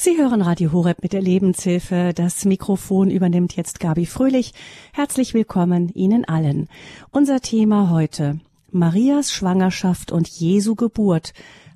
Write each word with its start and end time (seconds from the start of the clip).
Sie 0.00 0.16
hören 0.16 0.42
Radio 0.42 0.70
Horeb 0.70 1.02
mit 1.02 1.12
der 1.12 1.20
Lebenshilfe. 1.20 2.12
Das 2.14 2.44
Mikrofon 2.44 3.10
übernimmt 3.10 3.56
jetzt 3.56 3.80
Gabi 3.80 4.06
Fröhlich. 4.06 4.54
Herzlich 4.92 5.34
willkommen 5.34 5.88
Ihnen 5.88 6.24
allen. 6.24 6.68
Unser 7.10 7.40
Thema 7.40 7.90
heute 7.90 8.38
Marias 8.70 9.32
Schwangerschaft 9.32 10.12
und 10.12 10.28
Jesu 10.28 10.76
Geburt. 10.76 11.32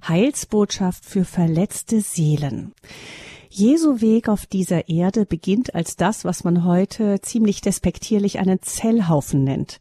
Heilsbotschaft 0.07 1.05
für 1.05 1.25
verletzte 1.25 2.01
Seelen. 2.01 2.75
Jesu 3.51 4.01
Weg 4.01 4.29
auf 4.29 4.47
dieser 4.47 4.89
Erde 4.89 5.27
beginnt 5.27 5.75
als 5.75 5.97
das, 5.97 6.25
was 6.25 6.45
man 6.45 6.65
heute 6.65 7.21
ziemlich 7.23 7.61
despektierlich 7.61 8.39
einen 8.39 8.63
Zellhaufen 8.63 9.43
nennt. 9.43 9.81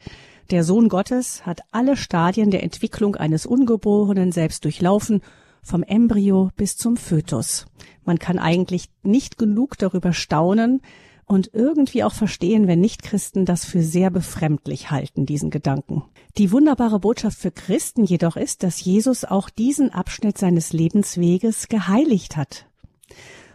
Der 0.50 0.64
Sohn 0.64 0.90
Gottes 0.90 1.46
hat 1.46 1.62
alle 1.72 1.96
Stadien 1.96 2.50
der 2.50 2.64
Entwicklung 2.64 3.16
eines 3.16 3.46
Ungeborenen 3.46 4.32
selbst 4.32 4.66
durchlaufen, 4.66 5.22
vom 5.62 5.84
Embryo 5.84 6.50
bis 6.56 6.78
zum 6.78 6.98
Fötus. 6.98 7.66
Man 8.04 8.20
kann 8.20 8.40
eigentlich 8.40 8.90
nicht 9.04 9.38
genug 9.38 9.78
darüber 9.78 10.14
staunen 10.14 10.82
und 11.26 11.52
irgendwie 11.54 12.04
auch 12.04 12.14
verstehen, 12.14 12.68
wenn 12.68 12.82
Nichtchristen 12.82 13.46
das 13.46 13.64
für 13.64 13.82
sehr 13.82 14.10
befremdlich 14.10 14.92
halten, 14.92 15.26
diesen 15.26 15.50
Gedanken. 15.50 16.04
Die 16.38 16.52
wunderbare 16.52 17.00
Botschaft 17.00 17.38
für 17.38 17.52
Christen 17.52 18.04
jedoch 18.04 18.36
ist, 18.36 18.64
dass 18.64 18.84
Jesus 18.84 19.24
auch 19.24 19.50
diesen 19.50 19.92
Abschnitt 19.92 20.38
seines 20.38 20.74
Lebensweges 20.74 21.70
geheiligt 21.70 22.36
hat. 22.36 22.66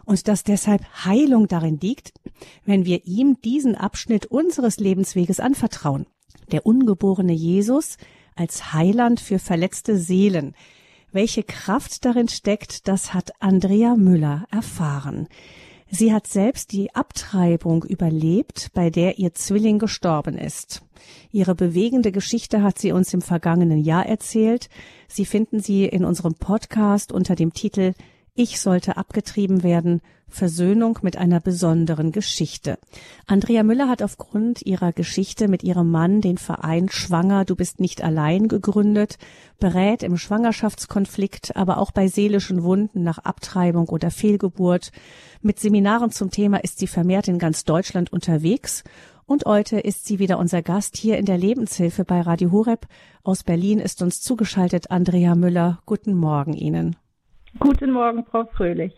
Und 0.06 0.28
dass 0.28 0.44
deshalb 0.44 0.84
Heilung 1.04 1.48
darin 1.48 1.78
liegt, 1.78 2.14
wenn 2.64 2.86
wir 2.86 3.04
ihm 3.06 3.40
diesen 3.42 3.74
Abschnitt 3.74 4.24
unseres 4.26 4.78
Lebensweges 4.78 5.38
anvertrauen. 5.40 6.06
Der 6.52 6.64
ungeborene 6.64 7.32
Jesus 7.32 7.98
als 8.36 8.72
Heiland 8.72 9.20
für 9.20 9.38
verletzte 9.38 9.98
Seelen, 9.98 10.54
welche 11.16 11.42
Kraft 11.42 12.04
darin 12.04 12.28
steckt, 12.28 12.86
das 12.86 13.14
hat 13.14 13.32
Andrea 13.40 13.96
Müller 13.96 14.46
erfahren. 14.50 15.28
Sie 15.90 16.12
hat 16.12 16.26
selbst 16.26 16.72
die 16.72 16.94
Abtreibung 16.94 17.84
überlebt, 17.84 18.70
bei 18.74 18.90
der 18.90 19.18
ihr 19.18 19.32
Zwilling 19.32 19.78
gestorben 19.78 20.36
ist. 20.36 20.82
Ihre 21.32 21.54
bewegende 21.54 22.12
Geschichte 22.12 22.62
hat 22.62 22.78
sie 22.78 22.92
uns 22.92 23.14
im 23.14 23.22
vergangenen 23.22 23.78
Jahr 23.78 24.04
erzählt. 24.04 24.68
Sie 25.08 25.24
finden 25.24 25.60
sie 25.60 25.86
in 25.86 26.04
unserem 26.04 26.34
Podcast 26.34 27.12
unter 27.12 27.34
dem 27.34 27.54
Titel 27.54 27.94
Ich 28.38 28.60
sollte 28.60 28.98
abgetrieben 28.98 29.62
werden 29.62 30.02
Versöhnung 30.28 30.98
mit 31.00 31.16
einer 31.16 31.40
besonderen 31.40 32.12
Geschichte. 32.12 32.78
Andrea 33.26 33.62
Müller 33.62 33.88
hat 33.88 34.02
aufgrund 34.02 34.60
ihrer 34.60 34.92
Geschichte 34.92 35.48
mit 35.48 35.62
ihrem 35.62 35.90
Mann 35.90 36.20
den 36.20 36.36
Verein 36.36 36.90
Schwanger, 36.90 37.46
du 37.46 37.56
bist 37.56 37.80
nicht 37.80 38.04
allein 38.04 38.48
gegründet, 38.48 39.16
berät 39.58 40.02
im 40.02 40.18
Schwangerschaftskonflikt, 40.18 41.56
aber 41.56 41.78
auch 41.78 41.92
bei 41.92 42.08
seelischen 42.08 42.62
Wunden 42.62 43.02
nach 43.02 43.16
Abtreibung 43.16 43.88
oder 43.88 44.10
Fehlgeburt. 44.10 44.92
Mit 45.40 45.58
Seminaren 45.58 46.10
zum 46.10 46.30
Thema 46.30 46.58
ist 46.58 46.78
sie 46.78 46.88
vermehrt 46.88 47.28
in 47.28 47.38
ganz 47.38 47.64
Deutschland 47.64 48.12
unterwegs 48.12 48.84
und 49.24 49.46
heute 49.46 49.80
ist 49.80 50.04
sie 50.04 50.18
wieder 50.18 50.38
unser 50.38 50.60
Gast 50.60 50.98
hier 50.98 51.16
in 51.16 51.24
der 51.24 51.38
Lebenshilfe 51.38 52.04
bei 52.04 52.20
Radio 52.20 52.52
Horeb. 52.52 52.86
Aus 53.22 53.44
Berlin 53.44 53.78
ist 53.78 54.02
uns 54.02 54.20
zugeschaltet 54.20 54.90
Andrea 54.90 55.34
Müller. 55.34 55.78
Guten 55.86 56.12
Morgen 56.12 56.52
Ihnen. 56.52 56.96
Guten 57.58 57.92
Morgen, 57.92 58.24
Frau 58.24 58.44
Fröhlich. 58.44 58.92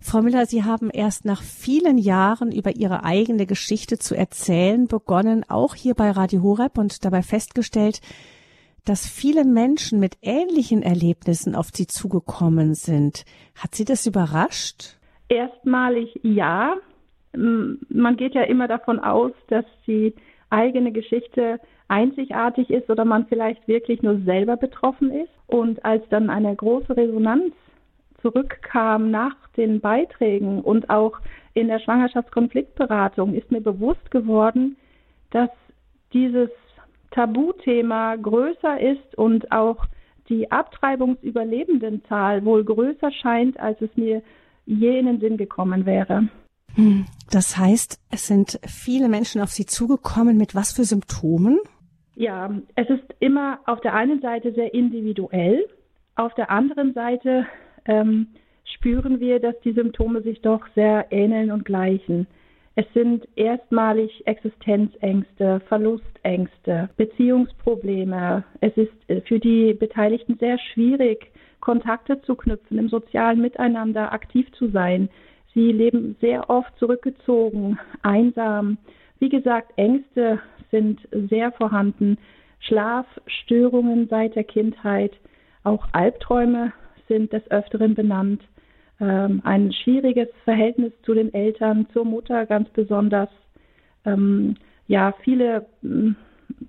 Frau 0.00 0.22
Müller, 0.22 0.46
Sie 0.46 0.62
haben 0.62 0.90
erst 0.90 1.24
nach 1.24 1.42
vielen 1.42 1.98
Jahren 1.98 2.52
über 2.52 2.76
Ihre 2.76 3.04
eigene 3.04 3.46
Geschichte 3.46 3.98
zu 3.98 4.14
erzählen 4.14 4.86
begonnen, 4.86 5.44
auch 5.48 5.74
hier 5.74 5.94
bei 5.94 6.10
Radio 6.10 6.42
Horeb 6.42 6.78
und 6.78 7.04
dabei 7.04 7.22
festgestellt, 7.22 8.00
dass 8.84 9.06
viele 9.06 9.44
Menschen 9.44 9.98
mit 9.98 10.16
ähnlichen 10.22 10.82
Erlebnissen 10.82 11.54
auf 11.54 11.68
Sie 11.72 11.86
zugekommen 11.86 12.74
sind. 12.74 13.24
Hat 13.56 13.74
Sie 13.74 13.84
das 13.84 14.06
überrascht? 14.06 14.96
Erstmalig 15.28 16.20
ja. 16.22 16.76
Man 17.32 18.16
geht 18.16 18.34
ja 18.34 18.42
immer 18.42 18.68
davon 18.68 18.98
aus, 19.00 19.32
dass 19.48 19.64
die 19.86 20.14
eigene 20.50 20.92
Geschichte 20.92 21.60
einzigartig 21.88 22.70
ist 22.70 22.88
oder 22.88 23.04
man 23.04 23.26
vielleicht 23.26 23.66
wirklich 23.66 24.02
nur 24.02 24.20
selber 24.20 24.56
betroffen 24.56 25.10
ist. 25.10 25.30
Und 25.46 25.84
als 25.84 26.02
dann 26.10 26.30
eine 26.30 26.54
große 26.54 26.96
Resonanz 26.96 27.52
zurückkam 28.20 29.10
nach 29.10 29.36
den 29.56 29.80
Beiträgen 29.80 30.60
und 30.60 30.90
auch 30.90 31.18
in 31.54 31.68
der 31.68 31.80
Schwangerschaftskonfliktberatung, 31.80 33.34
ist 33.34 33.50
mir 33.50 33.60
bewusst 33.60 34.10
geworden, 34.10 34.76
dass 35.30 35.50
dieses 36.12 36.50
Tabuthema 37.10 38.16
größer 38.16 38.80
ist 38.80 39.16
und 39.16 39.50
auch 39.52 39.86
die 40.28 40.50
Abtreibungsüberlebendenzahl 40.50 42.44
wohl 42.44 42.64
größer 42.64 43.10
scheint, 43.10 43.58
als 43.58 43.80
es 43.80 43.90
mir 43.96 44.22
je 44.66 44.98
in 44.98 45.06
den 45.06 45.20
Sinn 45.20 45.36
gekommen 45.36 45.86
wäre. 45.86 46.28
Hm. 46.74 47.06
Das 47.30 47.56
heißt, 47.56 47.98
es 48.10 48.26
sind 48.26 48.60
viele 48.66 49.08
Menschen 49.08 49.40
auf 49.40 49.50
Sie 49.50 49.66
zugekommen 49.66 50.36
mit 50.36 50.54
was 50.54 50.72
für 50.72 50.84
Symptomen? 50.84 51.58
Ja, 52.14 52.50
es 52.74 52.88
ist 52.90 53.14
immer 53.20 53.60
auf 53.66 53.80
der 53.80 53.94
einen 53.94 54.20
Seite 54.20 54.52
sehr 54.52 54.74
individuell, 54.74 55.66
auf 56.16 56.34
der 56.34 56.50
anderen 56.50 56.92
Seite 56.92 57.46
ähm, 57.88 58.28
spüren 58.64 59.18
wir, 59.18 59.40
dass 59.40 59.58
die 59.60 59.72
Symptome 59.72 60.22
sich 60.22 60.40
doch 60.40 60.60
sehr 60.74 61.06
ähneln 61.10 61.50
und 61.50 61.64
gleichen. 61.64 62.26
Es 62.76 62.86
sind 62.94 63.26
erstmalig 63.34 64.24
Existenzängste, 64.26 65.60
Verlustängste, 65.66 66.88
Beziehungsprobleme. 66.96 68.44
Es 68.60 68.76
ist 68.76 68.92
äh, 69.08 69.20
für 69.22 69.40
die 69.40 69.74
Beteiligten 69.74 70.36
sehr 70.38 70.58
schwierig, 70.58 71.32
Kontakte 71.58 72.22
zu 72.22 72.36
knüpfen, 72.36 72.78
im 72.78 72.88
sozialen 72.88 73.40
Miteinander 73.40 74.12
aktiv 74.12 74.46
zu 74.52 74.68
sein. 74.68 75.08
Sie 75.54 75.72
leben 75.72 76.16
sehr 76.20 76.48
oft 76.50 76.72
zurückgezogen, 76.78 77.80
einsam. 78.02 78.78
Wie 79.18 79.28
gesagt, 79.28 79.72
Ängste 79.76 80.40
sind 80.70 81.00
sehr 81.10 81.50
vorhanden. 81.50 82.16
Schlafstörungen 82.60 84.06
seit 84.08 84.36
der 84.36 84.44
Kindheit, 84.44 85.12
auch 85.64 85.88
Albträume 85.92 86.72
sind 87.08 87.32
des 87.32 87.50
Öfteren 87.50 87.94
benannt. 87.94 88.42
Ähm, 89.00 89.40
ein 89.44 89.72
schwieriges 89.72 90.28
Verhältnis 90.44 90.92
zu 91.02 91.14
den 91.14 91.32
Eltern, 91.32 91.86
zur 91.92 92.04
Mutter 92.04 92.46
ganz 92.46 92.68
besonders. 92.70 93.28
Ähm, 94.04 94.56
ja, 94.86 95.14
viele 95.22 95.66
ähm, 95.82 96.16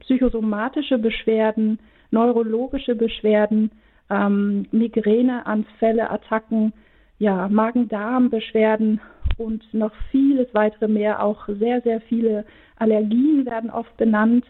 psychosomatische 0.01 0.97
Beschwerden, 0.97 1.79
neurologische 2.11 2.95
Beschwerden, 2.95 3.72
ähm, 4.09 4.67
Migräneanfälle, 4.72 6.09
Attacken, 6.09 6.73
ja, 7.17 7.47
Magen-Darm-Beschwerden 7.50 9.01
und 9.38 9.73
noch 9.73 9.94
vieles 10.11 10.47
weitere 10.53 10.88
mehr. 10.88 11.23
Auch 11.23 11.47
sehr, 11.47 11.81
sehr 11.81 12.01
viele 12.01 12.45
Allergien 12.77 13.45
werden 13.45 13.69
oft 13.69 13.95
benannt 13.97 14.45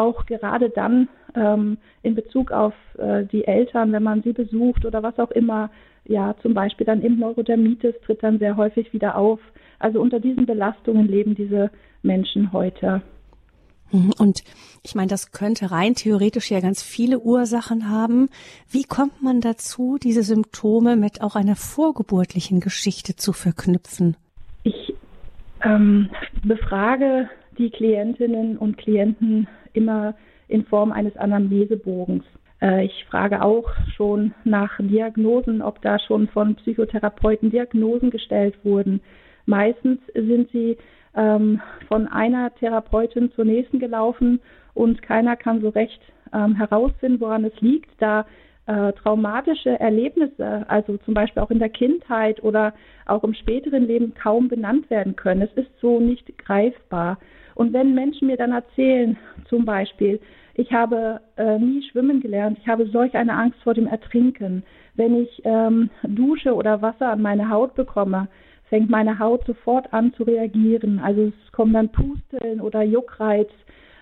auch 0.00 0.26
gerade 0.26 0.70
dann 0.70 1.08
ähm, 1.34 1.78
in 2.02 2.14
Bezug 2.14 2.50
auf 2.50 2.74
äh, 2.98 3.24
die 3.24 3.44
Eltern, 3.44 3.92
wenn 3.92 4.02
man 4.02 4.22
sie 4.22 4.32
besucht 4.32 4.84
oder 4.84 5.02
was 5.02 5.18
auch 5.18 5.30
immer, 5.30 5.70
ja, 6.04 6.34
zum 6.42 6.54
Beispiel 6.54 6.86
dann 6.86 7.02
eben 7.02 7.18
Neurodermitis 7.18 7.94
tritt 8.04 8.22
dann 8.22 8.38
sehr 8.38 8.56
häufig 8.56 8.92
wieder 8.92 9.16
auf. 9.16 9.40
Also 9.78 10.00
unter 10.00 10.20
diesen 10.20 10.46
Belastungen 10.46 11.06
leben 11.06 11.34
diese 11.34 11.70
Menschen 12.02 12.52
heute. 12.52 13.02
Mhm. 13.92 14.12
Und 14.18 14.42
ich 14.82 14.94
meine, 14.94 15.08
das 15.08 15.32
könnte 15.32 15.70
rein 15.70 15.94
theoretisch 15.94 16.50
ja 16.50 16.60
ganz 16.60 16.82
viele 16.82 17.20
Ursachen 17.20 17.88
haben. 17.88 18.28
Wie 18.68 18.84
kommt 18.84 19.22
man 19.22 19.40
dazu, 19.40 19.98
diese 20.02 20.22
Symptome 20.22 20.96
mit 20.96 21.22
auch 21.22 21.36
einer 21.36 21.56
vorgeburtlichen 21.56 22.60
Geschichte 22.60 23.16
zu 23.16 23.32
verknüpfen? 23.32 24.16
Ich 24.64 24.94
ähm, 25.62 26.10
befrage 26.42 27.28
die 27.60 27.70
Klientinnen 27.70 28.56
und 28.56 28.78
Klienten 28.78 29.46
immer 29.74 30.14
in 30.48 30.64
Form 30.64 30.90
eines 30.90 31.16
Anamnesebogens. 31.16 32.24
Äh, 32.60 32.86
ich 32.86 33.04
frage 33.08 33.42
auch 33.42 33.68
schon 33.94 34.34
nach 34.44 34.78
Diagnosen, 34.78 35.62
ob 35.62 35.80
da 35.82 35.98
schon 35.98 36.26
von 36.28 36.56
Psychotherapeuten 36.56 37.50
Diagnosen 37.50 38.10
gestellt 38.10 38.56
wurden. 38.64 39.00
Meistens 39.46 40.00
sind 40.14 40.50
sie 40.50 40.78
ähm, 41.14 41.60
von 41.86 42.08
einer 42.08 42.54
Therapeutin 42.54 43.30
zur 43.32 43.44
nächsten 43.44 43.78
gelaufen 43.78 44.40
und 44.74 45.02
keiner 45.02 45.36
kann 45.36 45.60
so 45.60 45.68
recht 45.68 46.00
ähm, 46.32 46.56
herausfinden, 46.56 47.20
woran 47.20 47.44
es 47.44 47.60
liegt, 47.60 47.90
da 47.98 48.24
äh, 48.66 48.92
traumatische 48.92 49.80
Erlebnisse, 49.80 50.64
also 50.68 50.96
zum 50.98 51.14
Beispiel 51.14 51.42
auch 51.42 51.50
in 51.50 51.58
der 51.58 51.70
Kindheit 51.70 52.42
oder 52.42 52.72
auch 53.06 53.24
im 53.24 53.34
späteren 53.34 53.86
Leben 53.86 54.14
kaum 54.14 54.48
benannt 54.48 54.88
werden 54.90 55.16
können. 55.16 55.42
Es 55.42 55.52
ist 55.54 55.70
so 55.80 55.98
nicht 55.98 56.38
greifbar. 56.38 57.18
Und 57.60 57.74
wenn 57.74 57.94
Menschen 57.94 58.28
mir 58.28 58.38
dann 58.38 58.52
erzählen, 58.52 59.18
zum 59.50 59.66
Beispiel, 59.66 60.18
ich 60.54 60.72
habe 60.72 61.20
äh, 61.36 61.58
nie 61.58 61.82
schwimmen 61.82 62.22
gelernt, 62.22 62.56
ich 62.58 62.66
habe 62.66 62.86
solch 62.86 63.14
eine 63.14 63.34
Angst 63.34 63.58
vor 63.62 63.74
dem 63.74 63.86
Ertrinken, 63.86 64.62
wenn 64.94 65.14
ich 65.14 65.42
ähm, 65.44 65.90
Dusche 66.02 66.54
oder 66.54 66.80
Wasser 66.80 67.10
an 67.10 67.20
meine 67.20 67.50
Haut 67.50 67.74
bekomme, 67.74 68.28
fängt 68.70 68.88
meine 68.88 69.18
Haut 69.18 69.44
sofort 69.44 69.92
an 69.92 70.14
zu 70.14 70.22
reagieren. 70.22 71.00
Also 71.00 71.24
es 71.24 71.52
kommen 71.52 71.74
dann 71.74 71.90
Pusteln 71.90 72.62
oder 72.62 72.80
Juckreiz. 72.80 73.50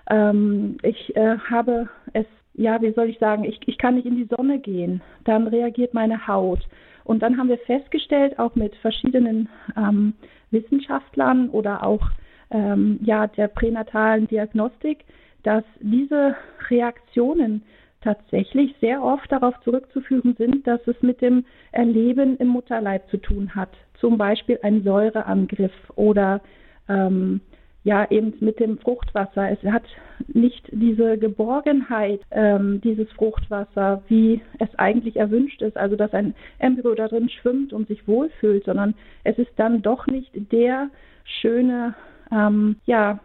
Ähm, 0.09 0.77
ich 0.85 1.17
äh, 1.17 1.37
habe 1.51 1.89
es, 2.13 2.27
ja, 2.55 2.81
wie 2.81 2.93
soll 2.93 3.09
ich 3.09 3.19
sagen, 3.19 3.43
ich, 3.43 3.59
ich 3.67 3.77
kann 3.77 3.97
nicht 3.97 4.07
in 4.07 4.19
die 4.19 4.29
Sonne 4.37 4.61
gehen, 4.61 5.03
dann 5.25 5.49
reagiert 5.49 5.95
meine 5.95 6.29
Haut. 6.29 6.61
Und 7.03 7.25
dann 7.25 7.37
haben 7.37 7.49
wir 7.49 7.59
festgestellt, 7.59 8.39
auch 8.39 8.55
mit 8.55 8.77
verschiedenen 8.77 9.49
ähm, 9.77 10.15
Wissenschaftlern 10.53 11.51
oder 11.51 11.85
auch 11.85 12.09
ähm, 12.51 12.99
ja, 13.03 13.27
der 13.27 13.49
pränatalen 13.49 14.27
Diagnostik, 14.29 15.05
dass 15.43 15.65
diese 15.81 16.37
Reaktionen 16.69 17.63
tatsächlich 18.01 18.75
sehr 18.81 19.03
oft 19.03 19.31
darauf 19.31 19.59
zurückzuführen 19.61 20.35
sind, 20.39 20.67
dass 20.67 20.81
es 20.87 21.01
mit 21.03 21.21
dem 21.21 21.45
Erleben 21.73 22.37
im 22.39 22.49
Mutterleib 22.49 23.09
zu 23.11 23.17
tun 23.17 23.55
hat. 23.55 23.71
Zum 24.01 24.19
Beispiel 24.19 24.59
ein 24.63 24.83
Säureangriff 24.85 25.73
oder 25.97 26.41
ähm, 26.89 27.41
ja 27.85 28.07
eben 28.11 28.35
mit 28.41 28.61
dem 28.61 28.79
Fruchtwasser. 28.79 29.51
Es 29.51 29.63
hat 29.73 29.85
nicht 30.27 30.69
diese 30.71 31.17
Geborgenheit, 31.19 32.21
ähm, 32.31 32.81
dieses 32.83 33.11
Fruchtwasser, 33.13 34.03
wie 34.09 34.41
es 34.59 34.69
eigentlich 34.77 35.17
erwünscht 35.17 35.63
ist, 35.63 35.77
also 35.77 35.97
dass 35.97 36.13
ein 36.13 36.35
Embryo 36.59 36.95
da 36.95 37.09
drin 37.09 37.29
schwimmt 37.29 37.73
und 37.73 37.89
sich 37.89 38.07
wohlfühlt, 38.07 38.65
sondern 38.65 38.95
es 39.25 39.39
ist 39.39 39.53
dann 39.57 39.83
doch 39.83 40.07
nicht 40.07 40.31
der 40.53 40.91
schöne, 41.25 41.95
ähm, 42.31 42.77
ja, 42.87 43.21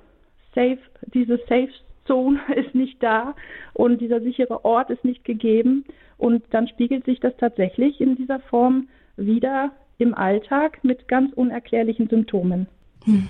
Safe, 0.56 0.80
diese 1.14 1.38
Safe 1.50 1.70
Zone 2.06 2.40
ist 2.56 2.76
nicht 2.76 3.02
da 3.02 3.36
und 3.74 4.00
dieser 4.02 4.22
sichere 4.22 4.64
Ort 4.66 4.90
ist 4.90 5.04
nicht 5.04 5.24
gegeben 5.24 5.86
und 6.18 6.44
dann 6.52 6.68
spiegelt 6.68 7.06
sich 7.06 7.20
das 7.20 7.36
tatsächlich 7.38 8.00
in 8.00 8.16
dieser 8.16 8.40
Form 8.40 8.88
wieder 9.18 9.72
im 9.98 10.14
Alltag 10.14 10.84
mit 10.84 11.08
ganz 11.08 11.34
unerklärlichen 11.34 12.08
Symptomen. 12.10 12.68
Hm. 13.06 13.28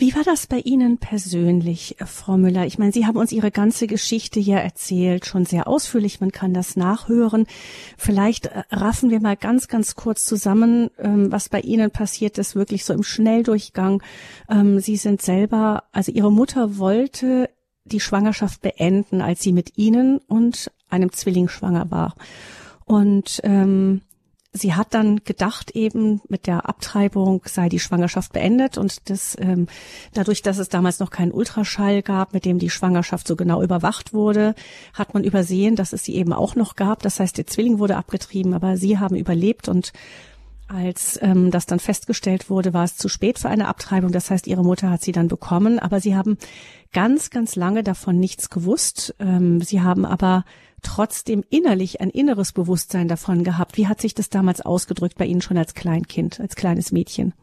Wie 0.00 0.14
war 0.14 0.22
das 0.22 0.46
bei 0.46 0.60
Ihnen 0.60 0.98
persönlich, 0.98 1.96
Frau 2.06 2.36
Müller? 2.36 2.66
Ich 2.66 2.78
meine, 2.78 2.92
Sie 2.92 3.04
haben 3.04 3.16
uns 3.16 3.32
Ihre 3.32 3.50
ganze 3.50 3.88
Geschichte 3.88 4.38
hier 4.38 4.58
erzählt, 4.58 5.26
schon 5.26 5.44
sehr 5.44 5.66
ausführlich. 5.66 6.20
Man 6.20 6.30
kann 6.30 6.54
das 6.54 6.76
nachhören. 6.76 7.46
Vielleicht 7.96 8.46
äh, 8.46 8.62
raffen 8.70 9.10
wir 9.10 9.20
mal 9.20 9.36
ganz, 9.36 9.66
ganz 9.66 9.96
kurz 9.96 10.24
zusammen, 10.24 10.90
ähm, 10.98 11.32
was 11.32 11.48
bei 11.48 11.60
Ihnen 11.62 11.90
passiert 11.90 12.38
ist, 12.38 12.54
wirklich 12.54 12.84
so 12.84 12.94
im 12.94 13.02
Schnelldurchgang. 13.02 14.00
Ähm, 14.48 14.78
Sie 14.78 14.94
sind 14.94 15.20
selber, 15.20 15.82
also 15.90 16.12
Ihre 16.12 16.30
Mutter 16.30 16.78
wollte 16.78 17.50
die 17.84 17.98
Schwangerschaft 17.98 18.62
beenden, 18.62 19.20
als 19.20 19.42
sie 19.42 19.52
mit 19.52 19.78
Ihnen 19.78 20.18
und 20.28 20.70
einem 20.88 21.10
Zwilling 21.10 21.48
schwanger 21.48 21.90
war. 21.90 22.14
Und 22.84 23.40
ähm, 23.42 24.02
sie 24.52 24.74
hat 24.74 24.94
dann 24.94 25.22
gedacht, 25.24 25.72
eben 25.72 26.20
mit 26.28 26.46
der 26.46 26.68
Abtreibung 26.68 27.42
sei 27.44 27.68
die 27.68 27.78
Schwangerschaft 27.78 28.32
beendet 28.32 28.78
und 28.78 29.10
das 29.10 29.36
ähm, 29.38 29.66
dadurch, 30.14 30.42
dass 30.42 30.58
es 30.58 30.68
damals 30.68 31.00
noch 31.00 31.10
keinen 31.10 31.32
Ultraschall 31.32 32.02
gab, 32.02 32.32
mit 32.32 32.44
dem 32.44 32.58
die 32.58 32.70
Schwangerschaft 32.70 33.28
so 33.28 33.36
genau 33.36 33.62
überwacht 33.62 34.12
wurde, 34.14 34.54
hat 34.94 35.14
man 35.14 35.24
übersehen, 35.24 35.76
dass 35.76 35.92
es 35.92 36.04
sie 36.04 36.14
eben 36.14 36.32
auch 36.32 36.56
noch 36.56 36.76
gab. 36.76 37.02
Das 37.02 37.20
heißt, 37.20 37.36
der 37.36 37.46
Zwilling 37.46 37.78
wurde 37.78 37.96
abgetrieben, 37.96 38.54
aber 38.54 38.76
sie 38.76 38.98
haben 38.98 39.16
überlebt 39.16 39.68
und 39.68 39.92
als 40.68 41.18
ähm, 41.22 41.50
das 41.50 41.64
dann 41.64 41.78
festgestellt 41.80 42.50
wurde, 42.50 42.74
war 42.74 42.84
es 42.84 42.96
zu 42.96 43.08
spät 43.08 43.38
für 43.38 43.48
eine 43.48 43.68
Abtreibung. 43.68 44.12
Das 44.12 44.30
heißt, 44.30 44.46
ihre 44.46 44.62
Mutter 44.62 44.90
hat 44.90 45.02
sie 45.02 45.12
dann 45.12 45.28
bekommen, 45.28 45.78
aber 45.78 46.00
sie 46.00 46.14
haben 46.14 46.36
ganz, 46.92 47.30
ganz 47.30 47.56
lange 47.56 47.82
davon 47.82 48.18
nichts 48.18 48.50
gewusst. 48.50 49.14
Ähm, 49.18 49.62
sie 49.62 49.80
haben 49.80 50.04
aber 50.04 50.44
trotzdem 50.82 51.44
innerlich 51.50 52.00
ein 52.00 52.10
inneres 52.10 52.52
Bewusstsein 52.52 53.08
davon 53.08 53.44
gehabt. 53.44 53.76
Wie 53.76 53.86
hat 53.86 54.00
sich 54.00 54.14
das 54.14 54.30
damals 54.30 54.60
ausgedrückt 54.60 55.16
bei 55.18 55.26
Ihnen 55.26 55.40
schon 55.40 55.58
als 55.58 55.74
Kleinkind, 55.74 56.40
als 56.40 56.56
kleines 56.56 56.92
Mädchen? 56.92 57.34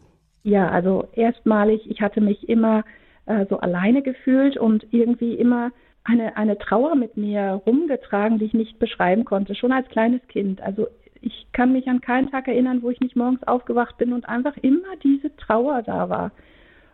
Ja, 0.43 0.69
also 0.69 1.07
erstmalig, 1.13 1.89
ich 1.89 2.01
hatte 2.01 2.21
mich 2.21 2.47
immer 2.47 2.83
äh, 3.25 3.45
so 3.49 3.59
alleine 3.59 4.01
gefühlt 4.01 4.57
und 4.57 4.85
irgendwie 4.91 5.33
immer 5.33 5.71
eine, 6.03 6.37
eine 6.37 6.57
Trauer 6.57 6.95
mit 6.95 7.17
mir 7.17 7.61
rumgetragen, 7.65 8.37
die 8.37 8.45
ich 8.45 8.53
nicht 8.53 8.77
beschreiben 8.77 9.25
konnte, 9.25 9.55
schon 9.55 9.71
als 9.71 9.87
kleines 9.89 10.21
Kind. 10.27 10.61
Also 10.61 10.87
ich 11.21 11.47
kann 11.51 11.73
mich 11.73 11.87
an 11.87 12.01
keinen 12.01 12.29
Tag 12.29 12.47
erinnern, 12.47 12.83
wo 12.83 12.91
ich 12.91 12.99
nicht 12.99 13.15
morgens 13.15 13.41
aufgewacht 13.43 13.97
bin 13.97 14.13
und 14.13 14.29
einfach 14.29 14.55
immer 14.57 14.95
diese 15.03 15.35
Trauer 15.35 15.81
da 15.81 16.09
war. 16.09 16.31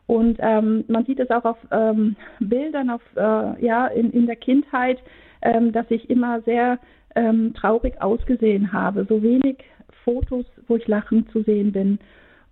Und 0.08 0.38
ähm, 0.40 0.86
man 0.88 1.06
sieht 1.06 1.20
es 1.20 1.30
auch 1.30 1.46
auf 1.46 1.58
ähm, 1.72 2.16
Bildern, 2.40 2.90
auf 2.90 3.02
äh, 3.16 3.66
ja 3.66 3.88
in, 3.88 4.12
in 4.12 4.26
der 4.26 4.36
Kindheit, 4.38 5.00
ähm, 5.42 5.72
dass 5.72 5.90
ich 5.90 6.10
immer 6.10 6.42
sehr 6.42 6.80
ähm, 7.16 7.54
traurig 7.54 8.02
ausgesehen 8.02 8.74
habe. 8.74 9.06
So 9.08 9.22
wenig 9.22 9.58
Fotos, 10.04 10.46
wo 10.68 10.78
ich 10.78 10.88
lachend 10.88 11.32
zu 11.32 11.44
sehen 11.44 11.72
bin. 11.72 12.00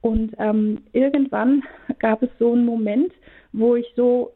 Und 0.01 0.33
ähm, 0.38 0.80
irgendwann 0.94 1.63
gab 2.00 2.24
es 2.24 2.30
so 2.39 2.53
einen 2.53 2.65
Moment, 2.65 3.12
wo 3.51 3.75
ich 3.75 3.88
so 3.95 4.33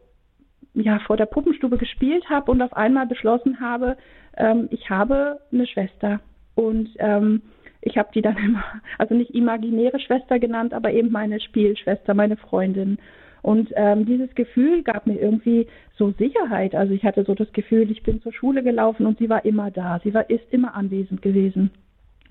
ja 0.74 1.00
vor 1.00 1.18
der 1.18 1.26
Puppenstube 1.26 1.78
gespielt 1.78 2.30
habe 2.30 2.52
und 2.52 2.62
auf 2.62 2.74
einmal 2.74 3.06
beschlossen 3.06 3.60
habe, 3.60 3.96
ähm, 4.38 4.68
ich 4.72 4.90
habe 4.90 5.40
eine 5.52 5.68
Schwester 5.68 6.20
und 6.56 6.90
ähm, 6.98 7.42
ich 7.82 7.98
habe 7.98 8.10
die 8.14 8.22
dann 8.22 8.38
immer, 8.44 8.64
also 8.98 9.14
nicht 9.14 9.32
imaginäre 9.32 10.00
Schwester 10.00 10.40
genannt, 10.40 10.74
aber 10.74 10.92
eben 10.92 11.12
meine 11.12 11.40
Spielschwester, 11.40 12.14
meine 12.14 12.38
Freundin. 12.38 12.98
Und 13.44 13.72
ähm, 13.76 14.06
dieses 14.06 14.34
Gefühl 14.36 14.84
gab 14.84 15.06
mir 15.06 15.20
irgendwie 15.20 15.68
so 15.98 16.12
Sicherheit. 16.18 16.74
Also 16.74 16.94
ich 16.94 17.04
hatte 17.04 17.26
so 17.26 17.36
das 17.36 17.52
Gefühl, 17.52 17.92
ich 17.92 18.02
bin 18.02 18.22
zur 18.22 18.34
Schule 18.34 18.64
gelaufen 18.64 19.06
und 19.06 19.20
sie 19.20 19.30
war 19.30 19.44
immer 19.46 19.70
da. 19.70 20.00
Sie 20.04 20.14
war 20.14 20.30
ist 20.30 20.46
immer 20.52 20.74
anwesend 20.74 21.22
gewesen. 21.22 21.70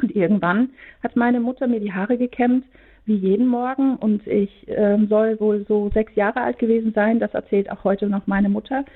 Und 0.00 0.16
irgendwann 0.16 0.70
hat 1.02 1.14
meine 1.14 1.38
Mutter 1.38 1.66
mir 1.66 1.80
die 1.80 1.92
Haare 1.92 2.16
gekämmt, 2.16 2.64
wie 3.04 3.14
jeden 3.14 3.46
Morgen. 3.46 3.96
Und 3.96 4.26
ich 4.26 4.50
ähm, 4.68 5.06
soll 5.08 5.38
wohl 5.38 5.66
so 5.68 5.90
sechs 5.92 6.14
Jahre 6.14 6.40
alt 6.40 6.58
gewesen 6.58 6.92
sein. 6.94 7.20
Das 7.20 7.34
erzählt 7.34 7.70
auch 7.70 7.84
heute 7.84 8.08
noch 8.08 8.26
meine 8.26 8.48
Mutter. 8.48 8.86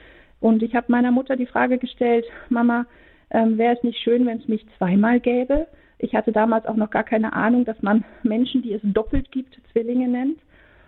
Und 0.40 0.62
ich 0.62 0.74
habe 0.74 0.86
meiner 0.88 1.12
Mutter 1.12 1.36
die 1.36 1.46
Frage 1.46 1.76
gestellt, 1.76 2.24
Mama, 2.48 2.86
ähm, 3.30 3.58
wäre 3.58 3.76
es 3.76 3.82
nicht 3.82 3.98
schön, 4.00 4.24
wenn 4.24 4.38
es 4.38 4.48
mich 4.48 4.64
zweimal 4.78 5.20
gäbe? 5.20 5.66
Ich 5.98 6.14
hatte 6.14 6.32
damals 6.32 6.64
auch 6.64 6.76
noch 6.76 6.90
gar 6.90 7.04
keine 7.04 7.34
Ahnung, 7.34 7.66
dass 7.66 7.80
man 7.82 8.04
Menschen, 8.22 8.62
die 8.62 8.72
es 8.72 8.82
doppelt 8.84 9.30
gibt, 9.32 9.58
Zwillinge 9.72 10.08
nennt. 10.08 10.38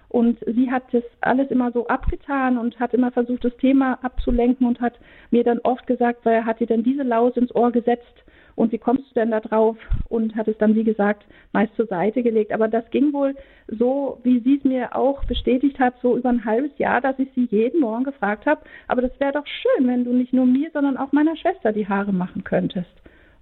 Und 0.08 0.38
sie 0.46 0.70
hat 0.70 0.84
das 0.93 1.02
alles 1.20 1.50
immer 1.50 1.70
so 1.72 1.87
abgetan 1.87 2.56
und 2.56 2.81
hat 2.81 2.94
immer 2.94 3.10
versucht, 3.10 3.44
das 3.44 3.56
Thema 3.58 3.99
abzulenken 4.02 4.66
und 4.66 4.81
hat 4.81 4.99
mir 5.31 5.44
dann 5.44 5.58
oft 5.60 5.87
gesagt, 5.87 6.25
weil 6.25 6.34
er 6.34 6.46
hat 6.46 6.60
ihr 6.60 6.66
denn 6.66 6.82
diese 6.82 7.02
Laus 7.02 7.37
ins 7.37 7.55
Ohr 7.55 7.70
gesetzt 7.72 8.25
und 8.58 8.72
wie 8.72 8.78
kommst 8.78 9.08
du 9.10 9.14
denn 9.14 9.31
da 9.31 9.38
drauf? 9.38 9.76
Und 10.08 10.34
hat 10.34 10.49
es 10.49 10.58
dann, 10.58 10.75
wie 10.75 10.82
gesagt, 10.82 11.25
meist 11.52 11.76
zur 11.76 11.87
Seite 11.87 12.25
gelegt. 12.25 12.50
Aber 12.50 12.66
das 12.66 12.90
ging 12.90 13.12
wohl 13.12 13.37
so, 13.69 14.19
wie 14.25 14.40
sie 14.40 14.56
es 14.56 14.64
mir 14.64 14.96
auch 14.96 15.25
bestätigt 15.26 15.78
hat, 15.78 15.94
so 16.02 16.16
über 16.16 16.28
ein 16.28 16.44
halbes 16.44 16.76
Jahr, 16.76 17.00
dass 17.00 17.16
ich 17.20 17.28
sie 17.37 17.46
jeden 17.52 17.81
Morgen 17.81 18.02
gefragt 18.02 18.46
habe, 18.46 18.62
aber 18.88 19.02
das 19.02 19.12
wäre 19.20 19.31
doch 19.31 19.46
schön, 19.46 19.87
wenn 19.87 20.05
du 20.05 20.12
nicht 20.12 20.32
nur 20.32 20.44
mir, 20.44 20.70
sondern 20.72 20.96
auch 20.96 21.12
meiner 21.12 21.37
Schwester 21.37 21.72
die 21.72 21.87
Haare 21.87 22.12
machen 22.12 22.43
könntest. 22.43 22.90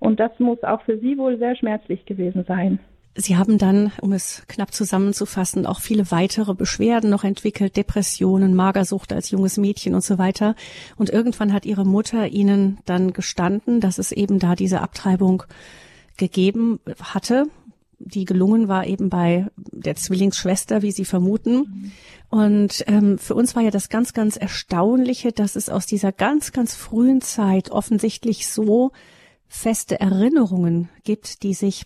Und 0.00 0.20
das 0.20 0.38
muss 0.38 0.62
auch 0.62 0.82
für 0.82 0.98
sie 0.98 1.16
wohl 1.16 1.38
sehr 1.38 1.56
schmerzlich 1.56 2.04
gewesen 2.04 2.44
sein. 2.46 2.78
Sie 3.16 3.36
haben 3.36 3.56
dann, 3.56 3.92
um 4.02 4.12
es 4.12 4.42
knapp 4.46 4.74
zusammenzufassen, 4.74 5.64
auch 5.66 5.80
viele 5.80 6.10
weitere 6.10 6.54
Beschwerden 6.54 7.08
noch 7.08 7.24
entwickelt, 7.24 7.76
Depressionen, 7.76 8.54
Magersucht 8.54 9.12
als 9.12 9.30
junges 9.30 9.56
Mädchen 9.56 9.94
und 9.94 10.04
so 10.04 10.18
weiter. 10.18 10.54
Und 10.96 11.08
irgendwann 11.08 11.52
hat 11.52 11.64
Ihre 11.64 11.86
Mutter 11.86 12.28
Ihnen 12.28 12.78
dann 12.84 13.14
gestanden, 13.14 13.80
dass 13.80 13.98
es 13.98 14.12
eben 14.12 14.38
da 14.38 14.54
diese 14.54 14.82
Abtreibung 14.82 15.44
gegeben 16.18 16.78
hatte, 17.00 17.46
die 17.98 18.26
gelungen 18.26 18.68
war 18.68 18.86
eben 18.86 19.08
bei 19.08 19.46
der 19.56 19.96
Zwillingsschwester, 19.96 20.82
wie 20.82 20.92
Sie 20.92 21.04
vermuten. 21.04 21.56
Mhm. 21.56 21.92
Und 22.28 22.84
ähm, 22.86 23.18
für 23.18 23.34
uns 23.34 23.56
war 23.56 23.62
ja 23.62 23.70
das 23.70 23.88
ganz, 23.88 24.12
ganz 24.12 24.36
Erstaunliche, 24.36 25.32
dass 25.32 25.56
es 25.56 25.70
aus 25.70 25.86
dieser 25.86 26.12
ganz, 26.12 26.52
ganz 26.52 26.74
frühen 26.74 27.22
Zeit 27.22 27.70
offensichtlich 27.70 28.48
so 28.48 28.92
feste 29.48 30.00
Erinnerungen 30.00 30.90
gibt, 31.04 31.42
die 31.42 31.54
sich 31.54 31.84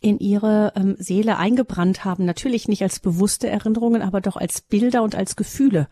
in 0.00 0.18
ihre 0.18 0.72
ähm, 0.76 0.96
Seele 0.98 1.36
eingebrannt 1.36 2.04
haben. 2.04 2.24
Natürlich 2.24 2.68
nicht 2.68 2.82
als 2.82 3.00
bewusste 3.00 3.48
Erinnerungen, 3.48 4.02
aber 4.02 4.20
doch 4.20 4.36
als 4.36 4.60
Bilder 4.60 5.02
und 5.02 5.14
als 5.14 5.36
Gefühle. 5.36 5.88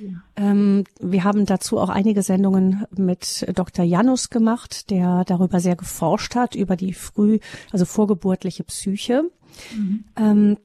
Ja. 0.00 0.10
Ähm, 0.36 0.84
wir 1.00 1.24
haben 1.24 1.46
dazu 1.46 1.78
auch 1.78 1.88
einige 1.88 2.22
Sendungen 2.22 2.84
mit 2.96 3.46
Dr. 3.54 3.84
Janus 3.84 4.30
gemacht, 4.30 4.90
der 4.90 5.24
darüber 5.24 5.60
sehr 5.60 5.76
geforscht 5.76 6.34
hat, 6.34 6.54
über 6.54 6.76
die 6.76 6.92
früh, 6.92 7.38
also 7.72 7.84
vorgeburtliche 7.84 8.64
Psyche. 8.64 9.30
Mhm. 9.74 10.04
Ähm, 10.16 10.56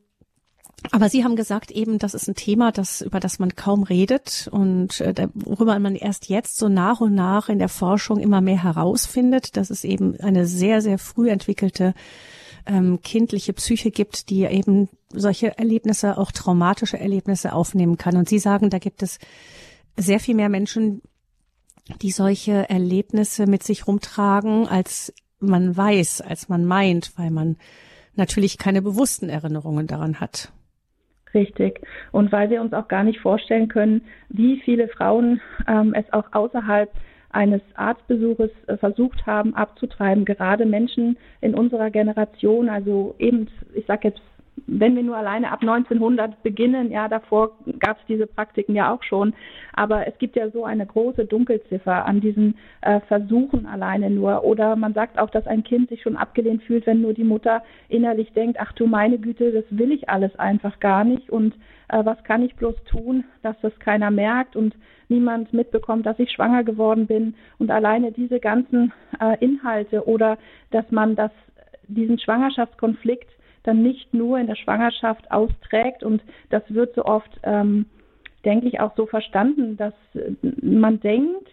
aber 0.90 1.10
Sie 1.10 1.24
haben 1.24 1.36
gesagt 1.36 1.70
eben, 1.70 2.00
das 2.00 2.16
ist 2.16 2.28
ein 2.28 2.36
Thema, 2.36 2.72
das, 2.72 3.02
über 3.02 3.20
das 3.20 3.38
man 3.38 3.56
kaum 3.56 3.84
redet 3.84 4.50
und 4.52 5.00
äh, 5.02 5.28
worüber 5.36 5.78
man 5.78 5.96
erst 5.96 6.28
jetzt 6.28 6.58
so 6.58 6.70
nach 6.70 7.02
und 7.02 7.14
nach 7.14 7.50
in 7.50 7.60
der 7.60 7.70
Forschung 7.70 8.20
immer 8.20 8.42
mehr 8.42 8.64
herausfindet, 8.64 9.58
dass 9.58 9.70
es 9.70 9.84
eben 9.84 10.20
eine 10.20 10.48
sehr, 10.48 10.82
sehr 10.82 10.98
früh 10.98 11.30
entwickelte 11.30 11.94
ähm, 12.66 13.02
kindliche 13.02 13.54
Psyche 13.54 13.92
gibt, 13.92 14.30
die 14.30 14.44
eben 14.44 14.90
solche 15.10 15.58
Erlebnisse, 15.58 16.18
auch 16.18 16.32
traumatische 16.32 17.00
Erlebnisse 17.00 17.54
aufnehmen 17.54 17.98
kann. 17.98 18.18
Und 18.18 18.30
Sie 18.30 18.40
sagen, 18.40 18.70
da 18.70 18.80
gibt 18.80 19.04
es 19.04 19.20
sehr 19.98 20.20
viel 20.20 20.36
mehr 20.36 20.50
Menschen, 20.50 21.02
die 22.02 22.12
solche 22.12 22.70
Erlebnisse 22.70 23.48
mit 23.48 23.64
sich 23.64 23.88
rumtragen, 23.88 24.68
als 24.68 25.14
man 25.40 25.76
weiß, 25.76 26.22
als 26.22 26.50
man 26.50 26.66
meint, 26.66 27.12
weil 27.18 27.32
man 27.32 27.58
natürlich 28.16 28.58
keine 28.58 28.82
bewussten 28.82 29.30
Erinnerungen 29.30 29.88
daran 29.88 30.20
hat. 30.20 30.52
Richtig. 31.34 31.82
Und 32.12 32.32
weil 32.32 32.50
wir 32.50 32.62
uns 32.62 32.74
auch 32.74 32.88
gar 32.88 33.04
nicht 33.04 33.20
vorstellen 33.20 33.70
können, 33.70 34.04
wie 34.30 34.62
viele 34.64 34.88
Frauen 34.90 35.42
ähm, 35.68 35.94
es 35.94 36.12
auch 36.12 36.26
außerhalb 36.34 36.92
eines 37.34 37.62
Arztbesuches 37.76 38.52
äh, 38.68 38.78
versucht 38.78 39.26
haben 39.26 39.56
abzutreiben. 39.56 40.26
Gerade 40.26 40.66
Menschen 40.66 41.18
in 41.42 41.56
unserer 41.56 41.90
Generation, 41.90 42.70
also 42.70 43.16
eben, 43.20 43.48
ich 43.74 43.86
sage 43.86 44.10
jetzt 44.10 44.22
wenn 44.68 44.96
wir 44.96 45.04
nur 45.04 45.18
alleine 45.18 45.52
ab 45.52 45.62
1900 45.62 46.44
beginnen, 46.44 46.92
ja, 46.92 47.08
davor 47.08 47.52
gab 47.80 47.98
es 47.98 48.06
diese 48.08 48.28
Praktiken 48.28 48.76
ja 48.76 48.94
auch 48.94 49.04
schon, 49.04 49.34
aber 49.74 50.08
es 50.08 50.18
gibt 50.18 50.36
ja 50.36 50.50
so 50.50 50.66
eine 50.66 50.86
große 50.86 51.26
Dunkelziffer 51.26 52.06
an 52.06 52.22
diesen 52.22 52.58
äh, 52.82 53.00
Versuchen 53.02 53.66
alleine 53.66 54.10
nur. 54.10 54.44
Oder 54.44 54.76
man 54.76 54.94
sagt 54.94 55.20
auch, 55.20 55.30
dass 55.30 55.48
ein 55.48 55.64
Kind 55.64 55.90
sich 55.90 56.02
schon 56.02 56.18
abgelehnt 56.18 56.64
fühlt, 56.64 56.86
wenn 56.88 57.02
nur 57.02 57.14
die 57.14 57.24
Mutter 57.24 57.64
innerlich 57.90 58.32
denkt, 58.34 58.58
ach 58.60 58.74
du 58.74 58.88
meine 58.88 59.18
Güte, 59.18 59.52
das 59.52 59.66
will 59.70 59.92
ich 59.92 60.10
alles 60.10 60.36
einfach 60.38 60.80
gar 60.80 61.04
nicht. 61.04 61.30
Und 61.30 61.56
äh, 61.90 62.04
was 62.04 62.24
kann 62.24 62.44
ich 62.44 62.56
bloß 62.56 62.76
tun, 62.86 63.24
dass 63.44 63.60
das 63.62 63.78
keiner 63.80 64.12
merkt 64.12 64.56
und 64.56 64.76
niemand 65.10 65.54
mitbekommt, 65.54 66.06
dass 66.06 66.20
ich 66.20 66.32
schwanger 66.32 66.64
geworden 66.64 67.08
bin? 67.08 67.36
Und 67.58 67.72
alleine 67.72 68.12
diese 68.12 68.40
ganzen 68.40 68.94
äh, 69.20 69.38
Inhalte 69.44 70.08
oder 70.08 70.38
dass 70.72 70.90
man 70.92 71.16
das 71.16 71.32
diesen 71.88 72.20
Schwangerschaftskonflikt 72.20 73.30
dann 73.64 73.82
nicht 73.82 74.14
nur 74.14 74.40
in 74.40 74.48
der 74.48 74.56
Schwangerschaft 74.56 75.32
austrägt. 75.32 76.04
Und 76.04 76.24
das 76.50 76.64
wird 76.70 76.96
so 76.96 77.06
oft, 77.06 77.30
ähm, 77.44 77.86
denke 78.46 78.68
ich, 78.68 78.80
auch 78.80 78.96
so 78.96 79.06
verstanden, 79.06 79.78
dass 79.78 79.94
äh, 80.14 80.32
man 80.62 81.00
denkt, 81.00 81.48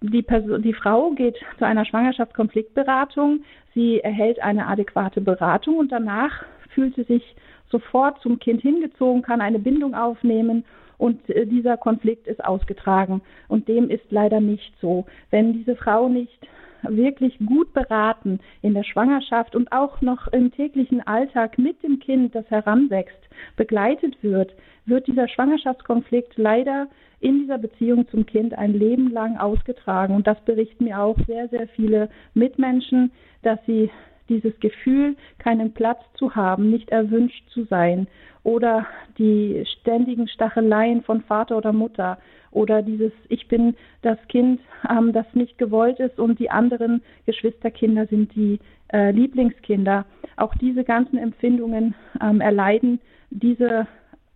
die, 0.00 0.22
Person, 0.22 0.62
die 0.62 0.74
Frau 0.74 1.10
geht 1.10 1.36
zu 1.58 1.66
einer 1.66 1.84
Schwangerschaftskonfliktberatung, 1.84 3.40
sie 3.74 4.00
erhält 4.00 4.42
eine 4.42 4.66
adäquate 4.66 5.20
Beratung 5.20 5.78
und 5.78 5.92
danach 5.92 6.44
fühlt 6.70 6.94
sie 6.96 7.04
sich 7.04 7.36
sofort 7.70 8.20
zum 8.20 8.38
Kind 8.38 8.62
hingezogen, 8.62 9.22
kann 9.22 9.40
eine 9.40 9.58
Bindung 9.58 9.94
aufnehmen 9.94 10.64
und 10.98 11.28
äh, 11.30 11.46
dieser 11.46 11.76
Konflikt 11.76 12.26
ist 12.26 12.44
ausgetragen. 12.44 13.22
Und 13.48 13.68
dem 13.68 13.90
ist 13.90 14.04
leider 14.10 14.40
nicht 14.40 14.72
so. 14.80 15.06
Wenn 15.30 15.52
diese 15.52 15.76
Frau 15.76 16.08
nicht 16.08 16.38
wirklich 16.88 17.38
gut 17.44 17.72
beraten 17.72 18.40
in 18.62 18.74
der 18.74 18.84
Schwangerschaft 18.84 19.54
und 19.54 19.72
auch 19.72 20.00
noch 20.00 20.28
im 20.28 20.52
täglichen 20.52 21.06
Alltag 21.06 21.58
mit 21.58 21.82
dem 21.82 21.98
Kind, 21.98 22.34
das 22.34 22.48
heranwächst, 22.50 23.18
begleitet 23.56 24.22
wird, 24.22 24.54
wird 24.86 25.06
dieser 25.06 25.28
Schwangerschaftskonflikt 25.28 26.36
leider 26.36 26.88
in 27.20 27.40
dieser 27.40 27.58
Beziehung 27.58 28.06
zum 28.08 28.26
Kind 28.26 28.52
ein 28.56 28.74
Leben 28.74 29.10
lang 29.10 29.38
ausgetragen. 29.38 30.14
Und 30.14 30.26
das 30.26 30.40
berichten 30.42 30.84
mir 30.84 31.00
auch 31.00 31.16
sehr, 31.26 31.48
sehr 31.48 31.68
viele 31.68 32.10
Mitmenschen, 32.34 33.12
dass 33.42 33.58
sie 33.66 33.90
dieses 34.28 34.58
Gefühl, 34.60 35.16
keinen 35.38 35.72
Platz 35.72 36.00
zu 36.14 36.34
haben, 36.34 36.70
nicht 36.70 36.90
erwünscht 36.90 37.48
zu 37.50 37.64
sein 37.64 38.06
oder 38.42 38.86
die 39.18 39.64
ständigen 39.80 40.28
Stacheleien 40.28 41.02
von 41.02 41.22
Vater 41.22 41.56
oder 41.56 41.72
Mutter 41.72 42.18
oder 42.50 42.82
dieses 42.82 43.12
Ich 43.28 43.48
bin 43.48 43.74
das 44.02 44.18
Kind, 44.28 44.60
ähm, 44.88 45.12
das 45.12 45.26
nicht 45.34 45.58
gewollt 45.58 45.98
ist 45.98 46.18
und 46.18 46.38
die 46.38 46.50
anderen 46.50 47.02
Geschwisterkinder 47.26 48.06
sind 48.06 48.34
die 48.34 48.60
äh, 48.92 49.10
Lieblingskinder. 49.10 50.06
Auch 50.36 50.54
diese 50.54 50.84
ganzen 50.84 51.18
Empfindungen 51.18 51.94
ähm, 52.22 52.40
erleiden 52.40 53.00
diese 53.30 53.86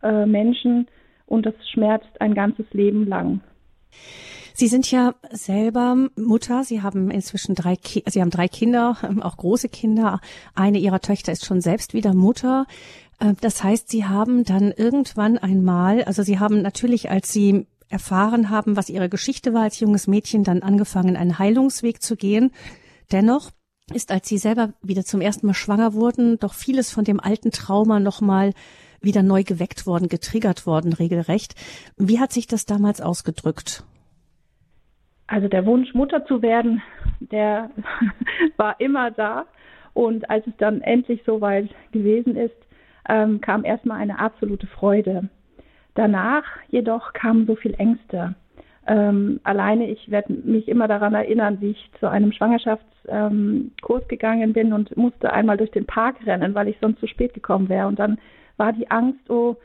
äh, 0.03 0.27
Menschen 0.27 0.89
und 1.27 1.47
das 1.47 1.55
schmerzt 1.71 2.21
ein 2.21 2.35
ganzes 2.35 2.67
Leben 2.73 3.07
lang. 3.07 3.41
Sie 4.55 4.67
sind 4.67 4.91
ja 4.91 5.15
selber 5.31 6.09
Mutter. 6.17 6.65
Sie 6.65 6.83
haben 6.83 7.11
inzwischen 7.11 7.55
drei, 7.55 7.77
Ki 7.77 8.03
Sie 8.09 8.21
haben 8.21 8.31
drei 8.31 8.49
Kinder, 8.49 8.97
auch 9.21 9.37
große 9.37 9.69
Kinder. 9.69 10.21
Eine 10.55 10.79
Ihrer 10.79 11.01
Töchter 11.01 11.33
ist 11.33 11.45
schon 11.45 11.61
selbst 11.61 11.95
wieder 11.95 12.15
Mutter. 12.15 12.67
Äh, 13.21 13.35
das 13.41 13.63
heißt, 13.63 13.89
Sie 13.89 14.05
haben 14.05 14.45
dann 14.45 14.73
irgendwann 14.73 15.39
einmal, 15.39 16.03
also 16.05 16.23
Sie 16.23 16.39
haben 16.39 16.61
natürlich, 16.63 17.11
als 17.11 17.33
Sie 17.33 17.67
erfahren 17.89 18.51
haben, 18.51 18.77
was 18.77 18.89
ihre 18.89 19.09
Geschichte 19.09 19.55
war 19.55 19.63
als 19.63 19.81
junges 19.81 20.07
Mädchen, 20.07 20.45
dann 20.45 20.63
angefangen, 20.63 21.17
einen 21.17 21.39
Heilungsweg 21.39 22.03
zu 22.03 22.17
gehen. 22.17 22.53
Dennoch 23.13 23.51
ist, 23.93 24.11
als 24.13 24.29
sie 24.29 24.39
selber 24.39 24.75
wieder 24.83 25.05
zum 25.05 25.21
ersten 25.21 25.47
Mal 25.47 25.55
schwanger 25.55 25.95
wurden, 25.95 26.39
doch 26.39 26.55
vieles 26.55 26.91
von 26.91 27.05
dem 27.05 27.21
alten 27.21 27.51
Trauma 27.51 28.01
nochmal 28.01 28.53
wieder 29.01 29.23
neu 29.23 29.43
geweckt 29.43 29.87
worden, 29.87 30.09
getriggert 30.09 30.67
worden, 30.67 30.93
regelrecht. 30.93 31.55
Wie 31.97 32.21
hat 32.21 32.33
sich 32.33 32.47
das 32.47 32.67
damals 32.67 33.01
ausgedrückt? 33.01 33.85
Also 35.27 35.49
der 35.49 35.67
Wunsch, 35.67 35.95
Mutter 35.95 36.25
zu 36.27 36.43
werden, 36.43 36.83
der 37.21 37.71
war 38.57 38.81
immer 38.81 39.11
da. 39.11 39.47
Und 39.95 40.29
als 40.31 40.47
es 40.47 40.53
dann 40.59 40.81
endlich 40.81 41.23
soweit 41.27 41.69
gewesen 41.93 42.37
ist, 42.37 42.55
ähm, 43.09 43.41
kam 43.41 43.65
erstmal 43.65 44.01
eine 44.01 44.19
absolute 44.19 44.67
Freude. 44.67 45.29
Danach 45.95 46.45
jedoch 46.69 47.13
kamen 47.13 47.47
so 47.47 47.57
viel 47.57 47.75
Ängste. 47.75 48.35
Ähm, 48.87 49.41
alleine, 49.43 49.91
ich 49.91 50.11
werde 50.11 50.33
mich 50.33 50.69
immer 50.69 50.89
daran 50.89 51.15
erinnern, 51.15 51.61
wie 51.61 51.71
ich 51.71 51.91
zu 52.01 52.09
einem 52.09 52.33
Schwangerschaftskurs 52.33 54.03
ähm, 54.03 54.09
gegangen 54.09 54.53
bin 54.53 54.73
und 54.73 54.97
musste 54.97 55.33
einmal 55.33 55.57
durch 55.57 55.71
den 55.73 55.85
Park 55.85 56.17
rennen, 56.25 56.55
weil 56.55 56.69
ich 56.69 56.77
sonst 56.81 57.01
zu 57.01 57.07
spät 57.07 57.35
gekommen 57.35 57.69
wäre. 57.69 57.87
Und 57.87 57.99
dann 57.99 58.19
war 58.59 58.73
die 58.73 58.91
Angst, 58.91 59.31
oh 59.31 59.57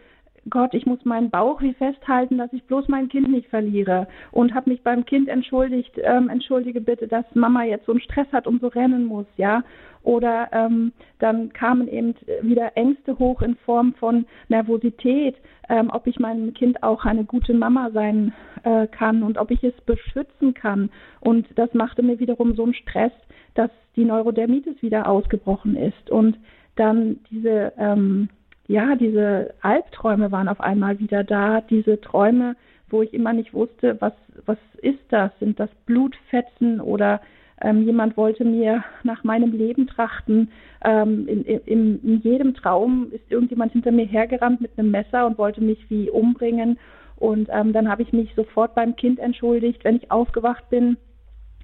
Gott, 0.50 0.74
ich 0.74 0.86
muss 0.86 1.06
meinen 1.06 1.30
Bauch 1.30 1.62
wie 1.62 1.74
festhalten, 1.74 2.38
dass 2.38 2.52
ich 2.52 2.64
bloß 2.66 2.90
mein 2.90 3.08
Kind 3.08 3.30
nicht 3.30 3.48
verliere. 3.48 4.08
Und 4.32 4.54
habe 4.54 4.72
mich 4.72 4.84
beim 4.84 5.06
Kind 5.06 5.30
entschuldigt, 5.30 5.94
ähm, 6.04 6.30
entschuldige 6.30 6.82
bitte, 6.82 7.08
dass 7.08 7.24
Mama 7.34 7.64
jetzt 7.64 7.86
so 7.86 7.94
einen 7.94 8.02
Stress 8.02 8.28
hat 8.34 8.46
und 8.46 8.60
so 8.60 8.68
rennen 8.68 9.06
muss, 9.06 9.26
ja. 9.38 9.64
Oder 10.04 10.50
ähm, 10.52 10.92
dann 11.20 11.54
kamen 11.54 11.88
eben 11.88 12.14
wieder 12.42 12.76
Ängste 12.76 13.18
hoch 13.20 13.42
in 13.42 13.56
Form 13.56 13.94
von 13.94 14.26
Nervosität, 14.50 15.38
ähm, 15.70 15.90
ob 15.94 16.08
ich 16.08 16.20
meinem 16.20 16.54
Kind 16.54 16.84
auch 16.84 17.06
eine 17.06 17.24
gute 17.24 17.54
Mama 17.54 17.92
sein 17.92 18.34
äh, 18.64 18.88
kann 18.88 19.24
und 19.24 19.38
ob 19.38 19.50
ich 19.50 19.64
es 19.64 19.80
beschützen 19.86 20.54
kann. 20.54 20.90
Und 21.22 21.48
das 21.56 21.74
machte 21.74 22.04
mir 22.04 22.20
wiederum 22.20 22.54
so 22.56 22.64
einen 22.66 22.74
Stress, 22.74 23.14
dass 23.54 23.72
die 23.96 24.04
Neurodermitis 24.04 24.82
wieder 24.82 25.08
ausgebrochen 25.08 25.78
ist. 25.78 26.10
Und 26.10 26.38
dann 26.76 27.20
diese, 27.30 27.72
ähm, 27.78 28.28
ja, 28.74 28.96
diese 28.96 29.54
Albträume 29.62 30.32
waren 30.32 30.48
auf 30.48 30.60
einmal 30.60 30.98
wieder 30.98 31.24
da, 31.24 31.62
diese 31.62 32.02
Träume, 32.02 32.56
wo 32.90 33.04
ich 33.04 33.14
immer 33.14 33.32
nicht 33.32 33.54
wusste, 33.54 33.98
was, 34.02 34.14
was 34.48 34.58
ist 34.82 35.04
das? 35.10 35.30
Sind 35.40 35.60
das 35.60 35.70
Blutfetzen 35.86 36.82
oder 36.82 37.22
ähm, 37.62 37.84
jemand 37.84 38.18
wollte 38.18 38.44
mir 38.44 38.84
nach 39.04 39.24
meinem 39.24 39.52
Leben 39.52 39.86
trachten. 39.86 40.50
Ähm, 40.84 41.28
in, 41.28 41.44
in, 41.46 42.04
in, 42.04 42.22
jedem 42.22 42.56
Traum 42.56 43.10
ist 43.12 43.30
irgendjemand 43.30 43.74
hinter 43.74 43.92
mir 43.92 44.08
hergerannt 44.08 44.60
mit 44.60 44.72
einem 44.76 44.90
Messer 44.90 45.28
und 45.28 45.38
wollte 45.38 45.62
mich 45.62 45.88
wie 45.92 46.10
umbringen. 46.10 46.80
Und 47.18 47.50
ähm, 47.52 47.74
dann 47.74 47.88
habe 47.88 48.02
ich 48.02 48.12
mich 48.12 48.34
sofort 48.34 48.74
beim 48.74 48.96
Kind 48.96 49.20
entschuldigt. 49.20 49.84
Wenn 49.84 49.98
ich 49.98 50.10
aufgewacht 50.10 50.68
bin, 50.72 50.98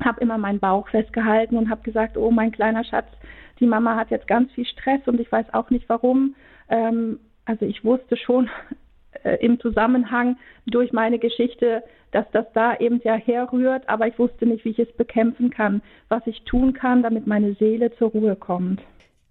habe 0.05 0.21
immer 0.21 0.37
meinen 0.37 0.59
Bauch 0.59 0.87
festgehalten 0.89 1.57
und 1.57 1.71
habe 1.71 1.81
gesagt, 1.81 2.17
oh 2.17 2.29
mein 2.29 2.51
kleiner 2.51 2.83
Schatz, 2.83 3.07
die 3.59 3.65
Mama 3.65 3.95
hat 3.95 4.11
jetzt 4.11 4.27
ganz 4.27 4.51
viel 4.51 4.65
Stress 4.65 5.01
und 5.07 5.19
ich 5.19 5.31
weiß 5.31 5.55
auch 5.55 5.71
nicht 5.71 5.89
warum. 5.89 6.35
Ähm, 6.69 7.19
also 7.45 7.65
ich 7.65 7.83
wusste 7.83 8.17
schon, 8.17 8.49
äh, 9.23 9.37
im 9.45 9.59
Zusammenhang 9.59 10.37
durch 10.65 10.93
meine 10.93 11.19
Geschichte, 11.19 11.83
dass 12.11 12.25
das 12.31 12.45
da 12.53 12.75
eben 12.77 13.01
ja 13.03 13.15
herrührt, 13.15 13.87
aber 13.87 14.07
ich 14.07 14.17
wusste 14.17 14.45
nicht, 14.45 14.65
wie 14.65 14.69
ich 14.69 14.79
es 14.79 14.91
bekämpfen 14.93 15.49
kann, 15.49 15.81
was 16.07 16.25
ich 16.25 16.43
tun 16.43 16.73
kann, 16.73 17.03
damit 17.03 17.27
meine 17.27 17.53
Seele 17.55 17.91
zur 17.97 18.09
Ruhe 18.09 18.35
kommt. 18.35 18.81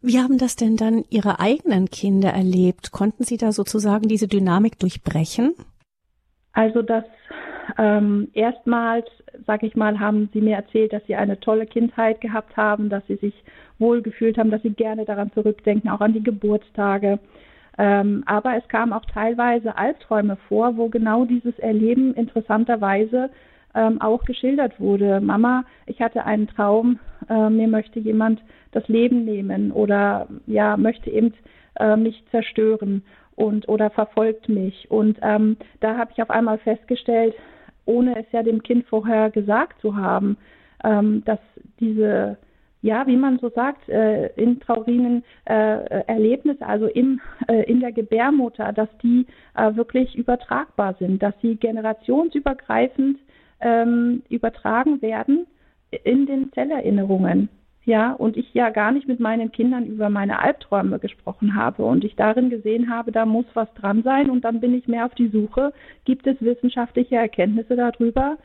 Wie 0.00 0.21
haben 0.21 0.38
das 0.38 0.54
denn 0.54 0.76
dann 0.76 1.04
Ihre 1.11 1.40
eigenen 1.40 1.90
Kinder 1.90 2.30
erlebt? 2.30 2.92
Konnten 2.92 3.25
Sie 3.25 3.37
da 3.37 3.50
sozusagen 3.50 4.07
diese 4.07 4.28
Dynamik 4.28 4.78
durchbrechen? 4.78 5.54
Also 6.52 6.83
das 6.83 7.04
ähm, 7.76 8.28
erstmals, 8.34 9.06
sage 9.46 9.66
ich 9.66 9.76
mal, 9.76 10.00
haben 10.00 10.30
sie 10.32 10.40
mir 10.40 10.56
erzählt, 10.56 10.92
dass 10.92 11.04
sie 11.06 11.16
eine 11.16 11.38
tolle 11.40 11.66
Kindheit 11.66 12.20
gehabt 12.20 12.56
haben, 12.56 12.88
dass 12.88 13.06
sie 13.06 13.16
sich 13.16 13.34
wohlgefühlt 13.78 14.38
haben, 14.38 14.50
dass 14.50 14.62
sie 14.62 14.70
gerne 14.70 15.04
daran 15.04 15.32
zurückdenken, 15.32 15.90
auch 15.90 16.00
an 16.00 16.14
die 16.14 16.22
Geburtstage. 16.22 17.18
Ähm, 17.76 18.25
aber 18.26 18.56
es 18.56 18.66
kamen 18.68 18.92
auch 18.92 19.04
teilweise 19.04 19.76
Albträume 19.76 20.37
vor, 20.48 20.76
wo 20.76 20.88
genau 20.88 21.25
dieses 21.25 21.58
Erleben 21.58 22.14
interessanterweise 22.14 23.30
ähm, 23.75 24.00
auch 24.00 24.25
geschildert 24.25 24.80
wurde. 24.80 25.20
Mama, 25.20 25.64
ich 25.87 26.00
hatte 26.00 26.25
einen 26.25 26.48
Traum, 26.48 26.98
äh, 27.28 27.50
mir 27.50 27.68
möchte 27.68 28.00
jemand 28.00 28.42
das 28.72 28.87
Leben 28.88 29.25
nehmen 29.25 29.70
oder 29.70 30.26
ja, 30.46 30.76
möchte 30.76 31.10
eben 31.10 31.34
äh, 31.78 31.96
mich 31.96 32.25
zerstören 32.30 33.04
und 33.37 33.68
oder 33.68 33.90
verfolgt 33.90 34.48
mich. 34.48 34.90
Und 34.90 35.18
ähm, 35.22 35.56
da 35.80 35.96
habe 35.96 36.10
ich 36.12 36.20
auf 36.20 36.30
einmal 36.30 36.58
festgestellt, 36.58 37.34
ohne 37.88 38.18
es 38.21 38.26
ja 38.33 38.42
dem 38.42 38.62
Kind 38.62 38.87
vorher 38.87 39.30
gesagt 39.30 39.80
zu 39.80 39.97
haben, 39.97 40.37
ähm, 40.85 41.25
dass 41.25 41.40
diese 41.80 42.38
ja, 42.80 43.07
wie 43.07 43.16
man 43.16 43.38
so 43.40 43.49
sagt, 43.50 43.88
äh, 43.88 44.28
in 44.37 44.61
Traurinen 44.61 45.25
äh, 45.47 46.04
Erlebnisse, 46.07 46.64
also 46.64 46.87
im, 46.87 47.21
äh, 47.49 47.64
in 47.64 47.80
der 47.80 47.90
Gebärmutter, 47.90 48.73
dass 48.73 48.88
die 49.02 49.26
äh, 49.57 49.75
wirklich 49.75 50.14
übertragbar 50.14 50.95
sind, 51.00 51.21
dass 51.21 51.35
sie 51.42 51.57
generationsübergreifend 51.57 53.18
ähm, 53.61 54.23
übertragen 54.28 55.02
werden 55.02 55.47
in 56.04 56.26
den 56.26 56.52
Zellerinnerungen. 56.52 57.49
Ja, 57.88 58.12
und 58.12 58.37
ich 58.37 58.52
ja 58.52 58.68
gar 58.68 58.92
nicht 58.92 59.09
mit 59.09 59.18
meinen 59.18 59.50
Kindern 59.50 59.87
über 59.87 60.11
meine 60.11 60.40
Albträume 60.40 60.99
gesprochen 60.99 61.54
habe 61.54 61.87
und 61.87 62.04
ich 62.04 62.16
darin 62.16 62.50
gesehen 62.50 62.90
habe, 62.90 63.12
da 63.12 63.25
muss 63.25 63.47
was 63.54 63.73
dran 63.73 64.02
sein 64.02 64.28
und 64.28 64.45
dann 64.45 64.61
bin 64.61 64.75
ich 64.75 64.88
mehr 64.88 65.07
auf 65.07 65.14
die 65.14 65.28
Suche, 65.28 65.73
gibt 66.04 66.26
es 66.26 66.37
wissenschaftliche 66.42 67.16
Erkenntnisse 67.16 67.76
darüber, 67.76 68.37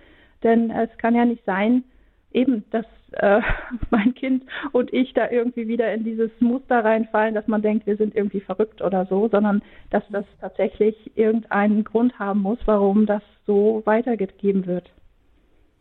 Denn 0.43 0.71
es 0.71 0.89
kann 0.97 1.13
ja 1.13 1.25
nicht 1.25 1.43
sein, 1.43 1.83
eben, 2.31 2.63
dass 2.71 2.85
äh, 3.11 3.41
mein 3.89 4.13
Kind 4.13 4.45
und 4.71 4.93
ich 4.93 5.11
da 5.13 5.29
irgendwie 5.29 5.67
wieder 5.67 5.93
in 5.93 6.05
dieses 6.05 6.31
Muster 6.39 6.85
reinfallen, 6.85 7.35
dass 7.35 7.47
man 7.47 7.61
denkt, 7.61 7.85
wir 7.85 7.97
sind 7.97 8.15
irgendwie 8.15 8.39
verrückt 8.39 8.81
oder 8.81 9.05
so, 9.07 9.27
sondern 9.27 9.61
dass 9.89 10.03
das 10.09 10.25
tatsächlich 10.39 10.95
irgendeinen 11.17 11.83
Grund 11.83 12.17
haben 12.17 12.39
muss, 12.39 12.59
warum 12.63 13.07
das 13.07 13.23
so 13.45 13.81
weitergegeben 13.83 14.67
wird. 14.67 14.89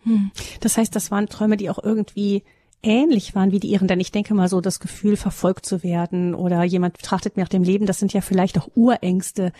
Hm. 0.02 0.32
Das 0.60 0.76
heißt, 0.76 0.96
das 0.96 1.12
waren 1.12 1.28
Träume, 1.28 1.56
die 1.56 1.70
auch 1.70 1.78
irgendwie 1.80 2.42
ähnlich 2.82 3.34
waren 3.34 3.52
wie 3.52 3.60
die 3.60 3.68
ihren, 3.68 3.88
denn 3.88 4.00
ich 4.00 4.12
denke 4.12 4.34
mal 4.34 4.48
so 4.48 4.60
das 4.60 4.80
Gefühl, 4.80 5.16
verfolgt 5.16 5.66
zu 5.66 5.82
werden 5.82 6.34
oder 6.34 6.62
jemand 6.64 6.96
betrachtet 6.96 7.36
mir 7.36 7.42
nach 7.42 7.48
dem 7.48 7.62
Leben, 7.62 7.86
das 7.86 7.98
sind 7.98 8.12
ja 8.12 8.20
vielleicht 8.20 8.58
auch 8.58 8.68
Urängste, 8.74 9.52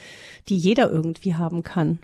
die 0.48 0.56
jeder 0.56 0.90
irgendwie 0.90 1.34
haben 1.34 1.62
kann. 1.62 1.98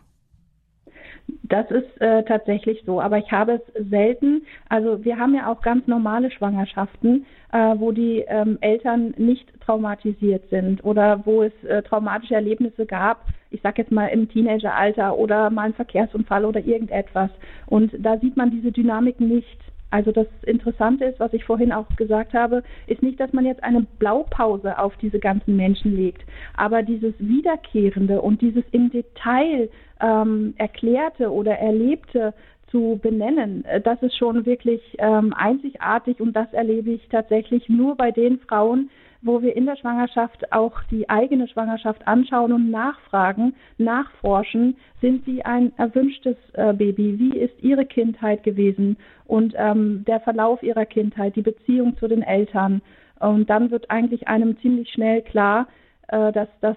Das 1.42 1.70
ist 1.70 2.00
äh, 2.00 2.22
tatsächlich 2.24 2.82
so, 2.86 3.00
aber 3.00 3.18
ich 3.18 3.30
habe 3.30 3.60
es 3.60 3.90
selten. 3.90 4.42
Also 4.68 5.04
wir 5.04 5.18
haben 5.18 5.34
ja 5.34 5.50
auch 5.50 5.60
ganz 5.60 5.86
normale 5.86 6.30
Schwangerschaften, 6.30 7.26
äh, 7.52 7.74
wo 7.76 7.92
die 7.92 8.24
ähm, 8.28 8.58
Eltern 8.60 9.14
nicht 9.18 9.46
traumatisiert 9.60 10.48
sind 10.50 10.84
oder 10.84 11.26
wo 11.26 11.42
es 11.42 11.52
äh, 11.64 11.82
traumatische 11.82 12.34
Erlebnisse 12.34 12.86
gab. 12.86 13.26
Ich 13.50 13.60
sage 13.62 13.82
jetzt 13.82 13.92
mal 13.92 14.06
im 14.06 14.28
Teenageralter 14.28 15.16
oder 15.16 15.50
mal 15.50 15.66
ein 15.66 15.74
Verkehrsunfall 15.74 16.44
oder 16.44 16.60
irgendetwas. 16.60 17.30
Und 17.66 17.92
da 17.98 18.18
sieht 18.18 18.36
man 18.36 18.50
diese 18.50 18.72
Dynamik 18.72 19.20
nicht. 19.20 19.58
Also 19.90 20.12
das 20.12 20.26
Interessante 20.44 21.06
ist, 21.06 21.18
was 21.18 21.32
ich 21.32 21.44
vorhin 21.44 21.72
auch 21.72 21.88
gesagt 21.96 22.34
habe, 22.34 22.62
ist 22.86 23.02
nicht, 23.02 23.18
dass 23.18 23.32
man 23.32 23.46
jetzt 23.46 23.62
eine 23.64 23.86
Blaupause 23.98 24.78
auf 24.78 24.96
diese 24.98 25.18
ganzen 25.18 25.56
Menschen 25.56 25.96
legt, 25.96 26.22
aber 26.56 26.82
dieses 26.82 27.14
Wiederkehrende 27.18 28.20
und 28.20 28.42
dieses 28.42 28.64
im 28.72 28.90
Detail 28.90 29.70
ähm, 30.00 30.54
Erklärte 30.58 31.32
oder 31.32 31.58
Erlebte 31.58 32.34
zu 32.70 33.00
benennen, 33.02 33.64
äh, 33.64 33.80
das 33.80 34.02
ist 34.02 34.16
schon 34.16 34.44
wirklich 34.44 34.82
ähm, 34.98 35.32
einzigartig 35.34 36.20
und 36.20 36.34
das 36.34 36.52
erlebe 36.52 36.90
ich 36.90 37.08
tatsächlich 37.08 37.68
nur 37.68 37.96
bei 37.96 38.10
den 38.10 38.38
Frauen, 38.40 38.90
wo 39.20 39.42
wir 39.42 39.56
in 39.56 39.66
der 39.66 39.76
Schwangerschaft 39.76 40.52
auch 40.52 40.82
die 40.90 41.08
eigene 41.08 41.48
Schwangerschaft 41.48 42.06
anschauen 42.06 42.52
und 42.52 42.70
nachfragen, 42.70 43.54
nachforschen, 43.78 44.76
sind 45.00 45.24
sie 45.24 45.44
ein 45.44 45.72
erwünschtes 45.76 46.36
äh, 46.52 46.72
Baby? 46.72 47.18
Wie 47.18 47.36
ist 47.36 47.54
ihre 47.62 47.84
Kindheit 47.84 48.44
gewesen? 48.44 48.96
Und 49.26 49.54
ähm, 49.56 50.04
der 50.06 50.20
Verlauf 50.20 50.62
ihrer 50.62 50.86
Kindheit, 50.86 51.36
die 51.36 51.42
Beziehung 51.42 51.96
zu 51.98 52.06
den 52.06 52.22
Eltern. 52.22 52.80
Und 53.18 53.50
dann 53.50 53.70
wird 53.70 53.90
eigentlich 53.90 54.28
einem 54.28 54.58
ziemlich 54.60 54.90
schnell 54.90 55.22
klar, 55.22 55.66
äh, 56.08 56.32
dass 56.32 56.48
das 56.60 56.76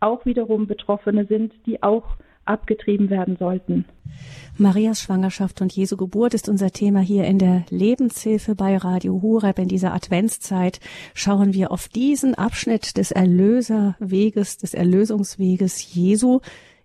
auch 0.00 0.24
wiederum 0.24 0.66
Betroffene 0.66 1.26
sind, 1.26 1.52
die 1.66 1.82
auch 1.82 2.16
abgetrieben 2.50 3.10
werden 3.10 3.36
sollten. 3.36 3.84
Marias 4.56 5.00
Schwangerschaft 5.00 5.62
und 5.62 5.72
Jesu 5.72 5.96
Geburt 5.96 6.34
ist 6.34 6.48
unser 6.48 6.70
Thema 6.70 7.00
hier 7.00 7.24
in 7.24 7.38
der 7.38 7.64
Lebenshilfe 7.70 8.54
bei 8.54 8.76
Radio 8.76 9.22
Horeb. 9.22 9.58
In 9.58 9.68
dieser 9.68 9.94
Adventszeit 9.94 10.80
schauen 11.14 11.54
wir 11.54 11.70
auf 11.70 11.88
diesen 11.88 12.34
Abschnitt 12.34 12.98
des 12.98 13.10
Erlöserweges, 13.10 14.58
des 14.58 14.74
Erlösungsweges 14.74 15.94
Jesu, 15.94 16.40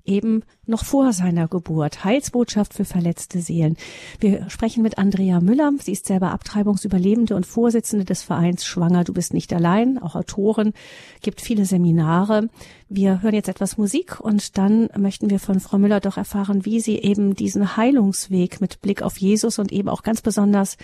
eben 0.05 0.43
noch 0.65 0.83
vor 0.83 1.13
seiner 1.13 1.47
Geburt. 1.47 2.03
Heilsbotschaft 2.03 2.74
für 2.74 2.85
verletzte 2.85 3.41
Seelen. 3.41 3.77
Wir 4.19 4.50
sprechen 4.50 4.83
mit 4.83 4.97
Andrea 4.97 5.39
Müller. 5.39 5.71
Sie 5.81 5.91
ist 5.91 6.05
selber 6.05 6.31
Abtreibungsüberlebende 6.31 7.35
und 7.35 7.45
Vorsitzende 7.45 8.05
des 8.05 8.24
Vereins 8.24 8.65
Schwanger. 8.65 9.03
Du 9.03 9.13
bist 9.13 9.33
nicht 9.33 9.53
allein, 9.53 9.97
auch 9.97 10.15
Autorin, 10.15 10.74
gibt 11.21 11.41
viele 11.41 11.65
Seminare. 11.65 12.50
Wir 12.89 13.21
hören 13.21 13.35
jetzt 13.35 13.50
etwas 13.50 13.77
Musik 13.77 14.19
und 14.19 14.57
dann 14.57 14.89
möchten 14.97 15.29
wir 15.29 15.39
von 15.39 15.59
Frau 15.59 15.77
Müller 15.77 16.00
doch 16.00 16.17
erfahren, 16.17 16.65
wie 16.65 16.79
sie 16.79 16.97
eben 16.97 17.35
diesen 17.35 17.77
Heilungsweg 17.77 18.62
mit 18.62 18.81
Blick 18.81 19.01
auf 19.01 19.17
Jesus 19.17 19.59
und 19.59 19.71
eben 19.71 19.89
auch 19.89 20.03
ganz 20.03 20.21
besonders 20.21 20.77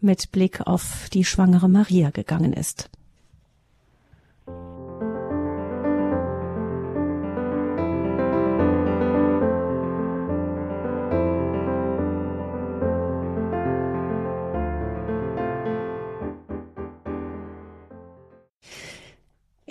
mit 0.00 0.32
Blick 0.32 0.60
auf 0.66 1.08
die 1.12 1.24
schwangere 1.24 1.68
Maria 1.68 2.10
gegangen 2.10 2.52
ist. 2.52 2.90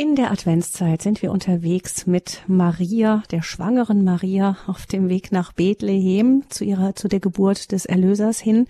In 0.01 0.15
der 0.15 0.31
Adventszeit 0.31 1.03
sind 1.03 1.21
wir 1.21 1.31
unterwegs 1.31 2.07
mit 2.07 2.41
Maria, 2.47 3.21
der 3.29 3.43
schwangeren 3.43 4.03
Maria, 4.03 4.57
auf 4.65 4.87
dem 4.87 5.09
Weg 5.09 5.31
nach 5.31 5.53
Bethlehem 5.53 6.41
zu 6.49 6.63
ihrer, 6.63 6.95
zu 6.95 7.07
der 7.07 7.19
Geburt 7.19 7.71
des 7.71 7.85
Erlösers 7.85 8.39
hin. 8.39 8.65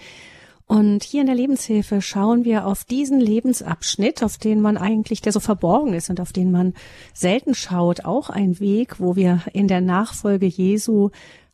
Und 0.67 1.05
hier 1.05 1.21
in 1.21 1.27
der 1.27 1.35
Lebenshilfe 1.37 2.01
schauen 2.01 2.43
wir 2.43 2.67
auf 2.67 2.83
diesen 2.83 3.21
Lebensabschnitt, 3.21 4.23
auf 4.23 4.37
den 4.39 4.59
man 4.59 4.75
eigentlich, 4.75 5.21
der 5.21 5.31
so 5.31 5.39
verborgen 5.39 5.93
ist 5.93 6.09
und 6.09 6.19
auf 6.19 6.33
den 6.33 6.51
man 6.51 6.73
selten 7.13 7.55
schaut, 7.55 8.03
auch 8.03 8.29
ein 8.29 8.59
Weg, 8.59 8.99
wo 8.99 9.15
wir 9.15 9.41
in 9.53 9.69
der 9.69 9.79
Nachfolge 9.79 10.47
Jesu 10.47 11.11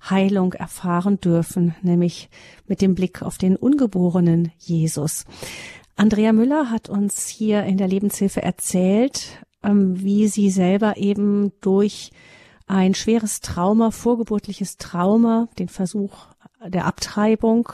Heilung 0.10 0.54
erfahren 0.54 1.22
dürfen, 1.22 1.76
nämlich 1.84 2.30
mit 2.66 2.82
dem 2.82 2.96
Blick 2.96 3.22
auf 3.22 3.38
den 3.38 3.56
ungeborenen 3.56 4.52
Jesus. 4.58 5.26
Andrea 5.96 6.34
Müller 6.34 6.72
hat 6.72 6.90
uns 6.90 7.28
hier 7.28 7.64
in 7.64 7.78
der 7.78 7.88
Lebenshilfe 7.88 8.42
erzählt, 8.42 9.40
ähm, 9.64 10.02
wie 10.02 10.28
sie 10.28 10.50
selber 10.50 10.98
eben 10.98 11.52
durch 11.62 12.12
ein 12.68 12.94
schweres 12.94 13.40
Trauma, 13.40 13.92
vorgeburtliches 13.92 14.78
Trauma, 14.78 15.48
den 15.58 15.70
Versuch 15.70 16.28
der 16.66 16.86
Abtreibung, 16.86 17.70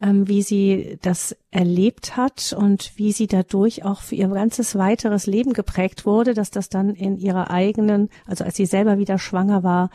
ähm, 0.00 0.28
wie 0.28 0.42
sie 0.42 0.98
das 1.02 1.36
erlebt 1.50 2.16
hat 2.16 2.54
und 2.56 2.92
wie 2.96 3.12
sie 3.12 3.26
dadurch 3.26 3.84
auch 3.84 4.02
für 4.02 4.14
ihr 4.14 4.28
ganzes 4.28 4.76
weiteres 4.76 5.26
Leben 5.26 5.54
geprägt 5.54 6.06
wurde, 6.06 6.34
dass 6.34 6.50
das 6.50 6.68
dann 6.68 6.94
in 6.94 7.16
ihrer 7.16 7.50
eigenen, 7.50 8.08
also 8.26 8.44
als 8.44 8.56
sie 8.56 8.66
selber 8.66 8.98
wieder 8.98 9.18
schwanger 9.18 9.62
war, 9.62 9.90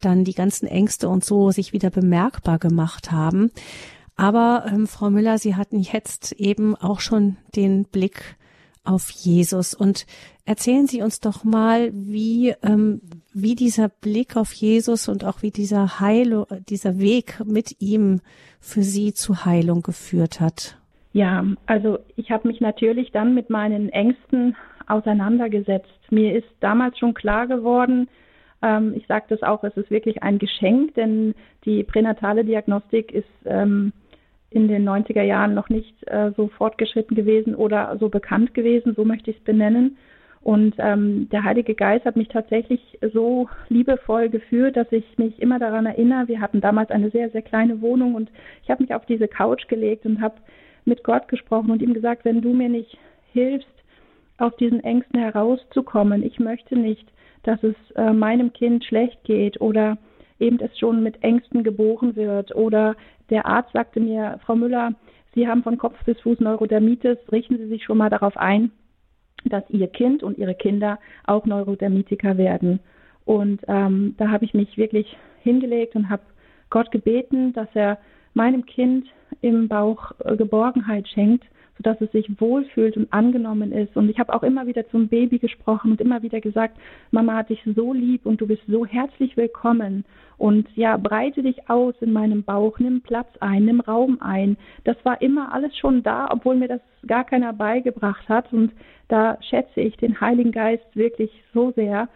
dann 0.00 0.24
die 0.24 0.34
ganzen 0.34 0.66
Ängste 0.66 1.08
und 1.08 1.24
so 1.24 1.50
sich 1.52 1.72
wieder 1.72 1.90
bemerkbar 1.90 2.58
gemacht 2.58 3.12
haben. 3.12 3.50
Aber 4.16 4.66
ähm, 4.68 4.86
Frau 4.86 5.10
Müller, 5.10 5.38
Sie 5.38 5.54
hatten 5.54 5.80
jetzt 5.80 6.32
eben 6.32 6.74
auch 6.74 7.00
schon 7.00 7.36
den 7.54 7.84
Blick 7.84 8.36
auf 8.86 9.10
Jesus. 9.10 9.74
Und 9.74 10.06
erzählen 10.44 10.86
Sie 10.86 11.02
uns 11.02 11.20
doch 11.20 11.44
mal, 11.44 11.90
wie, 11.92 12.54
ähm, 12.62 13.00
wie 13.34 13.54
dieser 13.54 13.88
Blick 13.88 14.36
auf 14.36 14.52
Jesus 14.52 15.08
und 15.08 15.24
auch 15.24 15.42
wie 15.42 15.50
dieser 15.50 16.00
Heil, 16.00 16.44
dieser 16.68 16.98
Weg 16.98 17.42
mit 17.44 17.80
ihm 17.80 18.20
für 18.60 18.82
Sie 18.82 19.12
zu 19.12 19.44
Heilung 19.44 19.82
geführt 19.82 20.40
hat. 20.40 20.78
Ja, 21.12 21.44
also 21.66 21.98
ich 22.16 22.30
habe 22.30 22.48
mich 22.48 22.60
natürlich 22.60 23.10
dann 23.10 23.34
mit 23.34 23.48
meinen 23.50 23.88
Ängsten 23.88 24.56
auseinandergesetzt. 24.86 25.88
Mir 26.10 26.36
ist 26.36 26.48
damals 26.60 26.98
schon 26.98 27.14
klar 27.14 27.46
geworden, 27.46 28.08
ähm, 28.62 28.94
ich 28.96 29.06
sage 29.06 29.26
das 29.28 29.42
auch, 29.42 29.62
es 29.64 29.76
ist 29.76 29.90
wirklich 29.90 30.22
ein 30.22 30.38
Geschenk, 30.38 30.94
denn 30.94 31.34
die 31.64 31.82
pränatale 31.84 32.44
Diagnostik 32.44 33.12
ist 33.12 33.28
ähm, 33.44 33.92
in 34.50 34.68
den 34.68 34.88
90er 34.88 35.22
Jahren 35.22 35.54
noch 35.54 35.68
nicht 35.68 35.94
äh, 36.08 36.30
so 36.36 36.48
fortgeschritten 36.48 37.16
gewesen 37.16 37.54
oder 37.54 37.96
so 37.98 38.08
bekannt 38.08 38.54
gewesen, 38.54 38.94
so 38.94 39.04
möchte 39.04 39.30
ich 39.30 39.38
es 39.38 39.44
benennen. 39.44 39.96
Und 40.42 40.76
ähm, 40.78 41.28
der 41.30 41.42
Heilige 41.42 41.74
Geist 41.74 42.04
hat 42.04 42.14
mich 42.14 42.28
tatsächlich 42.28 42.98
so 43.12 43.48
liebevoll 43.68 44.28
geführt, 44.28 44.76
dass 44.76 44.90
ich 44.92 45.04
mich 45.18 45.42
immer 45.42 45.58
daran 45.58 45.86
erinnere. 45.86 46.28
Wir 46.28 46.40
hatten 46.40 46.60
damals 46.60 46.90
eine 46.92 47.10
sehr, 47.10 47.30
sehr 47.30 47.42
kleine 47.42 47.80
Wohnung 47.80 48.14
und 48.14 48.30
ich 48.62 48.70
habe 48.70 48.82
mich 48.82 48.94
auf 48.94 49.04
diese 49.06 49.26
Couch 49.26 49.66
gelegt 49.66 50.06
und 50.06 50.20
habe 50.20 50.36
mit 50.84 51.02
Gott 51.02 51.26
gesprochen 51.26 51.72
und 51.72 51.82
ihm 51.82 51.94
gesagt, 51.94 52.24
wenn 52.24 52.42
du 52.42 52.52
mir 52.52 52.68
nicht 52.68 52.96
hilfst, 53.32 53.66
aus 54.38 54.54
diesen 54.56 54.84
Ängsten 54.84 55.18
herauszukommen, 55.18 56.22
ich 56.22 56.38
möchte 56.38 56.76
nicht, 56.76 57.06
dass 57.42 57.62
es 57.62 57.74
äh, 57.96 58.12
meinem 58.12 58.52
Kind 58.52 58.84
schlecht 58.84 59.24
geht 59.24 59.60
oder 59.60 59.98
eben 60.38 60.58
es 60.60 60.78
schon 60.78 61.02
mit 61.02 61.22
Ängsten 61.22 61.62
geboren 61.64 62.16
wird. 62.16 62.54
Oder 62.54 62.96
der 63.30 63.46
Arzt 63.46 63.72
sagte 63.72 64.00
mir, 64.00 64.38
Frau 64.44 64.56
Müller, 64.56 64.92
Sie 65.34 65.46
haben 65.46 65.62
von 65.62 65.78
Kopf 65.78 66.02
bis 66.04 66.18
Fuß 66.20 66.40
Neurodermitis, 66.40 67.18
richten 67.30 67.58
Sie 67.58 67.66
sich 67.66 67.84
schon 67.84 67.98
mal 67.98 68.10
darauf 68.10 68.36
ein, 68.36 68.70
dass 69.44 69.68
Ihr 69.68 69.88
Kind 69.88 70.22
und 70.22 70.38
Ihre 70.38 70.54
Kinder 70.54 70.98
auch 71.26 71.44
Neurodermitiker 71.44 72.38
werden. 72.38 72.80
Und 73.24 73.60
ähm, 73.68 74.14
da 74.18 74.30
habe 74.30 74.44
ich 74.44 74.54
mich 74.54 74.78
wirklich 74.78 75.16
hingelegt 75.42 75.94
und 75.96 76.08
habe 76.08 76.22
Gott 76.70 76.90
gebeten, 76.90 77.52
dass 77.52 77.68
er 77.74 77.98
meinem 78.34 78.64
Kind 78.64 79.06
im 79.40 79.68
Bauch 79.68 80.12
äh, 80.24 80.36
Geborgenheit 80.36 81.08
schenkt 81.08 81.44
sodass 81.76 82.00
es 82.00 82.10
sich 82.12 82.28
wohlfühlt 82.40 82.96
und 82.96 83.12
angenommen 83.12 83.72
ist. 83.72 83.96
Und 83.96 84.08
ich 84.08 84.18
habe 84.18 84.34
auch 84.34 84.42
immer 84.42 84.66
wieder 84.66 84.88
zum 84.88 85.08
Baby 85.08 85.38
gesprochen 85.38 85.92
und 85.92 86.00
immer 86.00 86.22
wieder 86.22 86.40
gesagt, 86.40 86.76
Mama 87.10 87.34
hat 87.34 87.50
dich 87.50 87.62
so 87.74 87.92
lieb 87.92 88.24
und 88.24 88.40
du 88.40 88.46
bist 88.46 88.62
so 88.66 88.86
herzlich 88.86 89.36
willkommen. 89.36 90.04
Und 90.38 90.68
ja, 90.74 90.96
breite 90.96 91.42
dich 91.42 91.70
aus 91.70 91.94
in 92.00 92.12
meinem 92.12 92.42
Bauch, 92.42 92.78
nimm 92.78 93.00
Platz 93.00 93.28
ein, 93.40 93.64
nimm 93.64 93.80
Raum 93.80 94.18
ein. 94.20 94.56
Das 94.84 94.96
war 95.04 95.20
immer 95.22 95.52
alles 95.52 95.76
schon 95.76 96.02
da, 96.02 96.28
obwohl 96.30 96.56
mir 96.56 96.68
das 96.68 96.80
gar 97.06 97.24
keiner 97.24 97.52
beigebracht 97.52 98.28
hat. 98.28 98.52
Und 98.52 98.72
da 99.08 99.38
schätze 99.42 99.80
ich 99.80 99.96
den 99.96 100.20
Heiligen 100.20 100.52
Geist 100.52 100.84
wirklich 100.94 101.30
so 101.54 101.72
sehr. 101.72 102.08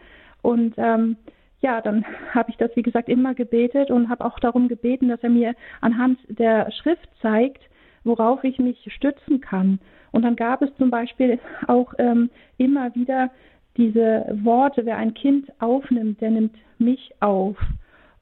Und 0.43 0.75
ähm, 0.77 1.17
ja, 1.61 1.81
dann 1.81 2.05
habe 2.33 2.51
ich 2.51 2.57
das, 2.57 2.75
wie 2.75 2.83
gesagt, 2.83 3.09
immer 3.09 3.35
gebetet 3.35 3.91
und 3.91 4.09
habe 4.09 4.25
auch 4.25 4.39
darum 4.39 4.69
gebeten, 4.69 5.09
dass 5.09 5.23
er 5.23 5.31
mir 5.31 5.55
anhand 5.81 6.19
der 6.29 6.71
Schrift 6.73 7.09
zeigt, 7.21 7.63
worauf 8.05 8.45
ich 8.45 8.59
mich 8.59 8.93
stützen 8.95 9.41
kann. 9.41 9.79
Und 10.13 10.23
dann 10.23 10.37
gab 10.37 10.63
es 10.63 10.75
zum 10.77 10.91
Beispiel 10.91 11.39
auch 11.67 11.93
ähm, 11.99 12.31
immer 12.59 12.95
wieder 12.95 13.31
diese 13.77 14.27
Worte, 14.43 14.85
wer 14.85 14.97
ein 14.97 15.15
Kind 15.15 15.51
aufnimmt, 15.61 16.21
der 16.21 16.31
nimmt 16.31 16.57
mich 16.79 17.13
auf. 17.21 17.57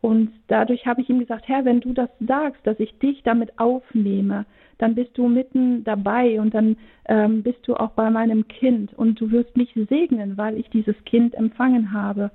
Und 0.00 0.30
dadurch 0.46 0.86
habe 0.86 1.00
ich 1.00 1.08
ihm 1.08 1.18
gesagt, 1.18 1.48
Herr, 1.48 1.64
wenn 1.64 1.80
du 1.80 1.92
das 1.92 2.10
sagst, 2.20 2.64
dass 2.64 2.78
ich 2.78 2.96
dich 2.98 3.22
damit 3.24 3.58
aufnehme, 3.58 4.44
dann 4.78 4.94
bist 4.94 5.18
du 5.18 5.26
mitten 5.26 5.82
dabei 5.82 6.40
und 6.40 6.54
dann 6.54 6.76
ähm, 7.06 7.42
bist 7.42 7.66
du 7.66 7.74
auch 7.74 7.90
bei 7.90 8.10
meinem 8.10 8.46
Kind 8.46 8.94
und 8.96 9.20
du 9.20 9.32
wirst 9.32 9.56
mich 9.56 9.74
segnen, 9.88 10.36
weil 10.36 10.56
ich 10.56 10.70
dieses 10.70 10.94
Kind 11.04 11.34
empfangen 11.34 11.92
habe. 11.92 12.30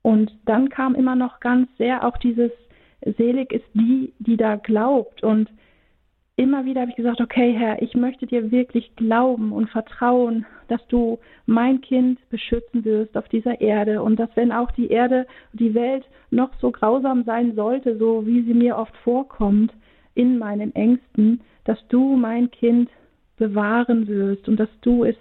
Und 0.00 0.34
dann 0.46 0.70
kam 0.70 0.94
immer 0.94 1.14
noch 1.14 1.40
ganz 1.40 1.68
sehr 1.76 2.06
auch 2.06 2.16
dieses 2.16 2.50
Selig 3.18 3.52
ist 3.52 3.66
die, 3.74 4.12
die 4.18 4.36
da 4.36 4.56
glaubt. 4.56 5.22
Und 5.22 5.50
immer 6.36 6.64
wieder 6.64 6.82
habe 6.82 6.90
ich 6.90 6.96
gesagt, 6.96 7.20
okay, 7.20 7.52
Herr, 7.52 7.82
ich 7.82 7.94
möchte 7.94 8.26
dir 8.26 8.50
wirklich 8.50 8.94
glauben 8.96 9.52
und 9.52 9.68
vertrauen, 9.68 10.46
dass 10.68 10.84
du 10.88 11.18
mein 11.46 11.80
Kind 11.80 12.18
beschützen 12.30 12.84
wirst 12.84 13.16
auf 13.16 13.28
dieser 13.28 13.60
Erde 13.60 14.02
und 14.02 14.18
dass 14.18 14.30
wenn 14.34 14.52
auch 14.52 14.70
die 14.72 14.88
Erde, 14.88 15.26
die 15.52 15.74
Welt 15.74 16.04
noch 16.30 16.50
so 16.60 16.70
grausam 16.70 17.24
sein 17.24 17.54
sollte, 17.54 17.98
so 17.98 18.26
wie 18.26 18.42
sie 18.42 18.54
mir 18.54 18.76
oft 18.76 18.96
vorkommt 18.98 19.72
in 20.14 20.38
meinen 20.38 20.74
Ängsten, 20.74 21.42
dass 21.64 21.78
du 21.88 22.16
mein 22.16 22.50
Kind 22.50 22.88
bewahren 23.36 24.06
wirst 24.08 24.48
und 24.48 24.58
dass 24.58 24.70
du 24.80 25.04
es 25.04 25.16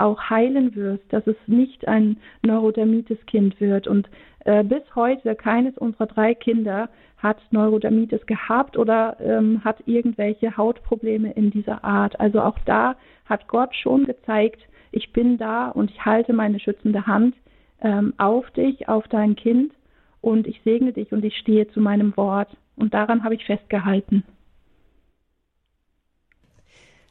auch 0.00 0.30
heilen 0.30 0.74
wirst, 0.74 1.04
dass 1.12 1.26
es 1.26 1.36
nicht 1.46 1.86
ein 1.88 2.16
Neurodermitis-Kind 2.42 3.60
wird. 3.60 3.86
Und 3.86 4.08
äh, 4.44 4.64
bis 4.64 4.82
heute 4.94 5.34
keines 5.34 5.76
unserer 5.78 6.06
drei 6.06 6.34
Kinder 6.34 6.88
hat 7.18 7.38
Neurodermitis 7.50 8.24
gehabt 8.26 8.76
oder 8.76 9.16
ähm, 9.20 9.62
hat 9.62 9.82
irgendwelche 9.86 10.56
Hautprobleme 10.56 11.32
in 11.32 11.50
dieser 11.50 11.84
Art. 11.84 12.18
Also 12.18 12.40
auch 12.40 12.58
da 12.64 12.96
hat 13.26 13.46
Gott 13.48 13.74
schon 13.74 14.04
gezeigt, 14.04 14.60
ich 14.92 15.12
bin 15.12 15.38
da 15.38 15.68
und 15.68 15.90
ich 15.90 16.04
halte 16.04 16.32
meine 16.32 16.58
schützende 16.58 17.06
Hand 17.06 17.34
ähm, 17.82 18.14
auf 18.18 18.50
dich, 18.52 18.88
auf 18.88 19.06
dein 19.08 19.36
Kind 19.36 19.72
und 20.20 20.46
ich 20.46 20.60
segne 20.64 20.92
dich 20.92 21.12
und 21.12 21.24
ich 21.24 21.36
stehe 21.36 21.68
zu 21.68 21.80
meinem 21.80 22.16
Wort. 22.16 22.48
Und 22.76 22.94
daran 22.94 23.22
habe 23.22 23.34
ich 23.34 23.44
festgehalten. 23.44 24.24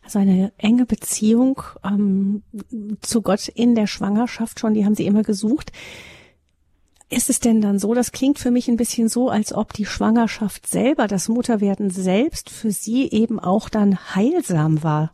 Also 0.09 0.17
eine 0.17 0.51
enge 0.57 0.87
Beziehung 0.87 1.61
ähm, 1.85 2.41
zu 2.99 3.21
Gott 3.21 3.47
in 3.47 3.75
der 3.75 3.85
Schwangerschaft 3.85 4.59
schon, 4.59 4.73
die 4.73 4.83
haben 4.83 4.95
Sie 4.95 5.05
immer 5.05 5.21
gesucht. 5.21 5.71
Ist 7.11 7.29
es 7.29 7.39
denn 7.39 7.61
dann 7.61 7.77
so, 7.77 7.93
das 7.93 8.11
klingt 8.11 8.39
für 8.39 8.49
mich 8.49 8.67
ein 8.69 8.75
bisschen 8.75 9.07
so, 9.07 9.29
als 9.29 9.53
ob 9.53 9.71
die 9.71 9.85
Schwangerschaft 9.85 10.65
selber, 10.65 11.05
das 11.05 11.29
Mutterwerden 11.29 11.91
selbst 11.91 12.49
für 12.49 12.71
Sie 12.71 13.07
eben 13.11 13.39
auch 13.39 13.69
dann 13.69 14.15
heilsam 14.15 14.83
war? 14.83 15.11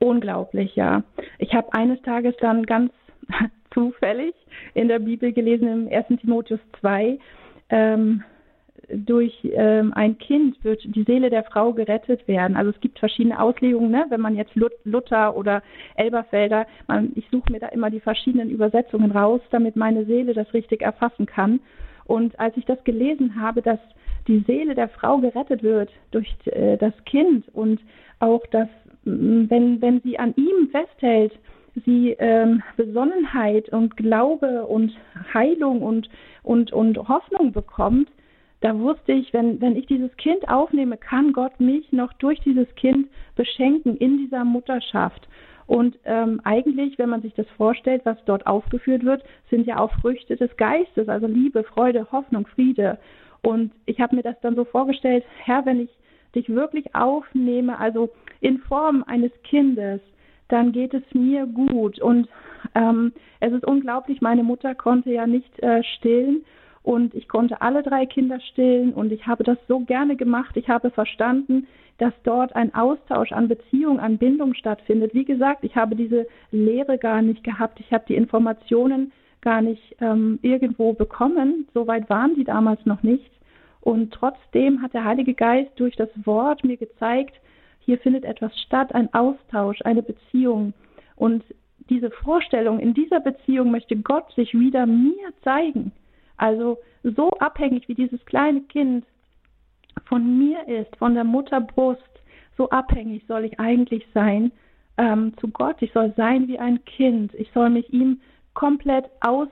Unglaublich, 0.00 0.76
ja. 0.76 1.02
Ich 1.38 1.54
habe 1.54 1.72
eines 1.72 2.02
Tages 2.02 2.34
dann 2.42 2.66
ganz 2.66 2.92
zufällig 3.72 4.34
in 4.74 4.88
der 4.88 4.98
Bibel 4.98 5.32
gelesen, 5.32 5.66
im 5.66 5.88
1. 5.90 6.20
Timotheus 6.20 6.60
2, 6.80 7.18
ähm, 7.70 8.22
durch 8.92 9.36
ähm, 9.44 9.92
ein 9.94 10.18
Kind 10.18 10.62
wird 10.64 10.82
die 10.84 11.04
Seele 11.04 11.30
der 11.30 11.44
Frau 11.44 11.72
gerettet 11.72 12.26
werden. 12.28 12.56
Also 12.56 12.70
es 12.70 12.80
gibt 12.80 12.98
verschiedene 12.98 13.40
Auslegungen, 13.40 13.90
ne? 13.90 14.06
wenn 14.08 14.20
man 14.20 14.36
jetzt 14.36 14.54
Luther 14.84 15.36
oder 15.36 15.62
Elberfelder, 15.96 16.66
man, 16.88 17.12
ich 17.14 17.26
suche 17.30 17.50
mir 17.50 17.60
da 17.60 17.68
immer 17.68 17.90
die 17.90 18.00
verschiedenen 18.00 18.50
Übersetzungen 18.50 19.10
raus, 19.10 19.40
damit 19.50 19.76
meine 19.76 20.04
Seele 20.04 20.34
das 20.34 20.52
richtig 20.52 20.82
erfassen 20.82 21.26
kann. 21.26 21.60
Und 22.04 22.38
als 22.38 22.56
ich 22.56 22.64
das 22.64 22.82
gelesen 22.84 23.40
habe, 23.40 23.62
dass 23.62 23.78
die 24.28 24.40
Seele 24.46 24.74
der 24.74 24.88
Frau 24.88 25.18
gerettet 25.18 25.62
wird 25.62 25.90
durch 26.10 26.32
äh, 26.46 26.76
das 26.76 26.92
Kind 27.06 27.48
und 27.54 27.80
auch, 28.20 28.46
dass 28.48 28.68
wenn, 29.04 29.80
wenn 29.80 30.00
sie 30.02 30.18
an 30.18 30.34
ihm 30.36 30.68
festhält, 30.70 31.32
sie 31.84 32.14
ähm, 32.18 32.62
Besonnenheit 32.76 33.68
und 33.70 33.96
Glaube 33.96 34.66
und 34.66 34.92
Heilung 35.32 35.82
und, 35.82 36.08
und, 36.42 36.72
und 36.72 37.08
Hoffnung 37.08 37.52
bekommt, 37.52 38.08
da 38.62 38.78
wusste 38.78 39.12
ich, 39.12 39.32
wenn, 39.32 39.60
wenn 39.60 39.76
ich 39.76 39.86
dieses 39.86 40.16
Kind 40.16 40.48
aufnehme, 40.48 40.96
kann 40.96 41.32
Gott 41.32 41.58
mich 41.58 41.90
noch 41.92 42.12
durch 42.14 42.40
dieses 42.40 42.72
Kind 42.76 43.08
beschenken 43.34 43.96
in 43.96 44.18
dieser 44.18 44.44
Mutterschaft. 44.44 45.28
Und 45.66 45.98
ähm, 46.04 46.40
eigentlich, 46.44 46.98
wenn 46.98 47.08
man 47.08 47.22
sich 47.22 47.34
das 47.34 47.46
vorstellt, 47.56 48.02
was 48.04 48.18
dort 48.24 48.46
aufgeführt 48.46 49.04
wird, 49.04 49.22
sind 49.50 49.66
ja 49.66 49.78
auch 49.78 49.92
Früchte 50.00 50.36
des 50.36 50.56
Geistes, 50.56 51.08
also 51.08 51.26
Liebe, 51.26 51.64
Freude, 51.64 52.06
Hoffnung, 52.12 52.46
Friede. 52.46 52.98
Und 53.42 53.72
ich 53.86 54.00
habe 54.00 54.14
mir 54.14 54.22
das 54.22 54.40
dann 54.42 54.54
so 54.54 54.64
vorgestellt, 54.64 55.24
Herr, 55.44 55.66
wenn 55.66 55.80
ich 55.80 55.90
dich 56.34 56.48
wirklich 56.48 56.94
aufnehme, 56.94 57.78
also 57.78 58.10
in 58.40 58.58
Form 58.58 59.04
eines 59.06 59.32
Kindes, 59.42 60.00
dann 60.48 60.70
geht 60.72 60.94
es 60.94 61.02
mir 61.14 61.46
gut. 61.46 62.00
Und 62.00 62.28
ähm, 62.76 63.12
es 63.40 63.52
ist 63.52 63.64
unglaublich, 63.64 64.20
meine 64.20 64.44
Mutter 64.44 64.74
konnte 64.76 65.10
ja 65.10 65.26
nicht 65.26 65.58
äh, 65.62 65.82
stillen 65.82 66.44
und 66.82 67.14
ich 67.14 67.28
konnte 67.28 67.60
alle 67.60 67.82
drei 67.82 68.06
Kinder 68.06 68.40
stillen 68.40 68.92
und 68.92 69.12
ich 69.12 69.26
habe 69.26 69.44
das 69.44 69.58
so 69.68 69.80
gerne 69.80 70.16
gemacht. 70.16 70.56
Ich 70.56 70.68
habe 70.68 70.90
verstanden, 70.90 71.66
dass 71.98 72.12
dort 72.24 72.56
ein 72.56 72.74
Austausch 72.74 73.32
an 73.32 73.48
Beziehung, 73.48 74.00
an 74.00 74.18
Bindung 74.18 74.54
stattfindet. 74.54 75.14
Wie 75.14 75.24
gesagt, 75.24 75.62
ich 75.62 75.76
habe 75.76 75.94
diese 75.94 76.26
Lehre 76.50 76.98
gar 76.98 77.22
nicht 77.22 77.44
gehabt. 77.44 77.78
Ich 77.78 77.92
habe 77.92 78.04
die 78.08 78.16
Informationen 78.16 79.12
gar 79.40 79.62
nicht 79.62 79.96
ähm, 80.00 80.38
irgendwo 80.42 80.92
bekommen. 80.92 81.68
Soweit 81.74 82.10
waren 82.10 82.34
die 82.34 82.44
damals 82.44 82.84
noch 82.86 83.02
nicht. 83.02 83.30
Und 83.80 84.12
trotzdem 84.12 84.82
hat 84.82 84.94
der 84.94 85.04
Heilige 85.04 85.34
Geist 85.34 85.70
durch 85.76 85.94
das 85.96 86.08
Wort 86.24 86.64
mir 86.64 86.76
gezeigt, 86.76 87.34
hier 87.84 87.98
findet 87.98 88.24
etwas 88.24 88.56
statt, 88.60 88.94
ein 88.94 89.12
Austausch, 89.12 89.82
eine 89.82 90.02
Beziehung. 90.02 90.72
Und 91.16 91.44
diese 91.90 92.10
Vorstellung, 92.10 92.78
in 92.78 92.94
dieser 92.94 93.18
Beziehung 93.18 93.72
möchte 93.72 93.96
Gott 93.96 94.32
sich 94.34 94.54
wieder 94.54 94.86
mir 94.86 95.32
zeigen. 95.42 95.92
Also 96.36 96.78
so 97.02 97.30
abhängig 97.38 97.88
wie 97.88 97.94
dieses 97.94 98.24
kleine 98.26 98.62
Kind 98.62 99.04
von 100.06 100.38
mir 100.38 100.66
ist, 100.68 100.94
von 100.96 101.14
der 101.14 101.24
Mutterbrust, 101.24 102.02
so 102.56 102.68
abhängig 102.70 103.24
soll 103.26 103.44
ich 103.44 103.58
eigentlich 103.58 104.06
sein 104.14 104.52
ähm, 104.98 105.32
zu 105.38 105.48
Gott. 105.48 105.76
Ich 105.80 105.92
soll 105.92 106.12
sein 106.16 106.48
wie 106.48 106.58
ein 106.58 106.84
Kind. 106.84 107.34
Ich 107.34 107.50
soll 107.52 107.70
mich 107.70 107.92
ihm 107.92 108.20
komplett 108.54 109.06
aus, 109.20 109.48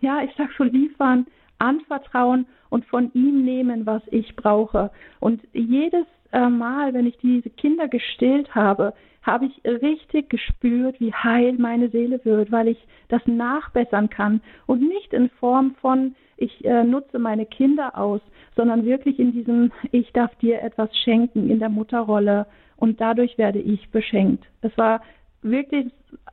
ja, 0.00 0.22
ich 0.22 0.30
sag 0.36 0.52
schon 0.52 0.72
liefern, 0.72 1.26
anvertrauen 1.58 2.46
und 2.70 2.84
von 2.86 3.10
ihm 3.14 3.44
nehmen, 3.44 3.86
was 3.86 4.02
ich 4.10 4.36
brauche. 4.36 4.90
Und 5.20 5.42
jedes 5.52 6.06
äh, 6.32 6.48
Mal, 6.48 6.94
wenn 6.94 7.06
ich 7.06 7.16
diese 7.18 7.50
Kinder 7.50 7.88
gestillt 7.88 8.54
habe, 8.54 8.92
habe 9.26 9.46
ich 9.46 9.60
richtig 9.64 10.30
gespürt, 10.30 11.00
wie 11.00 11.12
heil 11.12 11.54
meine 11.58 11.90
Seele 11.90 12.24
wird, 12.24 12.52
weil 12.52 12.68
ich 12.68 12.78
das 13.08 13.20
nachbessern 13.26 14.08
kann 14.08 14.40
und 14.66 14.80
nicht 14.80 15.12
in 15.12 15.28
Form 15.28 15.74
von 15.80 16.14
ich 16.38 16.64
äh, 16.64 16.84
nutze 16.84 17.18
meine 17.18 17.46
Kinder 17.46 17.96
aus, 17.98 18.20
sondern 18.56 18.84
wirklich 18.84 19.18
in 19.18 19.32
diesem 19.32 19.72
ich 19.90 20.12
darf 20.12 20.34
dir 20.36 20.62
etwas 20.62 20.96
schenken 20.98 21.50
in 21.50 21.58
der 21.58 21.70
Mutterrolle 21.70 22.46
und 22.76 23.00
dadurch 23.00 23.36
werde 23.38 23.58
ich 23.58 23.90
beschenkt. 23.90 24.44
Es 24.60 24.76
war 24.78 25.02
wirklich 25.42 25.86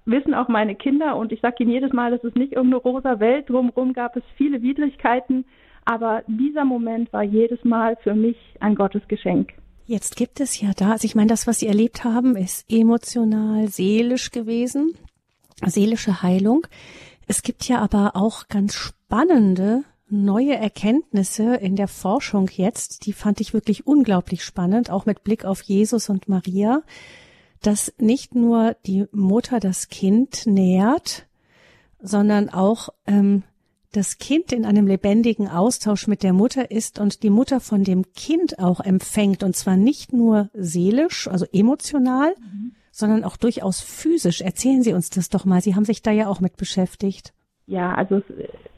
wissen 0.06 0.34
auch 0.34 0.48
meine 0.48 0.76
Kinder 0.76 1.16
und 1.16 1.32
ich 1.32 1.42
sage 1.42 1.64
ihnen 1.64 1.72
jedes 1.72 1.94
Mal, 1.94 2.12
das 2.12 2.24
ist 2.24 2.36
nicht 2.36 2.54
irgendeine 2.54 2.84
rosa 2.84 3.20
Welt, 3.20 3.50
drumherum 3.50 3.94
gab 3.94 4.16
es 4.16 4.24
viele 4.36 4.62
Widrigkeiten, 4.62 5.46
aber 5.86 6.24
dieser 6.28 6.66
Moment 6.66 7.12
war 7.14 7.24
jedes 7.24 7.64
Mal 7.64 7.96
für 7.98 8.14
mich 8.14 8.38
ein 8.60 8.76
Gottesgeschenk. 8.76 9.54
Jetzt 9.86 10.16
gibt 10.16 10.40
es 10.40 10.60
ja 10.62 10.72
da, 10.74 10.92
also 10.92 11.06
ich 11.06 11.16
meine, 11.16 11.28
das, 11.28 11.46
was 11.46 11.60
Sie 11.60 11.68
erlebt 11.68 12.04
haben, 12.04 12.36
ist 12.38 12.66
emotional, 12.72 13.68
seelisch 13.68 14.32
gewesen, 14.32 14.96
seelische 15.66 16.22
Heilung. 16.22 16.66
Es 17.28 17.42
gibt 17.42 17.68
ja 17.68 17.82
aber 17.82 18.16
auch 18.16 18.48
ganz 18.48 18.76
spannende 18.76 19.84
neue 20.08 20.56
Erkenntnisse 20.56 21.56
in 21.56 21.76
der 21.76 21.88
Forschung 21.88 22.50
jetzt, 22.54 23.06
die 23.06 23.14
fand 23.14 23.42
ich 23.42 23.54
wirklich 23.54 23.86
unglaublich 23.88 24.44
spannend, 24.44 24.90
auch 24.90 25.06
mit 25.06 25.24
Blick 25.24 25.44
auf 25.44 25.62
Jesus 25.64 26.10
und 26.10 26.30
Maria, 26.30 26.84
dass 27.62 27.94
nicht 27.98 28.36
nur 28.36 28.76
die 28.86 29.06
Mutter 29.12 29.60
das 29.60 29.90
Kind 29.90 30.46
nährt, 30.46 31.26
sondern 32.00 32.50
auch 32.50 32.90
ähm, 33.08 33.44
das 33.94 34.18
Kind 34.18 34.52
in 34.52 34.66
einem 34.66 34.88
lebendigen 34.88 35.48
Austausch 35.48 36.08
mit 36.08 36.24
der 36.24 36.34
Mutter 36.34 36.72
ist 36.72 37.00
und 37.00 37.24
die 37.24 37.30
Mutter 37.30 37.60
von 37.60 37.84
dem 37.84 38.04
Kind 38.16 38.60
auch 38.60 38.80
empfängt, 38.80 39.44
und 39.44 39.56
zwar 39.56 39.78
nicht 39.78 40.14
nur 40.14 40.50
seelisch, 40.54 41.28
also 41.28 41.46
emotional, 41.54 42.36
mhm. 42.40 42.76
sondern 42.92 43.24
auch 43.24 43.38
durchaus 43.38 43.82
physisch. 43.82 44.42
Erzählen 44.42 44.84
Sie 44.84 44.94
uns 44.94 45.10
das 45.10 45.30
doch 45.30 45.46
mal. 45.46 45.62
Sie 45.62 45.76
haben 45.76 45.86
sich 45.86 46.02
da 46.02 46.12
ja 46.12 46.28
auch 46.28 46.42
mit 46.42 46.58
beschäftigt. 46.58 47.34
Ja, 47.66 47.94
also 47.94 48.18
es 48.18 48.24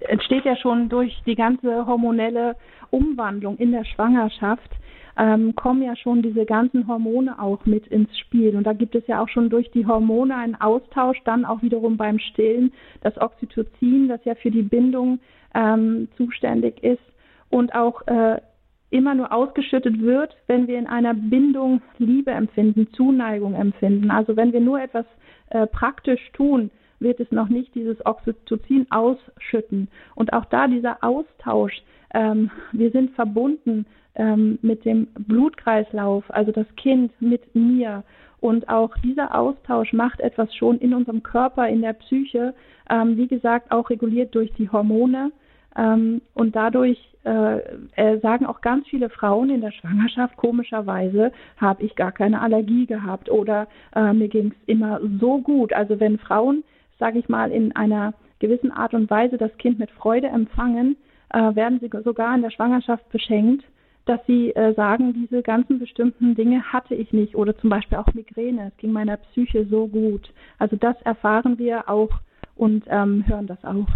entsteht 0.01 0.45
ja 0.45 0.55
schon 0.57 0.89
durch 0.89 1.11
die 1.25 1.35
ganze 1.35 1.85
hormonelle 1.87 2.55
Umwandlung 2.91 3.57
in 3.57 3.71
der 3.71 3.85
Schwangerschaft 3.85 4.69
ähm, 5.17 5.55
kommen 5.55 5.81
ja 5.81 5.95
schon 5.95 6.21
diese 6.21 6.45
ganzen 6.45 6.87
Hormone 6.87 7.39
auch 7.39 7.65
mit 7.65 7.87
ins 7.87 8.17
Spiel. 8.19 8.55
Und 8.55 8.65
da 8.65 8.73
gibt 8.73 8.95
es 8.95 9.07
ja 9.07 9.21
auch 9.21 9.29
schon 9.29 9.49
durch 9.49 9.71
die 9.71 9.85
Hormone 9.85 10.35
einen 10.35 10.55
Austausch, 10.55 11.17
dann 11.23 11.45
auch 11.45 11.61
wiederum 11.61 11.97
beim 11.97 12.19
Stillen, 12.19 12.73
das 13.01 13.17
Oxytocin, 13.17 14.07
das 14.07 14.23
ja 14.25 14.35
für 14.35 14.51
die 14.51 14.63
Bindung 14.63 15.19
ähm, 15.53 16.09
zuständig 16.17 16.83
ist 16.83 17.03
und 17.49 17.73
auch 17.73 18.05
äh, 18.07 18.41
immer 18.89 19.15
nur 19.15 19.31
ausgeschüttet 19.31 19.99
wird, 20.01 20.35
wenn 20.47 20.67
wir 20.67 20.77
in 20.77 20.87
einer 20.87 21.13
Bindung 21.13 21.81
Liebe 21.97 22.31
empfinden, 22.31 22.87
Zuneigung 22.93 23.53
empfinden. 23.55 24.11
Also 24.11 24.35
wenn 24.35 24.53
wir 24.53 24.61
nur 24.61 24.81
etwas 24.81 25.05
äh, 25.49 25.67
praktisch 25.67 26.31
tun, 26.33 26.69
wird 26.99 27.19
es 27.19 27.31
noch 27.31 27.49
nicht 27.49 27.75
dieses 27.75 28.05
Oxytocin 28.05 28.87
ausschütten. 28.89 29.89
Und 30.15 30.33
auch 30.33 30.45
da 30.45 30.67
dieser 30.67 31.03
Austausch, 31.03 31.83
ähm, 32.15 32.49
wir 32.71 32.89
sind 32.91 33.11
verbunden 33.11 33.85
ähm, 34.15 34.57
mit 34.61 34.85
dem 34.85 35.07
Blutkreislauf, 35.27 36.23
also 36.29 36.51
das 36.51 36.67
Kind 36.77 37.11
mit 37.19 37.53
mir. 37.53 38.03
Und 38.39 38.69
auch 38.69 38.95
dieser 39.03 39.35
Austausch 39.35 39.91
macht 39.93 40.21
etwas 40.21 40.53
schon 40.55 40.77
in 40.79 40.93
unserem 40.93 41.23
Körper, 41.23 41.67
in 41.67 41.81
der 41.81 41.93
Psyche, 41.93 42.53
ähm, 42.89 43.17
wie 43.17 43.27
gesagt, 43.27 43.71
auch 43.71 43.89
reguliert 43.89 44.33
durch 44.33 44.51
die 44.53 44.69
Hormone. 44.69 45.31
Ähm, 45.75 46.21
und 46.33 46.55
dadurch 46.55 46.97
äh, 47.25 47.57
äh, 47.95 48.19
sagen 48.19 48.45
auch 48.45 48.61
ganz 48.61 48.87
viele 48.87 49.09
Frauen 49.09 49.49
in 49.49 49.61
der 49.61 49.71
Schwangerschaft, 49.71 50.37
komischerweise 50.37 51.31
habe 51.57 51.83
ich 51.83 51.95
gar 51.95 52.11
keine 52.11 52.41
Allergie 52.41 52.85
gehabt 52.85 53.29
oder 53.29 53.67
äh, 53.93 54.13
mir 54.13 54.29
ging 54.29 54.53
es 54.53 54.67
immer 54.67 55.01
so 55.19 55.39
gut. 55.39 55.73
Also 55.73 55.99
wenn 55.99 56.17
Frauen, 56.19 56.63
sage 56.97 57.19
ich 57.19 57.27
mal, 57.27 57.51
in 57.51 57.75
einer 57.75 58.13
gewissen 58.39 58.71
Art 58.71 58.93
und 58.93 59.09
Weise 59.09 59.37
das 59.37 59.57
Kind 59.57 59.79
mit 59.79 59.91
Freude 59.91 60.27
empfangen, 60.27 60.95
äh, 61.35 61.55
werden 61.55 61.79
sie 61.81 61.89
sogar 62.03 62.33
in 62.33 62.41
der 62.41 62.49
Schwangerschaft 62.49 63.09
beschenkt, 63.09 63.65
dass 64.05 64.19
sie 64.25 64.55
äh, 64.55 64.73
sagen, 64.73 65.13
diese 65.13 65.41
ganzen 65.41 65.79
bestimmten 65.79 66.35
Dinge 66.35 66.63
hatte 66.63 66.95
ich 66.95 67.11
nicht 67.11 67.35
oder 67.35 67.57
zum 67.57 67.69
Beispiel 67.69 67.97
auch 67.97 68.13
Migräne. 68.13 68.71
Es 68.71 68.77
ging 68.77 68.91
meiner 68.91 69.17
Psyche 69.17 69.67
so 69.69 69.87
gut. 69.87 70.31
Also 70.59 70.77
das 70.77 70.95
erfahren 71.01 71.57
wir 71.57 71.89
auch 71.89 72.09
und 72.55 72.85
ähm, 72.87 73.25
hören 73.27 73.47
das 73.47 73.63
auch. 73.65 73.87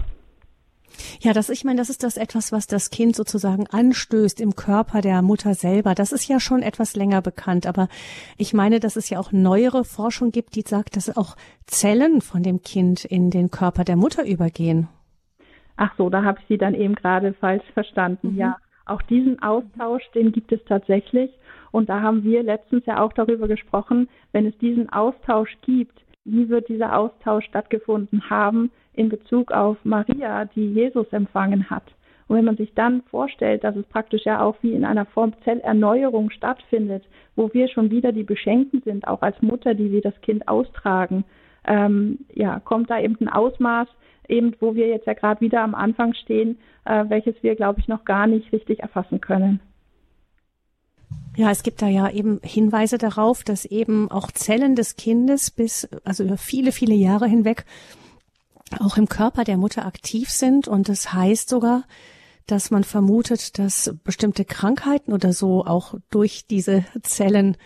Ja, 1.21 1.33
das, 1.33 1.49
ich 1.49 1.63
meine, 1.63 1.77
das 1.77 1.89
ist 1.89 2.03
das 2.03 2.17
etwas, 2.17 2.51
was 2.51 2.65
das 2.65 2.89
Kind 2.89 3.15
sozusagen 3.15 3.67
anstößt 3.67 4.41
im 4.41 4.55
Körper 4.55 5.01
der 5.01 5.21
Mutter 5.21 5.53
selber. 5.53 5.93
Das 5.93 6.11
ist 6.11 6.27
ja 6.27 6.39
schon 6.39 6.63
etwas 6.63 6.95
länger 6.95 7.21
bekannt. 7.21 7.67
Aber 7.67 7.87
ich 8.37 8.53
meine, 8.53 8.79
dass 8.79 8.95
es 8.95 9.09
ja 9.09 9.19
auch 9.19 9.31
neuere 9.31 9.85
Forschung 9.85 10.31
gibt, 10.31 10.55
die 10.55 10.63
sagt, 10.67 10.97
dass 10.97 11.15
auch 11.15 11.37
Zellen 11.67 12.21
von 12.21 12.41
dem 12.41 12.63
Kind 12.63 13.05
in 13.05 13.29
den 13.29 13.51
Körper 13.51 13.83
der 13.83 13.95
Mutter 13.95 14.25
übergehen. 14.25 14.89
Ach 15.81 15.95
so, 15.97 16.09
da 16.09 16.23
habe 16.23 16.39
ich 16.41 16.47
Sie 16.49 16.57
dann 16.57 16.73
eben 16.73 16.93
gerade 16.93 17.31
falsch 17.33 17.63
verstanden. 17.73 18.33
Mhm. 18.33 18.37
Ja, 18.37 18.57
auch 18.85 19.01
diesen 19.03 19.41
Austausch, 19.41 20.03
den 20.13 20.33
gibt 20.33 20.51
es 20.51 20.59
tatsächlich. 20.65 21.31
Und 21.71 21.87
da 21.87 22.01
haben 22.01 22.23
wir 22.23 22.43
letztens 22.43 22.85
ja 22.85 23.01
auch 23.01 23.13
darüber 23.13 23.47
gesprochen, 23.47 24.09
wenn 24.33 24.45
es 24.45 24.57
diesen 24.57 24.89
Austausch 24.89 25.55
gibt, 25.61 25.97
wie 26.25 26.49
wird 26.49 26.67
dieser 26.67 26.97
Austausch 26.97 27.45
stattgefunden 27.45 28.29
haben 28.29 28.71
in 28.93 29.07
Bezug 29.07 29.53
auf 29.53 29.77
Maria, 29.85 30.43
die 30.43 30.73
Jesus 30.73 31.07
empfangen 31.13 31.69
hat. 31.69 31.85
Und 32.27 32.35
wenn 32.35 32.45
man 32.45 32.57
sich 32.57 32.73
dann 32.73 33.01
vorstellt, 33.03 33.63
dass 33.63 33.77
es 33.77 33.85
praktisch 33.85 34.25
ja 34.25 34.41
auch 34.41 34.57
wie 34.61 34.73
in 34.73 34.83
einer 34.83 35.05
Form 35.05 35.31
Zellerneuerung 35.45 36.29
stattfindet, 36.29 37.05
wo 37.37 37.53
wir 37.53 37.69
schon 37.69 37.89
wieder 37.89 38.11
die 38.11 38.23
Beschenkten 38.23 38.81
sind, 38.81 39.07
auch 39.07 39.21
als 39.21 39.41
Mutter, 39.41 39.75
die 39.75 39.93
wir 39.93 40.01
das 40.01 40.19
Kind 40.21 40.45
austragen, 40.49 41.23
ähm, 41.69 42.19
ja, 42.33 42.59
kommt 42.59 42.89
da 42.89 42.99
eben 42.99 43.15
ein 43.21 43.29
Ausmaß, 43.29 43.87
eben 44.27 44.55
wo 44.59 44.75
wir 44.75 44.87
jetzt 44.87 45.07
ja 45.07 45.13
gerade 45.13 45.39
wieder 45.39 45.61
am 45.61 45.75
Anfang 45.75 46.13
stehen, 46.15 46.57
äh, 46.83 47.05
welches 47.07 47.35
wir, 47.41 47.55
glaube 47.55 47.79
ich, 47.79 47.87
noch 47.87 48.03
gar 48.03 48.27
nicht 48.27 48.51
richtig 48.51 48.79
erfassen 48.79 49.21
können. 49.21 49.61
Ja, 51.37 51.51
es 51.51 51.63
gibt 51.63 51.81
da 51.81 51.87
ja 51.87 52.09
eben 52.09 52.41
Hinweise 52.43 52.97
darauf, 52.97 53.43
dass 53.43 53.65
eben 53.65 54.11
auch 54.11 54.31
Zellen 54.31 54.75
des 54.75 54.97
Kindes 54.97 55.51
bis, 55.51 55.87
also 56.03 56.23
über 56.23 56.37
viele, 56.37 56.71
viele 56.71 56.95
Jahre 56.95 57.27
hinweg 57.27 57.65
auch 58.79 58.97
im 58.97 59.07
Körper 59.07 59.43
der 59.43 59.57
Mutter 59.57 59.85
aktiv 59.85 60.29
sind. 60.29 60.67
Und 60.67 60.89
das 60.89 61.13
heißt 61.13 61.49
sogar, 61.49 61.83
dass 62.45 62.71
man 62.71 62.83
vermutet, 62.83 63.57
dass 63.59 63.95
bestimmte 64.03 64.43
Krankheiten 64.43 65.13
oder 65.13 65.33
so 65.33 65.65
auch 65.65 65.95
durch 66.09 66.45
diese 66.47 66.83
Zellen 67.03 67.57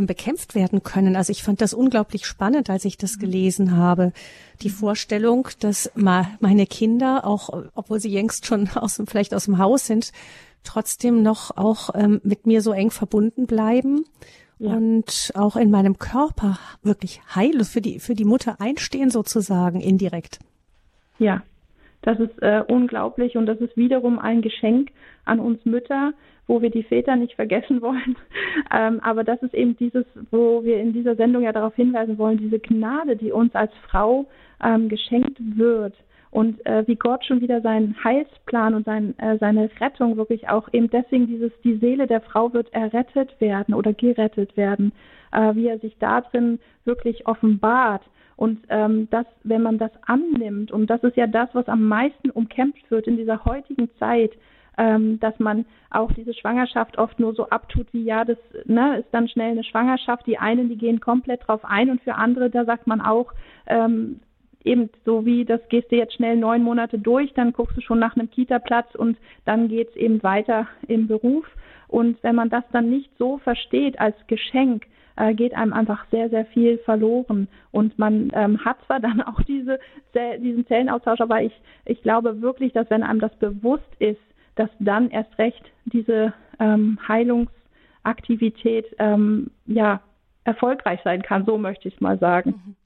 bekämpft 0.00 0.54
werden 0.54 0.82
können. 0.82 1.16
Also 1.16 1.30
ich 1.30 1.42
fand 1.42 1.60
das 1.60 1.72
unglaublich 1.72 2.26
spannend, 2.26 2.68
als 2.70 2.84
ich 2.84 2.98
das 2.98 3.18
gelesen 3.18 3.76
habe. 3.76 4.12
Die 4.62 4.70
Vorstellung, 4.70 5.48
dass 5.60 5.90
meine 5.94 6.66
Kinder, 6.66 7.26
auch 7.26 7.64
obwohl 7.74 8.00
sie 8.00 8.10
längst 8.10 8.46
schon 8.46 8.68
aus 8.74 8.96
dem, 8.96 9.06
vielleicht 9.06 9.34
aus 9.34 9.46
dem 9.46 9.58
Haus 9.58 9.86
sind, 9.86 10.12
trotzdem 10.64 11.22
noch 11.22 11.56
auch 11.56 11.90
ähm, 11.94 12.20
mit 12.24 12.46
mir 12.46 12.60
so 12.62 12.72
eng 12.72 12.90
verbunden 12.90 13.46
bleiben 13.46 14.04
ja. 14.58 14.74
und 14.74 15.30
auch 15.34 15.56
in 15.56 15.70
meinem 15.70 15.98
Körper 15.98 16.58
wirklich 16.82 17.20
heil 17.34 17.64
für 17.64 17.80
die 17.80 18.00
für 18.00 18.14
die 18.14 18.24
Mutter 18.24 18.60
einstehen 18.60 19.10
sozusagen 19.10 19.80
indirekt. 19.80 20.38
Ja, 21.18 21.42
das 22.02 22.18
ist 22.18 22.42
äh, 22.42 22.62
unglaublich 22.66 23.36
und 23.36 23.46
das 23.46 23.58
ist 23.60 23.76
wiederum 23.76 24.18
ein 24.18 24.42
Geschenk 24.42 24.90
an 25.24 25.40
uns 25.40 25.64
Mütter, 25.64 26.12
wo 26.46 26.60
wir 26.60 26.70
die 26.70 26.82
Väter 26.82 27.16
nicht 27.16 27.34
vergessen 27.34 27.80
wollen. 27.82 28.16
ähm, 28.72 29.00
aber 29.02 29.24
das 29.24 29.42
ist 29.42 29.54
eben 29.54 29.76
dieses, 29.76 30.04
wo 30.30 30.64
wir 30.64 30.80
in 30.80 30.92
dieser 30.92 31.16
Sendung 31.16 31.42
ja 31.42 31.52
darauf 31.52 31.74
hinweisen 31.74 32.18
wollen, 32.18 32.38
diese 32.38 32.58
Gnade, 32.58 33.16
die 33.16 33.32
uns 33.32 33.54
als 33.54 33.72
Frau 33.88 34.26
ähm, 34.62 34.88
geschenkt 34.88 35.38
wird 35.56 35.94
und 36.34 36.66
äh, 36.66 36.82
wie 36.88 36.96
Gott 36.96 37.24
schon 37.24 37.40
wieder 37.40 37.60
seinen 37.60 37.94
Heilsplan 38.02 38.74
und 38.74 38.84
sein, 38.84 39.16
äh, 39.20 39.38
seine 39.38 39.70
Rettung 39.80 40.16
wirklich 40.16 40.48
auch 40.48 40.68
eben 40.72 40.90
deswegen 40.90 41.28
dieses, 41.28 41.52
die 41.62 41.76
Seele 41.76 42.08
der 42.08 42.20
Frau 42.22 42.52
wird 42.52 42.72
errettet 42.74 43.40
werden 43.40 43.72
oder 43.72 43.92
gerettet 43.92 44.56
werden, 44.56 44.90
äh, 45.30 45.54
wie 45.54 45.68
er 45.68 45.78
sich 45.78 45.96
da 46.00 46.22
drin 46.22 46.58
wirklich 46.84 47.28
offenbart. 47.28 48.02
Und 48.36 48.58
ähm, 48.68 49.06
das, 49.12 49.26
wenn 49.44 49.62
man 49.62 49.78
das 49.78 49.92
annimmt, 50.06 50.72
und 50.72 50.90
das 50.90 51.04
ist 51.04 51.16
ja 51.16 51.28
das, 51.28 51.50
was 51.52 51.68
am 51.68 51.86
meisten 51.86 52.30
umkämpft 52.30 52.90
wird 52.90 53.06
in 53.06 53.16
dieser 53.16 53.44
heutigen 53.44 53.88
Zeit, 54.00 54.32
ähm, 54.78 55.20
dass 55.20 55.38
man 55.38 55.64
auch 55.90 56.12
diese 56.12 56.34
Schwangerschaft 56.34 56.98
oft 56.98 57.18
nur 57.20 57.34
so 57.34 57.48
abtut, 57.48 57.86
wie 57.92 58.04
ja, 58.04 58.24
das 58.24 58.38
ne, 58.64 58.98
ist 58.98 59.08
dann 59.12 59.28
schnell 59.28 59.52
eine 59.52 59.64
Schwangerschaft. 59.64 60.26
Die 60.26 60.38
einen, 60.38 60.68
die 60.68 60.76
gehen 60.76 61.00
komplett 61.00 61.46
drauf 61.46 61.64
ein 61.64 61.90
und 61.90 62.00
für 62.02 62.14
andere, 62.14 62.50
da 62.50 62.64
sagt 62.64 62.86
man 62.86 63.00
auch, 63.00 63.32
ähm, 63.66 64.20
eben 64.64 64.90
so 65.04 65.24
wie, 65.26 65.44
das 65.44 65.60
gehst 65.68 65.92
du 65.92 65.96
jetzt 65.96 66.14
schnell 66.14 66.36
neun 66.36 66.62
Monate 66.62 66.98
durch, 66.98 67.32
dann 67.34 67.52
guckst 67.52 67.76
du 67.76 67.80
schon 67.82 67.98
nach 67.98 68.16
einem 68.16 68.30
Kita-Platz 68.30 68.94
und 68.94 69.18
dann 69.44 69.68
geht's 69.68 69.94
eben 69.94 70.22
weiter 70.22 70.66
im 70.88 71.06
Beruf. 71.06 71.44
Und 71.88 72.20
wenn 72.22 72.34
man 72.34 72.50
das 72.50 72.64
dann 72.72 72.90
nicht 72.90 73.10
so 73.18 73.38
versteht 73.38 74.00
als 74.00 74.16
Geschenk, 74.26 74.86
äh, 75.16 75.34
geht 75.34 75.54
einem 75.54 75.72
einfach 75.72 76.06
sehr, 76.10 76.28
sehr 76.30 76.46
viel 76.46 76.78
verloren. 76.78 77.48
Und 77.70 77.98
man 77.98 78.32
ähm, 78.34 78.64
hat 78.64 78.78
zwar 78.86 79.00
dann 79.00 79.22
auch 79.22 79.40
diese, 79.42 79.78
diesen 80.40 80.66
Zellenaustausch, 80.66 81.20
aber 81.20 81.42
ich, 81.42 81.52
ich 81.84 82.02
glaube 82.02 82.40
wirklich, 82.40 82.72
dass 82.72 82.90
wenn 82.90 83.02
einem 83.02 83.20
das 83.20 83.34
bewusst 83.36 83.88
ist, 83.98 84.20
dass 84.56 84.70
dann 84.78 85.10
erst 85.10 85.36
recht 85.38 85.62
diese 85.84 86.32
ähm, 86.58 86.98
Heilungsaktivität 87.06 88.86
ähm, 88.98 89.50
ja 89.66 90.00
erfolgreich 90.44 91.00
sein 91.04 91.22
kann, 91.22 91.44
so 91.44 91.58
möchte 91.58 91.88
ich 91.88 91.94
es 91.94 92.00
mal 92.00 92.18
sagen. 92.18 92.50
Mhm. 92.66 92.76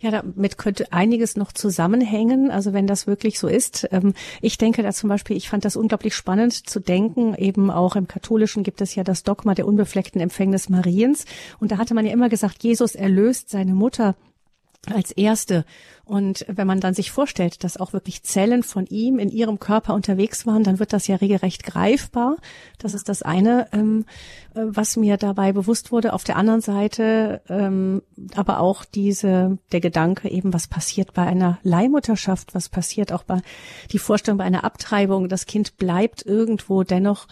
Ja, 0.00 0.10
damit 0.10 0.58
könnte 0.58 0.92
einiges 0.92 1.34
noch 1.36 1.50
zusammenhängen, 1.52 2.50
also 2.50 2.74
wenn 2.74 2.86
das 2.86 3.06
wirklich 3.06 3.38
so 3.38 3.48
ist. 3.48 3.88
Ähm, 3.90 4.12
ich 4.42 4.58
denke 4.58 4.82
da 4.82 4.92
zum 4.92 5.08
Beispiel, 5.08 5.34
ich 5.34 5.48
fand 5.48 5.64
das 5.64 5.76
unglaublich 5.76 6.14
spannend 6.14 6.52
zu 6.52 6.78
denken, 6.78 7.34
eben 7.36 7.70
auch 7.70 7.96
im 7.96 8.06
Katholischen 8.06 8.64
gibt 8.64 8.82
es 8.82 8.94
ja 8.94 9.02
das 9.02 9.22
Dogma 9.22 9.54
der 9.54 9.66
unbefleckten 9.66 10.20
Empfängnis 10.20 10.68
Mariens. 10.68 11.24
Und 11.58 11.72
da 11.72 11.78
hatte 11.78 11.94
man 11.94 12.04
ja 12.04 12.12
immer 12.12 12.28
gesagt, 12.28 12.62
Jesus 12.62 12.94
erlöst 12.94 13.48
seine 13.48 13.72
Mutter 13.72 14.14
als 14.92 15.10
erste. 15.12 15.64
Und 16.04 16.44
wenn 16.48 16.66
man 16.66 16.80
dann 16.80 16.92
sich 16.92 17.10
vorstellt, 17.10 17.64
dass 17.64 17.78
auch 17.78 17.92
wirklich 17.94 18.22
Zellen 18.22 18.62
von 18.62 18.86
ihm 18.86 19.18
in 19.18 19.30
ihrem 19.30 19.58
Körper 19.58 19.94
unterwegs 19.94 20.46
waren, 20.46 20.62
dann 20.62 20.78
wird 20.78 20.92
das 20.92 21.06
ja 21.06 21.16
regelrecht 21.16 21.64
greifbar. 21.64 22.36
Das 22.78 22.92
ist 22.92 23.08
das 23.08 23.22
eine, 23.22 23.68
ähm, 23.72 24.04
äh, 24.54 24.60
was 24.64 24.96
mir 24.96 25.16
dabei 25.16 25.52
bewusst 25.52 25.92
wurde. 25.92 26.12
Auf 26.12 26.24
der 26.24 26.36
anderen 26.36 26.60
Seite 26.60 27.40
ähm, 27.48 28.02
aber 28.34 28.60
auch 28.60 28.84
diese, 28.84 29.58
der 29.72 29.80
Gedanke 29.80 30.28
eben, 30.28 30.52
was 30.52 30.68
passiert 30.68 31.14
bei 31.14 31.22
einer 31.22 31.58
Leihmutterschaft, 31.62 32.54
was 32.54 32.68
passiert 32.68 33.12
auch 33.12 33.22
bei 33.22 33.40
die 33.92 33.98
Vorstellung 33.98 34.38
bei 34.38 34.44
einer 34.44 34.64
Abtreibung. 34.64 35.28
Das 35.28 35.46
Kind 35.46 35.76
bleibt 35.76 36.24
irgendwo 36.24 36.82
dennoch 36.82 37.26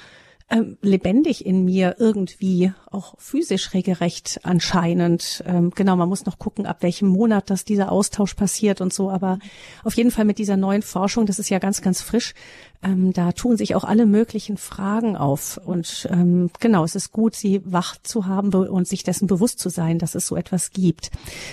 ähm, 0.53 0.77
lebendig 0.83 1.47
in 1.47 1.65
mir 1.65 1.97
irgendwie, 1.99 2.73
auch 2.91 3.15
physisch 3.19 3.73
regelrecht 3.73 4.41
anscheinend. 4.43 5.43
Ähm, 5.47 5.71
genau, 5.75 5.97
man 5.97 6.11
muss 6.11 6.27
noch 6.27 6.39
gucken, 6.39 6.67
ab 6.67 6.83
welchem 6.83 7.09
Monat 7.09 7.49
das 7.49 7.65
dieser 7.65 7.91
Austausch 7.91 8.35
passiert 8.35 8.83
und 8.83 8.93
so. 8.93 9.11
Aber 9.11 9.39
auf 9.83 9.95
jeden 9.95 10.11
Fall 10.11 10.27
mit 10.27 10.39
dieser 10.39 10.59
neuen 10.59 10.83
Forschung, 10.83 11.25
das 11.25 11.39
ist 11.39 11.49
ja 11.49 11.59
ganz, 11.59 11.81
ganz 11.81 12.03
frisch, 12.03 12.35
ähm, 12.83 13.15
da 13.15 13.33
tun 13.33 13.57
sich 13.57 13.75
auch 13.75 13.85
alle 13.85 14.05
möglichen 14.05 14.59
Fragen 14.59 15.17
auf. 15.17 15.59
Und 15.65 16.07
ähm, 16.11 16.51
genau, 16.61 16.85
es 16.85 16.97
ist 16.97 17.13
gut, 17.13 17.35
sie 17.35 17.63
wach 17.65 17.97
zu 18.03 18.27
haben 18.27 18.53
und 18.53 18.87
sich 18.87 19.05
dessen 19.05 19.27
bewusst 19.29 19.59
zu 19.59 19.71
sein, 19.71 19.99
dass 19.99 20.15
es 20.15 20.27
so 20.27 20.37
etwas 20.37 20.71
gibt. 20.73 21.11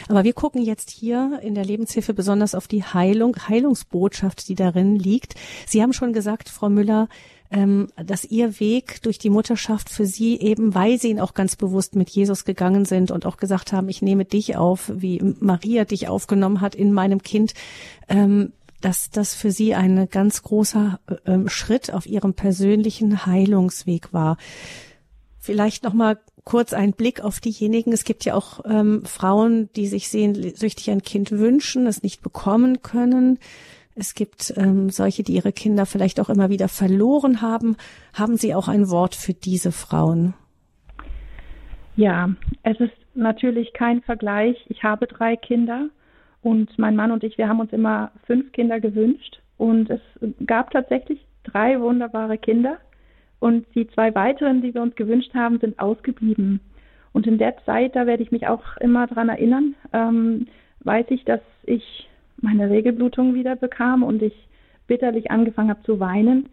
Aber 0.10 0.26
wir 0.26 0.34
gucken 0.34 0.62
jetzt 0.62 0.90
hier 0.90 1.40
in 1.42 1.56
der 1.56 1.64
Lebenshilfe 1.64 2.14
besonders 2.14 2.54
auf 2.54 2.68
die 2.68 2.84
Heilung, 2.84 3.38
Heilungsbotschaft, 3.48 4.50
die 4.50 4.56
darin 4.56 4.98
liegt. 4.98 5.36
Sie 5.68 5.82
haben 5.82 5.94
schon 5.94 6.12
gesagt, 6.12 6.50
Frau 6.50 6.70
Müller, 6.70 7.08
ähm, 7.52 7.88
dass 7.96 8.26
ihr 8.26 8.60
Weg 8.60 9.02
durch 9.02 9.18
die 9.18 9.30
Mutterschaft 9.30 9.90
für 9.90 10.06
sie 10.06 10.40
eben, 10.40 10.76
weil 10.76 11.00
sie 11.00 11.10
ihn 11.10 11.20
auch 11.20 11.34
ganz 11.34 11.56
bewusst 11.56 11.96
mit 11.96 12.10
Jesus 12.10 12.46
gegangen 12.46 12.86
sind 12.86 13.12
und 13.12 13.26
auch 13.26 13.38
gesagt 13.38 13.74
haben, 13.74 13.90
ich 13.90 14.02
nehme 14.02 14.26
dich 14.26 14.56
auf, 14.56 14.92
wie 14.94 15.22
Maria 15.40 15.86
dich 15.86 16.08
aufgenommen 16.08 16.62
hat 16.62 16.76
in 16.76 16.94
meinem 16.94 17.24
Kind, 17.24 17.54
ähm, 18.08 18.54
dass 18.82 19.10
das 19.10 19.34
für 19.34 19.52
sie 19.52 19.76
ein 19.76 20.10
ganz 20.10 20.44
großer 20.44 21.00
äh, 21.26 21.50
Schritt 21.50 21.92
auf 21.94 22.06
ihrem 22.06 22.34
persönlichen 22.34 23.26
Heilungsweg 23.26 24.14
war. 24.14 24.38
Vielleicht 25.40 25.84
noch 25.84 25.94
mal 25.94 26.20
kurz 26.44 26.74
ein 26.74 26.94
Blick 26.94 27.22
auf 27.22 27.40
diejenigen. 27.40 27.92
Es 27.92 28.04
gibt 28.04 28.26
ja 28.26 28.36
auch 28.36 28.62
ähm, 28.66 29.04
Frauen, 29.06 29.70
die 29.76 29.88
sich 29.88 30.10
sehnsüchtig 30.10 30.92
ein 30.92 31.02
Kind 31.02 31.32
wünschen, 31.32 31.88
es 31.88 32.04
nicht 32.04 32.22
bekommen 32.22 32.82
können. 32.82 33.40
Es 34.00 34.16
gibt 34.16 34.54
ähm, 34.56 34.90
solche, 34.90 35.24
die 35.24 35.34
ihre 35.34 35.52
Kinder 35.52 35.86
vielleicht 35.86 36.22
auch 36.22 36.30
immer 36.30 36.50
wieder 36.50 36.70
verloren 36.70 37.42
haben. 37.42 37.76
Haben 38.14 38.38
Sie 38.38 38.56
auch 38.56 38.70
ein 38.70 38.90
Wort 38.90 39.14
für 39.14 39.34
diese 39.34 39.74
Frauen? 39.74 40.34
Ja, 41.98 42.30
es 42.64 42.80
ist 42.80 42.94
natürlich 43.14 43.74
kein 43.74 44.02
Vergleich. 44.02 44.56
Ich 44.70 44.84
habe 44.84 45.06
drei 45.06 45.36
Kinder 45.36 45.90
und 46.42 46.80
mein 46.80 46.96
Mann 46.96 47.12
und 47.12 47.26
ich, 47.26 47.38
wir 47.38 47.50
haben 47.50 47.60
uns 47.60 47.74
immer 47.74 48.12
fünf 48.26 48.54
Kinder 48.54 48.80
gewünscht. 48.80 49.42
Und 49.58 49.90
es 49.90 50.02
gab 50.46 50.72
tatsächlich 50.72 51.20
drei 51.44 51.82
wunderbare 51.82 52.38
Kinder. 52.38 52.78
Und 53.40 53.66
die 53.76 53.88
zwei 53.90 54.16
weiteren, 54.16 54.62
die 54.62 54.74
wir 54.74 54.82
uns 54.82 54.96
gewünscht 54.96 55.34
haben, 55.34 55.60
sind 55.60 55.78
ausgeblieben. 55.78 56.62
Und 57.12 57.28
in 57.28 57.38
der 57.38 57.58
Zeit, 57.66 57.98
da 57.98 58.06
werde 58.06 58.24
ich 58.24 58.32
mich 58.32 58.48
auch 58.48 58.78
immer 58.78 59.08
dran 59.08 59.28
erinnern, 59.28 59.76
ähm, 59.92 60.48
weiß 60.86 61.08
ich, 61.10 61.26
dass 61.26 61.42
ich 61.64 62.09
meine 62.41 62.69
Regelblutung 62.69 63.34
wieder 63.34 63.56
bekam 63.56 64.04
und 64.04 64.21
ich 64.21 64.34
bitterlich 64.88 65.32
angefangen 65.32 65.69
habe 65.69 65.84
zu 65.84 65.99
weinen. 65.99 66.49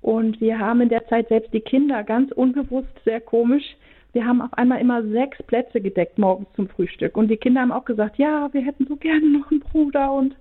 Und 0.00 0.40
wir 0.40 0.58
haben 0.58 0.80
in 0.80 0.88
der 0.88 1.06
Zeit 1.08 1.28
selbst 1.28 1.52
die 1.52 1.60
Kinder 1.60 2.02
ganz 2.02 2.32
unbewusst, 2.32 2.92
sehr 3.04 3.20
komisch, 3.20 3.76
wir 4.12 4.26
haben 4.26 4.42
auf 4.42 4.52
einmal 4.54 4.80
immer 4.80 5.02
sechs 5.02 5.42
Plätze 5.44 5.80
gedeckt 5.80 6.18
morgens 6.18 6.48
zum 6.54 6.68
Frühstück. 6.68 7.16
Und 7.16 7.28
die 7.28 7.38
Kinder 7.38 7.62
haben 7.62 7.72
auch 7.72 7.84
gesagt, 7.84 8.18
ja, 8.18 8.52
wir 8.52 8.60
hätten 8.60 8.86
so 8.86 8.96
gerne 8.96 9.26
noch 9.26 9.50
einen 9.50 9.60
Bruder 9.60 10.12
und, 10.12 10.36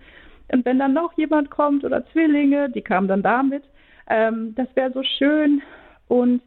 und 0.51 0.65
wenn 0.65 0.79
dann 0.79 0.93
noch 0.93 1.13
jemand 1.17 1.49
kommt 1.49 1.85
oder 1.85 2.05
Zwillinge, 2.07 2.69
die 2.69 2.81
kamen 2.81 3.07
dann 3.07 3.23
damit, 3.23 3.63
ähm, 4.09 4.53
das 4.55 4.67
wäre 4.75 4.91
so 4.91 5.03
schön. 5.03 5.61
Und 6.09 6.41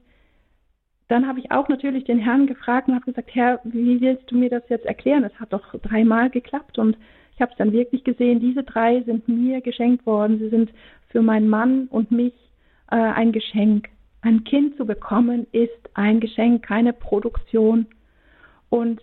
dann 1.09 1.27
habe 1.27 1.39
ich 1.39 1.51
auch 1.51 1.69
natürlich 1.69 2.05
den 2.05 2.19
Herrn 2.19 2.47
gefragt 2.47 2.89
und 2.89 2.95
habe 2.95 3.07
gesagt, 3.07 3.35
Herr, 3.35 3.61
wie 3.65 4.01
willst 4.01 4.31
du 4.31 4.37
mir 4.37 4.51
das 4.51 4.69
jetzt 4.69 4.87
erklären? 4.87 5.25
Es 5.25 5.39
hat 5.41 5.53
doch 5.53 5.75
dreimal 5.81 6.29
geklappt 6.29 6.79
und 6.79 6.97
ich 7.35 7.41
habe 7.41 7.51
es 7.53 7.59
dann 7.59 7.73
wirklich 7.73 8.05
gesehen, 8.05 8.41
diese 8.41 8.63
drei 8.63 9.03
sind 9.03 9.29
mir 9.29 9.61
geschenkt 9.61 10.07
worden. 10.07 10.39
Sie 10.39 10.49
sind 10.51 10.71
für 11.09 11.21
meinen 11.21 11.49
Mann 11.49 11.89
und 11.89 12.11
mich 12.11 12.35
äh, 12.91 12.97
ein 12.97 13.33
Geschenk. 13.33 13.89
Ein 14.23 14.45
Kind 14.45 14.77
zu 14.77 14.87
bekommen 14.87 15.47
ist 15.53 15.91
ein 15.95 16.21
Geschenk, 16.21 16.65
keine 16.65 16.93
Produktion. 16.93 17.87
Und 18.71 19.03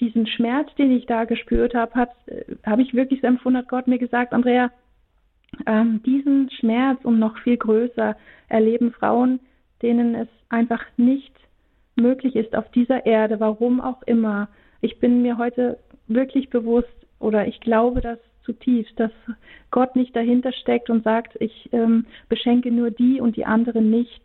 diesen 0.00 0.26
Schmerz, 0.26 0.72
den 0.76 0.92
ich 0.92 1.06
da 1.06 1.24
gespürt 1.24 1.74
habe, 1.74 2.08
äh, 2.26 2.44
habe 2.66 2.82
ich 2.82 2.92
wirklich 2.92 3.22
so 3.22 3.26
empfunden, 3.26 3.58
hat 3.58 3.68
Gott 3.68 3.86
mir 3.86 3.98
gesagt, 3.98 4.34
Andrea, 4.34 4.70
ähm, 5.66 6.02
diesen 6.04 6.50
Schmerz 6.50 7.02
und 7.04 7.18
noch 7.18 7.38
viel 7.38 7.56
größer 7.56 8.16
erleben 8.48 8.92
Frauen, 8.92 9.40
denen 9.80 10.14
es 10.14 10.28
einfach 10.50 10.84
nicht 10.96 11.32
möglich 11.96 12.36
ist 12.36 12.54
auf 12.54 12.70
dieser 12.72 13.06
Erde, 13.06 13.40
warum 13.40 13.80
auch 13.80 14.02
immer. 14.02 14.48
Ich 14.80 14.98
bin 14.98 15.22
mir 15.22 15.38
heute 15.38 15.78
wirklich 16.06 16.50
bewusst 16.50 16.88
oder 17.22 17.46
ich 17.46 17.60
glaube 17.60 18.00
das 18.00 18.18
zutiefst, 18.44 18.98
dass 18.98 19.12
Gott 19.70 19.94
nicht 19.96 20.14
dahinter 20.14 20.52
steckt 20.52 20.90
und 20.90 21.04
sagt, 21.04 21.36
ich 21.40 21.68
ähm, 21.72 22.06
beschenke 22.28 22.70
nur 22.70 22.90
die 22.90 23.20
und 23.20 23.36
die 23.36 23.44
anderen 23.44 23.90
nicht 23.90 24.22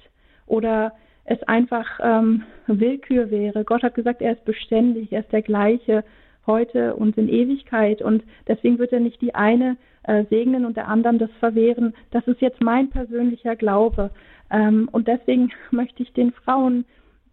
oder 0.48 0.94
es 1.26 1.42
einfach 1.44 2.00
ähm, 2.02 2.44
Willkür 2.68 3.30
wäre. 3.30 3.64
Gott 3.64 3.84
hat 3.84 3.96
gesagt, 3.96 4.22
er 4.22 4.34
ist 4.34 4.46
beständig, 4.46 5.12
er 5.12 5.22
ist 5.22 5.32
der 5.32 5.42
gleiche 5.42 6.04
heute 6.48 6.96
und 6.96 7.18
in 7.18 7.30
Ewigkeit 7.30 8.02
und 8.02 8.24
deswegen 8.48 8.80
wird 8.80 8.94
er 8.94 9.02
nicht 9.02 9.22
die 9.22 9.36
eine 9.36 9.78
äh, 10.04 10.24
segnen 10.30 10.66
und 10.66 10.78
der 10.78 10.88
anderen 10.88 11.20
das 11.20 11.30
verwehren. 11.40 11.94
Das 12.12 12.26
ist 12.28 12.42
jetzt 12.42 12.62
mein 12.62 12.90
persönlicher 12.90 13.56
Glaube. 13.56 14.10
Ähm, 14.50 14.90
und 14.92 15.08
deswegen 15.08 15.52
möchte 15.72 16.02
ich 16.02 16.14
den 16.14 16.32
Frauen, 16.32 16.86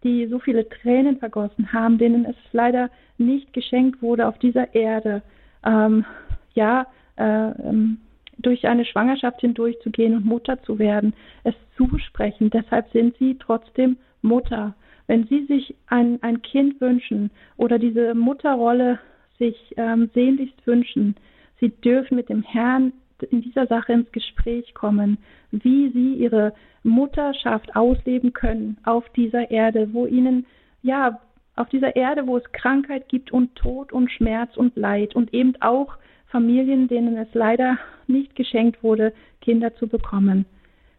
die 0.03 0.27
so 0.27 0.39
viele 0.39 0.67
Tränen 0.69 1.17
vergossen 1.17 1.73
haben, 1.73 1.97
denen 1.97 2.25
es 2.25 2.35
leider 2.51 2.89
nicht 3.17 3.53
geschenkt 3.53 4.01
wurde 4.01 4.27
auf 4.27 4.37
dieser 4.37 4.75
Erde, 4.75 5.23
ähm, 5.65 6.05
ja, 6.53 6.87
äh, 7.17 7.23
ähm, 7.23 7.99
durch 8.37 8.67
eine 8.67 8.85
Schwangerschaft 8.85 9.41
hindurchzugehen 9.41 10.15
und 10.15 10.25
Mutter 10.25 10.61
zu 10.63 10.77
werden, 10.77 11.13
es 11.43 11.55
zusprechen. 11.77 12.49
Deshalb 12.49 12.91
sind 12.91 13.15
sie 13.17 13.37
trotzdem 13.39 13.97
Mutter. 14.21 14.75
Wenn 15.07 15.27
Sie 15.27 15.45
sich 15.45 15.75
ein, 15.87 16.21
ein 16.23 16.41
Kind 16.41 16.81
wünschen 16.81 17.29
oder 17.57 17.77
diese 17.79 18.15
Mutterrolle 18.15 18.99
sich 19.37 19.55
ähm, 19.77 20.09
sehnlichst 20.13 20.65
wünschen, 20.65 21.15
Sie 21.59 21.69
dürfen 21.69 22.15
mit 22.15 22.29
dem 22.29 22.41
Herrn 22.41 22.91
in 23.31 23.41
dieser 23.41 23.67
Sache 23.67 23.93
ins 23.93 24.11
Gespräch 24.11 24.73
kommen, 24.73 25.17
wie 25.51 25.89
Sie 25.91 26.15
Ihre 26.15 26.53
Mutterschaft 26.83 27.75
ausleben 27.75 28.33
können 28.33 28.77
auf 28.83 29.07
dieser 29.15 29.49
Erde, 29.51 29.93
wo 29.93 30.05
ihnen, 30.05 30.45
ja, 30.81 31.19
auf 31.55 31.69
dieser 31.69 31.95
Erde, 31.95 32.27
wo 32.27 32.37
es 32.37 32.51
Krankheit 32.51 33.07
gibt 33.09 33.31
und 33.31 33.55
Tod 33.55 33.93
und 33.93 34.11
Schmerz 34.11 34.57
und 34.57 34.75
Leid 34.75 35.15
und 35.15 35.33
eben 35.33 35.53
auch 35.61 35.97
Familien, 36.27 36.87
denen 36.87 37.17
es 37.17 37.33
leider 37.33 37.77
nicht 38.07 38.35
geschenkt 38.35 38.83
wurde, 38.83 39.13
Kinder 39.41 39.73
zu 39.75 39.87
bekommen. 39.87 40.45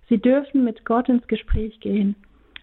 Sie 0.09 0.19
dürfen 0.19 0.65
mit 0.65 0.85
Gott 0.85 1.09
ins 1.09 1.27
Gespräch 1.27 1.81
gehen, 1.81 2.15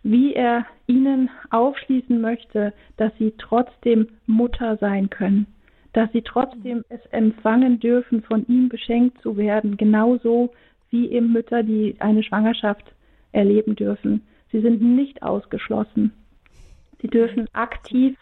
wie 0.02 0.34
er 0.34 0.66
ihnen 0.88 1.30
aufschließen 1.50 2.20
möchte, 2.20 2.74
dass 2.98 3.12
sie 3.20 3.34
trotzdem 3.38 4.08
Mutter 4.26 4.78
sein 4.78 5.10
können, 5.10 5.46
dass 5.94 6.12
sie 6.14 6.22
trotzdem 6.22 6.84
es 6.90 7.06
empfangen 7.12 7.80
dürfen, 7.80 8.24
von 8.24 8.46
ihm 8.48 8.70
beschenkt 8.70 9.22
zu 9.22 9.38
werden, 9.38 9.78
genauso 9.78 10.54
wie 10.90 11.10
eben 11.12 11.34
Mütter, 11.34 11.64
die 11.64 11.96
eine 12.00 12.24
Schwangerschaft 12.24 12.86
erleben 13.34 13.76
dürfen. 13.76 14.22
Sie 14.52 14.62
sind 14.62 14.82
nicht 14.82 15.22
ausgeschlossen. 15.24 16.12
Sie 17.04 17.10
dürfen 17.10 17.48
aktiv 17.52 18.18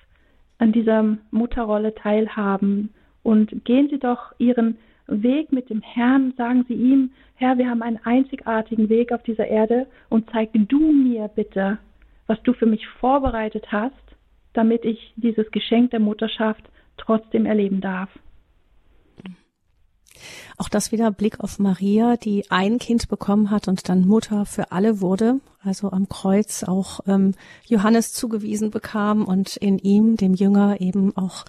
an 0.58 0.72
dieser 0.72 1.18
Mutterrolle 1.30 1.94
teilhaben. 1.94 2.90
Und 3.22 3.64
gehen 3.64 3.90
Sie 3.90 4.00
doch 4.00 4.34
Ihren 4.40 4.80
Weg 5.06 5.52
mit 5.52 5.70
dem 5.70 5.82
Herrn, 5.82 6.34
sagen 6.36 6.66
Sie 6.68 6.74
ihm, 6.74 7.12
Herr, 7.36 7.60
wir 7.60 7.70
haben 7.70 7.84
einen 7.84 8.00
einzigartigen 8.04 8.90
Weg 8.90 9.12
auf 9.12 9.22
dieser 9.22 9.48
Erde 9.48 9.86
und 10.10 10.30
zeig 10.32 10.50
du 10.54 10.92
mir 10.92 11.28
bitte, 11.28 11.78
was 12.26 12.42
du 12.42 12.54
für 12.54 12.66
mich 12.66 12.88
vorbereitet 12.88 13.72
hast, 13.72 13.94
damit 14.54 14.84
ich 14.84 15.14
dieses 15.16 15.50
Geschenk 15.52 15.92
der 15.92 16.00
Mutterschaft 16.00 16.64
trotzdem 16.98 17.46
erleben 17.46 17.82
darf. 17.82 18.10
Auch 20.58 20.70
das 20.70 20.92
wieder 20.92 21.12
Blick 21.12 21.40
auf 21.40 21.60
Maria, 21.60 22.18
die 22.18 22.50
ein 22.50 22.80
Kind 22.80 23.08
bekommen 23.08 23.50
hat 23.50 23.68
und 23.68 23.90
dann 23.90 24.08
Mutter 24.08 24.46
für 24.46 24.72
alle 24.72 25.02
wurde, 25.02 25.40
also 25.64 25.92
am 25.92 26.10
Kreuz 26.10 26.64
auch 26.64 27.02
ähm, 27.08 27.34
Johannes 27.66 28.14
zugewiesen 28.14 28.72
bekam 28.72 29.26
und 29.26 29.58
in 29.58 29.78
ihm, 29.80 30.18
dem 30.18 30.34
Jünger, 30.34 30.82
eben 30.82 31.16
auch 31.16 31.46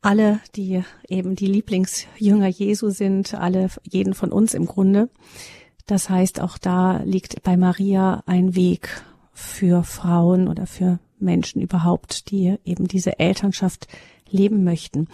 alle, 0.00 0.40
die 0.54 0.82
eben 1.08 1.34
die 1.34 1.46
Lieblingsjünger 1.46 2.48
Jesu 2.48 2.90
sind, 2.90 3.34
alle, 3.34 3.68
jeden 3.84 4.14
von 4.14 4.32
uns 4.32 4.52
im 4.54 4.66
Grunde. 4.66 5.08
Das 5.86 6.10
heißt, 6.10 6.40
auch 6.40 6.58
da 6.58 7.02
liegt 7.04 7.42
bei 7.42 7.56
Maria 7.56 8.22
ein 8.26 8.54
Weg 8.54 9.02
für 9.32 9.82
Frauen 9.82 10.48
oder 10.48 10.66
für 10.66 10.98
Menschen 11.18 11.60
überhaupt, 11.60 12.30
die 12.30 12.56
eben 12.64 12.86
diese 12.86 13.18
Elternschaft 13.18 13.88
leben 14.28 14.64
möchten. 14.64 15.08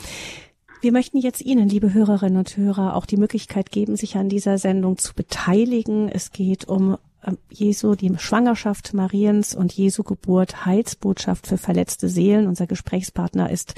Wir 0.82 0.92
möchten 0.92 1.18
jetzt 1.18 1.42
Ihnen, 1.42 1.68
liebe 1.68 1.92
Hörerinnen 1.92 2.38
und 2.38 2.56
Hörer, 2.56 2.96
auch 2.96 3.04
die 3.04 3.18
Möglichkeit 3.18 3.70
geben, 3.70 3.96
sich 3.96 4.16
an 4.16 4.30
dieser 4.30 4.56
Sendung 4.56 4.96
zu 4.96 5.14
beteiligen. 5.14 6.08
Es 6.08 6.32
geht 6.32 6.66
um 6.68 6.96
ähm, 7.22 7.36
Jesu, 7.50 7.94
die 7.94 8.10
Schwangerschaft 8.16 8.94
Mariens 8.94 9.54
und 9.54 9.74
Jesu 9.74 10.04
Geburt, 10.04 10.64
Heilsbotschaft 10.64 11.46
für 11.46 11.58
verletzte 11.58 12.08
Seelen. 12.08 12.46
Unser 12.46 12.66
Gesprächspartner 12.66 13.50
ist 13.50 13.74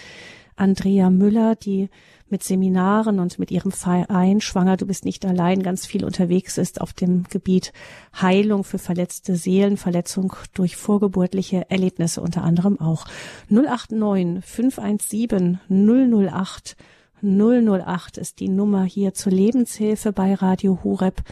Andrea 0.57 1.11
Müller, 1.11 1.57
die 1.57 1.89
mit 2.29 2.43
Seminaren 2.43 3.21
und 3.21 3.39
mit 3.39 3.51
ihrem 3.51 3.73
Verein 3.73 4.41
Schwanger, 4.41 4.77
du 4.77 4.87
bist 4.87 5.05
nicht 5.05 5.25
allein 5.27 5.63
ganz 5.63 5.87
viel 5.87 6.05
unterwegs 6.05 6.59
ist 6.59 6.81
auf 6.81 6.93
dem 6.93 7.25
Gebiet 7.25 7.73
Heilung 8.21 8.65
für 8.65 8.79
verletzte 8.79 9.37
Seelen, 9.37 9.77
Verletzung 9.77 10.35
durch 10.55 10.77
vorgeburtliche 10.77 11.71
Erlebnisse 11.71 12.21
unter 12.21 12.43
anderem 12.43 12.81
auch. 12.81 13.05
089 13.49 14.45
517 14.45 15.61
008 15.69 16.77
008 17.23 18.19
ist 18.19 18.41
die 18.41 18.49
Nummer 18.49 18.85
hier 18.85 19.15
zur 19.15 19.31
Lebenshilfe 19.31 20.13
bei 20.13 20.35
Radio 20.35 20.81
Horeb 20.83 21.23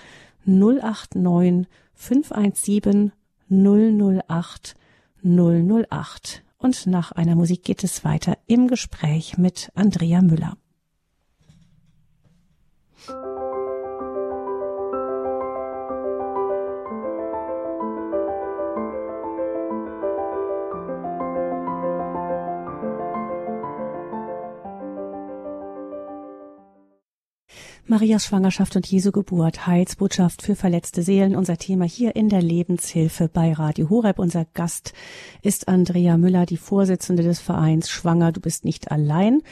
089 0.44 1.66
517 1.94 3.12
008 3.48 4.76
008. 5.22 6.42
Und 6.60 6.86
nach 6.86 7.12
einer 7.12 7.36
Musik 7.36 7.64
geht 7.64 7.82
es 7.84 8.04
weiter 8.04 8.36
im 8.46 8.68
Gespräch 8.68 9.38
mit 9.38 9.70
Andrea 9.74 10.20
Müller. 10.20 10.58
Marias 27.90 28.26
Schwangerschaft 28.26 28.76
und 28.76 28.86
Jesu 28.86 29.10
Geburt, 29.10 29.66
Heilsbotschaft 29.66 30.42
für 30.42 30.54
verletzte 30.54 31.02
Seelen, 31.02 31.34
unser 31.34 31.56
Thema 31.56 31.86
hier 31.86 32.14
in 32.14 32.28
der 32.28 32.40
Lebenshilfe 32.40 33.26
bei 33.28 33.52
Radio 33.52 33.90
Horeb. 33.90 34.20
Unser 34.20 34.44
Gast 34.54 34.92
ist 35.42 35.66
Andrea 35.66 36.16
Müller, 36.16 36.46
die 36.46 36.56
Vorsitzende 36.56 37.24
des 37.24 37.40
Vereins 37.40 37.90
Schwanger, 37.90 38.30
du 38.30 38.40
bist 38.40 38.64
nicht 38.64 38.92
allein. 38.92 39.42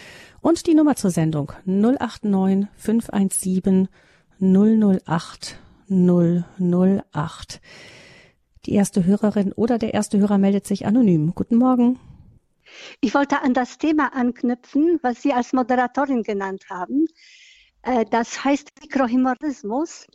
Und 0.41 0.69
die 0.69 0.75
Nummer 0.77 0.95
zur 0.95 1.11
Sendung 1.11 1.51
089 1.65 2.69
517 2.77 3.89
008 4.39 5.59
008. 5.89 7.61
Die 8.67 8.73
erste 8.73 9.05
Hörerin 9.05 9.53
oder 9.53 9.79
der 9.79 9.95
erste 9.95 10.17
Hörer 10.19 10.39
meldet 10.39 10.65
sich 10.65 10.87
anonym. 10.87 11.33
Guten 11.35 11.57
Morgen. 11.57 11.99
Ich 13.01 13.15
wollte 13.15 13.43
an 13.43 13.53
das 13.53 13.79
Thema 13.79 14.15
anknüpfen, 14.15 15.01
was 15.03 15.23
Sie 15.23 15.33
als 15.33 15.53
Moderatorin 15.53 16.23
genannt 16.23 16.67
haben. 16.71 17.09
Äh, 17.83 18.05
das 18.11 18.45
heißt 18.45 18.71
Mikrohämatismus, 18.83 20.07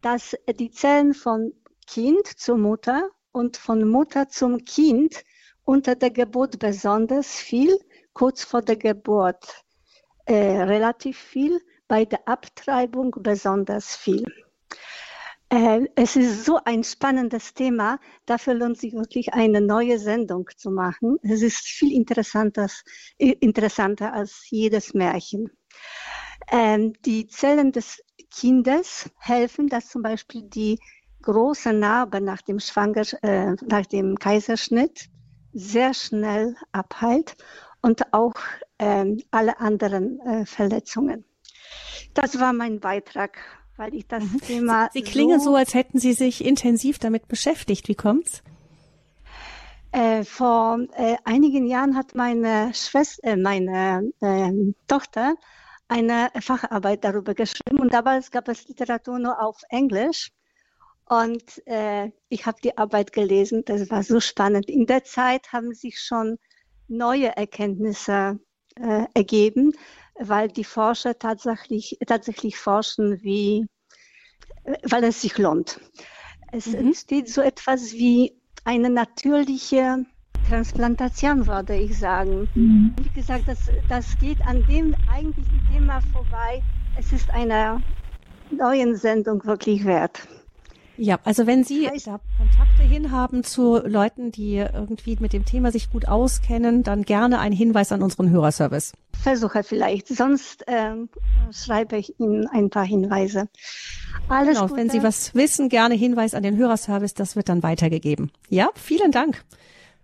dass 0.00 0.36
die 0.58 0.70
Zellen 0.70 1.14
von 1.14 1.52
Kind 1.86 2.26
zur 2.26 2.56
Mutter 2.56 3.10
und 3.32 3.56
von 3.56 3.88
Mutter 3.88 4.28
zum 4.28 4.64
Kind 4.64 5.24
unter 5.64 5.94
der 5.94 6.10
Geburt 6.10 6.58
besonders 6.58 7.36
viel, 7.36 7.78
kurz 8.12 8.44
vor 8.44 8.62
der 8.62 8.76
Geburt 8.76 9.64
äh, 10.26 10.62
relativ 10.62 11.18
viel, 11.18 11.60
bei 11.86 12.04
der 12.04 12.26
Abtreibung 12.28 13.14
besonders 13.18 13.96
viel. 13.96 14.24
Äh, 15.48 15.88
es 15.96 16.14
ist 16.14 16.44
so 16.44 16.60
ein 16.64 16.84
spannendes 16.84 17.54
Thema, 17.54 17.98
dafür 18.24 18.54
lohnt 18.54 18.78
sich 18.78 18.92
wirklich 18.92 19.34
eine 19.34 19.60
neue 19.60 19.98
Sendung 19.98 20.48
zu 20.56 20.70
machen. 20.70 21.18
Es 21.22 21.42
ist 21.42 21.66
viel 21.66 21.92
interessanter 21.92 22.68
als 24.12 24.48
jedes 24.48 24.94
Märchen. 24.94 25.50
Ähm, 26.50 26.94
die 27.04 27.26
Zellen 27.28 27.72
des 27.72 28.02
Kindes 28.30 29.10
helfen, 29.18 29.68
dass 29.68 29.88
zum 29.88 30.02
Beispiel 30.02 30.42
die 30.42 30.78
große 31.22 31.72
Narbe 31.72 32.20
nach 32.20 32.42
dem, 32.42 32.60
Schwanger, 32.60 33.04
äh, 33.22 33.54
nach 33.66 33.86
dem 33.86 34.18
Kaiserschnitt 34.18 35.08
sehr 35.52 35.94
schnell 35.94 36.56
abheilt 36.72 37.36
und 37.82 38.12
auch 38.12 38.34
ähm, 38.78 39.20
alle 39.30 39.60
anderen 39.60 40.20
äh, 40.20 40.46
Verletzungen. 40.46 41.24
Das 42.14 42.38
war 42.40 42.52
mein 42.52 42.80
Beitrag, 42.80 43.38
weil 43.76 43.94
ich 43.94 44.06
das 44.06 44.24
mhm. 44.24 44.40
Thema. 44.40 44.90
Sie, 44.92 45.00
Sie 45.00 45.04
klingen 45.04 45.40
so, 45.40 45.50
so, 45.50 45.56
als 45.56 45.74
hätten 45.74 45.98
Sie 45.98 46.12
sich 46.12 46.44
intensiv 46.44 46.98
damit 46.98 47.28
beschäftigt. 47.28 47.88
Wie 47.88 47.94
kommt's? 47.94 48.42
Äh, 49.92 50.24
vor 50.24 50.78
äh, 50.96 51.16
einigen 51.24 51.66
Jahren 51.66 51.96
hat 51.96 52.14
meine 52.14 52.72
Schwester, 52.74 53.24
äh, 53.24 53.36
meine 53.36 54.12
ähm, 54.20 54.76
Tochter 54.86 55.34
eine 55.90 56.30
Facharbeit 56.40 57.04
darüber 57.04 57.34
geschrieben 57.34 57.80
und 57.80 57.92
damals 57.92 58.30
gab 58.30 58.48
es 58.48 58.68
Literatur 58.68 59.18
nur 59.18 59.42
auf 59.42 59.60
Englisch. 59.68 60.30
Und 61.08 61.66
äh, 61.66 62.12
ich 62.28 62.46
habe 62.46 62.58
die 62.62 62.78
Arbeit 62.78 63.12
gelesen, 63.12 63.64
das 63.66 63.90
war 63.90 64.04
so 64.04 64.20
spannend. 64.20 64.70
In 64.70 64.86
der 64.86 65.02
Zeit 65.02 65.52
haben 65.52 65.74
sich 65.74 65.98
schon 65.98 66.38
neue 66.86 67.36
Erkenntnisse 67.36 68.38
äh, 68.76 69.06
ergeben, 69.14 69.72
weil 70.14 70.46
die 70.46 70.62
Forscher 70.62 71.18
tatsächlich, 71.18 71.98
tatsächlich 72.06 72.56
forschen, 72.56 73.20
wie, 73.22 73.66
weil 74.84 75.02
es 75.02 75.20
sich 75.20 75.36
lohnt. 75.38 75.80
Es 76.52 76.66
mhm. 76.66 76.86
entsteht 76.86 77.28
so 77.28 77.40
etwas 77.40 77.92
wie 77.92 78.40
eine 78.64 78.90
natürliche 78.90 80.04
Transplantation, 80.50 81.46
würde 81.46 81.76
ich 81.76 81.96
sagen. 81.96 82.48
Mhm. 82.56 82.92
Wie 83.00 83.20
gesagt, 83.20 83.44
das, 83.46 83.70
das 83.88 84.18
geht 84.18 84.44
an 84.44 84.64
dem 84.66 84.96
eigentlichen 85.08 85.60
Thema 85.72 86.00
vorbei. 86.12 86.60
Es 86.98 87.12
ist 87.12 87.30
einer 87.30 87.80
neuen 88.50 88.96
Sendung 88.96 89.44
wirklich 89.44 89.84
wert. 89.84 90.26
Ja, 90.96 91.20
also 91.24 91.46
wenn 91.46 91.62
Sie 91.62 91.88
heißt, 91.88 92.08
da 92.08 92.20
Kontakte 92.36 92.82
hinhaben 92.82 93.44
zu 93.44 93.78
Leuten, 93.86 94.32
die 94.32 94.56
irgendwie 94.56 95.16
mit 95.20 95.32
dem 95.32 95.44
Thema 95.44 95.70
sich 95.70 95.88
gut 95.88 96.08
auskennen, 96.08 96.82
dann 96.82 97.04
gerne 97.04 97.38
ein 97.38 97.52
Hinweis 97.52 97.92
an 97.92 98.02
unseren 98.02 98.30
Hörerservice. 98.30 98.92
Versuche 99.22 99.62
vielleicht, 99.62 100.08
sonst 100.08 100.64
ähm, 100.66 101.08
schreibe 101.52 101.96
ich 101.96 102.18
Ihnen 102.18 102.48
ein 102.48 102.70
paar 102.70 102.84
Hinweise. 102.84 103.48
Alles 104.28 104.56
genau, 104.56 104.66
Gute. 104.66 104.80
wenn 104.80 104.90
Sie 104.90 105.02
was 105.04 105.32
wissen, 105.36 105.68
gerne 105.68 105.94
Hinweis 105.94 106.34
an 106.34 106.42
den 106.42 106.56
Hörerservice, 106.56 107.14
das 107.14 107.36
wird 107.36 107.48
dann 107.48 107.62
weitergegeben. 107.62 108.32
Ja, 108.48 108.68
vielen 108.74 109.12
Dank 109.12 109.44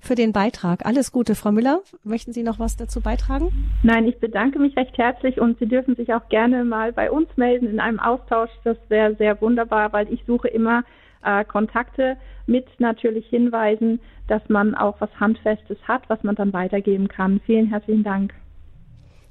für 0.07 0.15
den 0.15 0.33
Beitrag. 0.33 0.87
Alles 0.87 1.13
Gute, 1.13 1.35
Frau 1.35 1.53
Müller. 1.53 1.81
Möchten 2.05 2.33
Sie 2.33 2.43
noch 2.43 2.59
was 2.59 2.77
dazu 2.77 3.01
beitragen? 3.01 3.53
Nein, 3.83 4.07
ich 4.07 4.19
bedanke 4.19 4.59
mich 4.59 4.77
recht 4.77 4.97
herzlich 4.97 5.41
und 5.41 5.59
Sie 5.59 5.67
dürfen 5.67 5.97
sich 5.97 6.15
auch 6.15 6.29
gerne 6.29 6.65
mal 6.65 6.93
bei 6.93 7.11
uns 7.11 7.29
melden 7.37 7.69
in 7.69 7.81
einem 7.81 8.01
Austausch. 8.01 8.51
Das 8.65 8.77
wäre 8.89 9.15
sehr 9.17 9.41
wunderbar, 9.41 9.93
weil 9.93 10.13
ich 10.13 10.25
suche 10.27 10.49
immer 10.49 10.85
äh, 11.25 11.45
Kontakte 11.45 12.17
mit 12.47 12.67
natürlich 12.79 13.27
Hinweisen, 13.27 14.01
dass 14.29 14.49
man 14.49 14.75
auch 14.75 15.01
was 15.01 15.11
Handfestes 15.19 15.79
hat, 15.87 16.03
was 16.09 16.23
man 16.23 16.37
dann 16.37 16.53
weitergeben 16.53 17.09
kann. 17.09 17.41
Vielen 17.45 17.67
herzlichen 17.67 18.05
Dank. 18.05 18.33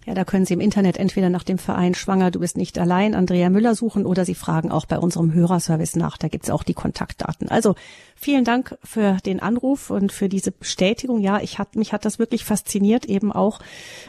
Ja, 0.05 0.13
da 0.13 0.23
können 0.23 0.45
Sie 0.45 0.53
im 0.53 0.61
Internet 0.61 0.97
entweder 0.97 1.31
nach 1.31 1.43
dem 1.43 1.57
Verein 1.57 1.95
Schwanger, 1.95 2.29
du 2.29 2.39
bist 2.39 2.57
nicht 2.57 2.77
allein, 2.77 3.15
Andrea 3.15 3.49
Müller 3.49 3.73
suchen 3.73 4.05
oder 4.05 4.23
Sie 4.23 4.35
fragen 4.35 4.71
auch 4.71 4.85
bei 4.85 4.99
unserem 4.99 5.33
Hörerservice 5.33 5.95
nach. 5.95 6.17
Da 6.17 6.27
gibt's 6.27 6.51
auch 6.51 6.61
die 6.61 6.75
Kontaktdaten. 6.75 7.49
Also 7.49 7.73
vielen 8.15 8.43
Dank 8.43 8.77
für 8.83 9.17
den 9.25 9.39
Anruf 9.39 9.89
und 9.89 10.11
für 10.11 10.29
diese 10.29 10.51
Bestätigung. 10.51 11.21
Ja, 11.21 11.41
ich 11.41 11.57
hat, 11.57 11.75
mich 11.75 11.91
hat 11.91 12.05
das 12.05 12.19
wirklich 12.19 12.43
fasziniert, 12.43 13.05
eben 13.05 13.31
auch, 13.31 13.59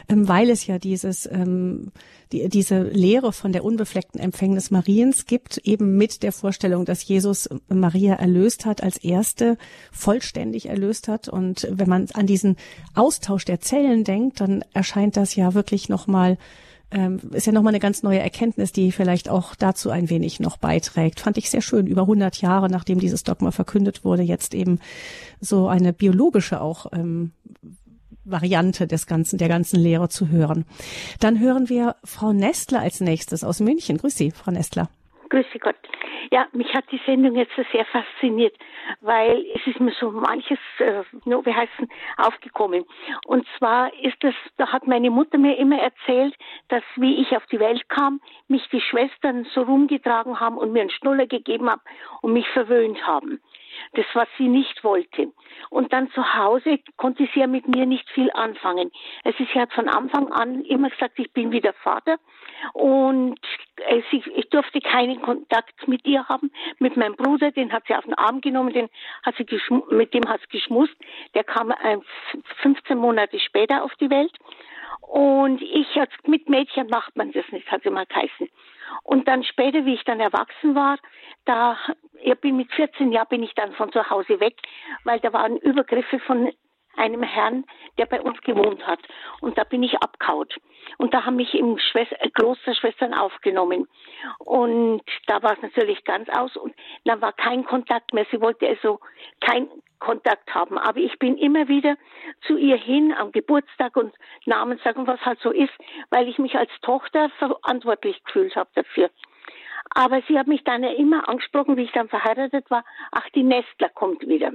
ähm, 0.07 0.27
weil 0.27 0.51
es 0.51 0.67
ja 0.67 0.77
dieses 0.77 1.25
ähm, 1.25 1.91
die, 2.31 2.49
diese 2.49 2.81
Lehre 2.81 3.31
von 3.31 3.51
der 3.51 3.63
unbefleckten 3.63 4.19
Empfängnis 4.19 4.71
Mariens 4.71 5.25
gibt, 5.25 5.57
eben 5.59 5.97
mit 5.97 6.23
der 6.23 6.31
Vorstellung, 6.31 6.85
dass 6.85 7.07
Jesus 7.07 7.49
Maria 7.69 8.15
erlöst 8.15 8.65
hat, 8.65 8.83
als 8.83 8.97
erste 8.97 9.57
vollständig 9.91 10.67
erlöst 10.67 11.07
hat. 11.07 11.29
Und 11.29 11.67
wenn 11.71 11.89
man 11.89 12.07
an 12.13 12.27
diesen 12.27 12.57
Austausch 12.95 13.45
der 13.45 13.59
Zellen 13.59 14.03
denkt, 14.03 14.41
dann 14.41 14.63
erscheint 14.73 15.17
das 15.17 15.35
ja 15.35 15.53
wirklich 15.53 15.86
nochmal 15.89 16.37
ähm, 16.89 17.19
ist 17.31 17.45
ja 17.45 17.51
nochmal 17.51 17.71
eine 17.71 17.81
ganz 17.81 18.01
neue 18.01 18.19
Erkenntnis, 18.19 18.71
die 18.71 18.91
vielleicht 18.91 19.29
auch 19.29 19.55
dazu 19.55 19.89
ein 19.89 20.09
wenig 20.09 20.39
noch 20.39 20.57
beiträgt. 20.57 21.19
Fand 21.19 21.37
ich 21.37 21.49
sehr 21.49 21.61
schön, 21.61 21.85
über 21.85 22.03
100 22.03 22.41
Jahre 22.41 22.69
nachdem 22.69 22.99
dieses 22.99 23.23
Dogma 23.23 23.51
verkündet 23.51 24.05
wurde, 24.05 24.23
jetzt 24.23 24.53
eben 24.53 24.79
so 25.41 25.67
eine 25.67 25.91
biologische 25.91 26.61
auch 26.61 26.85
ähm, 26.93 27.31
Variante 28.23 28.87
des 28.87 29.05
ganzen, 29.05 29.37
der 29.37 29.47
ganzen 29.47 29.79
Lehre 29.79 30.09
zu 30.09 30.29
hören. 30.29 30.65
Dann 31.19 31.39
hören 31.39 31.69
wir 31.69 31.95
Frau 32.03 32.33
Nestler 32.33 32.81
als 32.81 33.01
nächstes 33.01 33.43
aus 33.43 33.59
München. 33.59 33.97
Grüß 33.97 34.15
Sie, 34.15 34.31
Frau 34.31 34.51
Nestler. 34.51 34.89
Grüß 35.29 35.45
Sie 35.51 35.59
Gott. 35.59 35.75
Ja, 36.31 36.47
mich 36.53 36.73
hat 36.73 36.85
die 36.91 37.01
Sendung 37.05 37.35
jetzt 37.35 37.53
sehr 37.71 37.85
fasziniert, 37.85 38.55
weil 39.01 39.45
es 39.55 39.67
ist 39.67 39.79
mir 39.79 39.91
so 39.99 40.11
manches, 40.11 40.59
äh, 40.79 41.03
wie 41.25 41.53
heißen, 41.53 41.89
aufgekommen. 42.17 42.85
Und 43.25 43.45
zwar 43.57 43.93
ist 44.01 44.23
es, 44.23 44.35
da 44.57 44.71
hat 44.71 44.87
meine 44.87 45.09
Mutter 45.09 45.37
mir 45.37 45.57
immer 45.57 45.79
erzählt, 45.79 46.35
dass 46.69 46.83
wie 46.95 47.21
ich 47.21 47.35
auf 47.35 47.45
die 47.47 47.59
Welt 47.59 47.87
kam, 47.89 48.21
mich 48.47 48.67
die 48.69 48.81
Schwestern 48.81 49.45
so 49.53 49.61
rumgetragen 49.63 50.39
haben 50.39 50.57
und 50.57 50.71
mir 50.71 50.81
einen 50.81 50.89
Schnuller 50.89 51.27
gegeben 51.27 51.69
haben 51.69 51.81
und 52.21 52.33
mich 52.33 52.47
verwöhnt 52.49 53.05
haben 53.05 53.41
das, 53.93 54.05
was 54.13 54.27
sie 54.37 54.47
nicht 54.47 54.83
wollte. 54.83 55.31
Und 55.69 55.93
dann 55.93 56.09
zu 56.11 56.35
Hause 56.35 56.79
konnte 56.97 57.27
sie 57.33 57.39
ja 57.39 57.47
mit 57.47 57.67
mir 57.67 57.85
nicht 57.85 58.09
viel 58.11 58.31
anfangen. 58.33 58.91
Es 59.23 59.39
ist, 59.39 59.51
sie 59.53 59.59
hat 59.59 59.73
von 59.73 59.89
Anfang 59.89 60.31
an 60.31 60.63
immer 60.65 60.89
gesagt, 60.89 61.19
ich 61.19 61.31
bin 61.31 61.51
wieder 61.51 61.73
Vater 61.73 62.17
und 62.73 63.39
sie, 64.11 64.23
ich 64.35 64.49
durfte 64.49 64.81
keinen 64.81 65.21
Kontakt 65.21 65.87
mit 65.87 66.05
ihr 66.05 66.27
haben. 66.27 66.51
Mit 66.79 66.97
meinem 66.97 67.15
Bruder, 67.15 67.51
den 67.51 67.71
hat 67.71 67.83
sie 67.87 67.95
auf 67.95 68.05
den 68.05 68.15
Arm 68.15 68.41
genommen, 68.41 68.73
den 68.73 68.89
hat 69.23 69.35
sie 69.37 69.45
mit 69.89 70.13
dem 70.13 70.27
hat 70.27 70.41
sie 70.41 70.57
geschmust. 70.57 70.95
Der 71.33 71.43
kam 71.43 71.71
äh, 71.71 71.97
15 72.61 72.97
Monate 72.97 73.39
später 73.39 73.83
auf 73.83 73.93
die 73.95 74.09
Welt. 74.09 74.33
Und 75.01 75.61
ich, 75.61 75.87
mit 76.25 76.49
Mädchen 76.49 76.87
macht 76.87 77.15
man 77.15 77.31
das 77.31 77.45
nicht, 77.51 77.69
hat 77.71 77.83
sie 77.83 77.89
mal 77.89 78.05
geheißen. 78.05 78.49
Und 79.03 79.27
dann 79.27 79.43
später, 79.43 79.85
wie 79.85 79.93
ich 79.93 80.03
dann 80.03 80.19
erwachsen 80.19 80.75
war, 80.75 80.97
da, 81.45 81.77
ich 82.21 82.35
bin 82.39 82.57
mit 82.57 82.71
14 82.73 83.11
Jahren 83.11 83.27
bin 83.29 83.43
ich 83.43 83.53
dann 83.55 83.73
von 83.73 83.91
zu 83.91 84.09
Hause 84.09 84.39
weg, 84.39 84.55
weil 85.03 85.19
da 85.19 85.33
waren 85.33 85.57
Übergriffe 85.57 86.19
von 86.19 86.51
einem 86.97 87.23
Herrn, 87.23 87.65
der 87.97 88.05
bei 88.05 88.21
uns 88.21 88.39
gewohnt 88.41 88.85
hat. 88.85 88.99
Und 89.41 89.57
da 89.57 89.63
bin 89.63 89.83
ich 89.83 89.95
abkaut. 90.01 90.55
Und 90.97 91.13
da 91.13 91.25
haben 91.25 91.35
mich 91.35 91.53
im 91.53 91.77
Schwester, 91.77 92.15
äh, 92.19 92.29
Kloster 92.29 92.73
Schwestern 92.75 93.13
aufgenommen. 93.13 93.87
Und 94.39 95.01
da 95.27 95.43
war 95.43 95.53
es 95.53 95.61
natürlich 95.61 96.03
ganz 96.03 96.29
aus. 96.29 96.55
Und 96.55 96.73
dann 97.05 97.21
war 97.21 97.33
kein 97.33 97.65
Kontakt 97.65 98.13
mehr. 98.13 98.25
Sie 98.31 98.41
wollte 98.41 98.67
also 98.67 98.99
kein 99.41 99.69
Kontakt 99.99 100.53
haben. 100.53 100.77
Aber 100.77 100.99
ich 100.99 101.17
bin 101.19 101.37
immer 101.37 101.67
wieder 101.67 101.97
zu 102.45 102.57
ihr 102.57 102.77
hin 102.77 103.13
am 103.17 103.31
Geburtstag 103.31 103.95
und 103.95 104.13
Namenstag 104.45 104.95
und 104.97 105.07
was 105.07 105.23
halt 105.25 105.39
so 105.39 105.51
ist, 105.51 105.73
weil 106.09 106.27
ich 106.27 106.37
mich 106.37 106.55
als 106.55 106.71
Tochter 106.81 107.29
verantwortlich 107.37 108.23
gefühlt 108.23 108.55
habe 108.55 108.69
dafür. 108.75 109.09
Aber 109.91 110.21
sie 110.27 110.37
hat 110.37 110.47
mich 110.47 110.63
dann 110.63 110.83
ja 110.83 110.91
immer 110.91 111.27
angesprochen, 111.29 111.77
wie 111.77 111.83
ich 111.83 111.91
dann 111.91 112.09
verheiratet 112.09 112.69
war, 112.69 112.83
ach, 113.11 113.27
die 113.33 113.43
Nestler 113.43 113.89
kommt 113.89 114.27
wieder. 114.27 114.51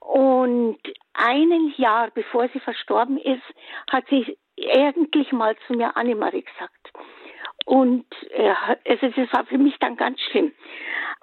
Und 0.00 0.78
ein 1.12 1.72
Jahr 1.76 2.10
bevor 2.10 2.48
sie 2.48 2.60
verstorben 2.60 3.18
ist, 3.18 3.42
hat 3.90 4.04
sie 4.08 4.36
eigentlich 4.72 5.32
mal 5.32 5.56
zu 5.66 5.74
mir 5.74 5.96
Annemarie 5.96 6.42
gesagt. 6.42 6.92
Und 7.66 8.06
äh, 8.30 8.52
also 8.88 9.06
war 9.32 9.46
für 9.46 9.58
mich 9.58 9.78
dann 9.78 9.96
ganz 9.96 10.20
schlimm. 10.20 10.52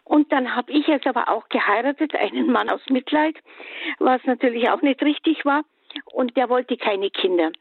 Und 0.03 0.31
dann 0.31 0.55
habe 0.55 0.71
ich 0.71 0.87
jetzt 0.87 1.07
aber 1.07 1.29
auch 1.29 1.49
geheiratet, 1.49 2.15
einen 2.15 2.51
Mann 2.51 2.69
aus 2.69 2.81
Mitleid, 2.89 3.35
was 3.99 4.23
natürlich 4.23 4.69
auch 4.69 4.81
nicht 4.81 5.01
richtig 5.01 5.43
war. 5.43 5.63
Und 6.13 6.37
der 6.37 6.47
wollte 6.49 6.77
keine 6.77 7.09
Kinder. 7.09 7.51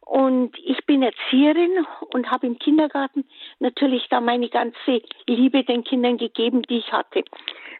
Und 0.00 0.58
ich 0.58 0.84
bin 0.84 1.02
Erzieherin 1.02 1.86
und 2.12 2.30
habe 2.30 2.46
im 2.46 2.58
Kindergarten 2.58 3.24
natürlich 3.58 4.06
da 4.10 4.20
meine 4.20 4.48
ganze 4.48 5.02
Liebe 5.26 5.64
den 5.64 5.84
Kindern 5.84 6.18
gegeben, 6.18 6.62
die 6.62 6.78
ich 6.78 6.92
hatte 6.92 7.24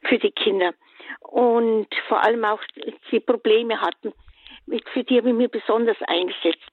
für 0.03 0.19
die 0.19 0.31
Kinder. 0.31 0.73
Und 1.21 1.89
vor 2.09 2.23
allem 2.23 2.45
auch 2.45 2.61
die 3.11 3.21
Probleme 3.21 3.81
hatten, 3.81 4.13
für 4.93 5.05
die 5.05 5.19
habe 5.19 5.31
ich 5.31 5.35
mich 5.35 5.51
besonders 5.51 5.97
eingesetzt. 6.07 6.71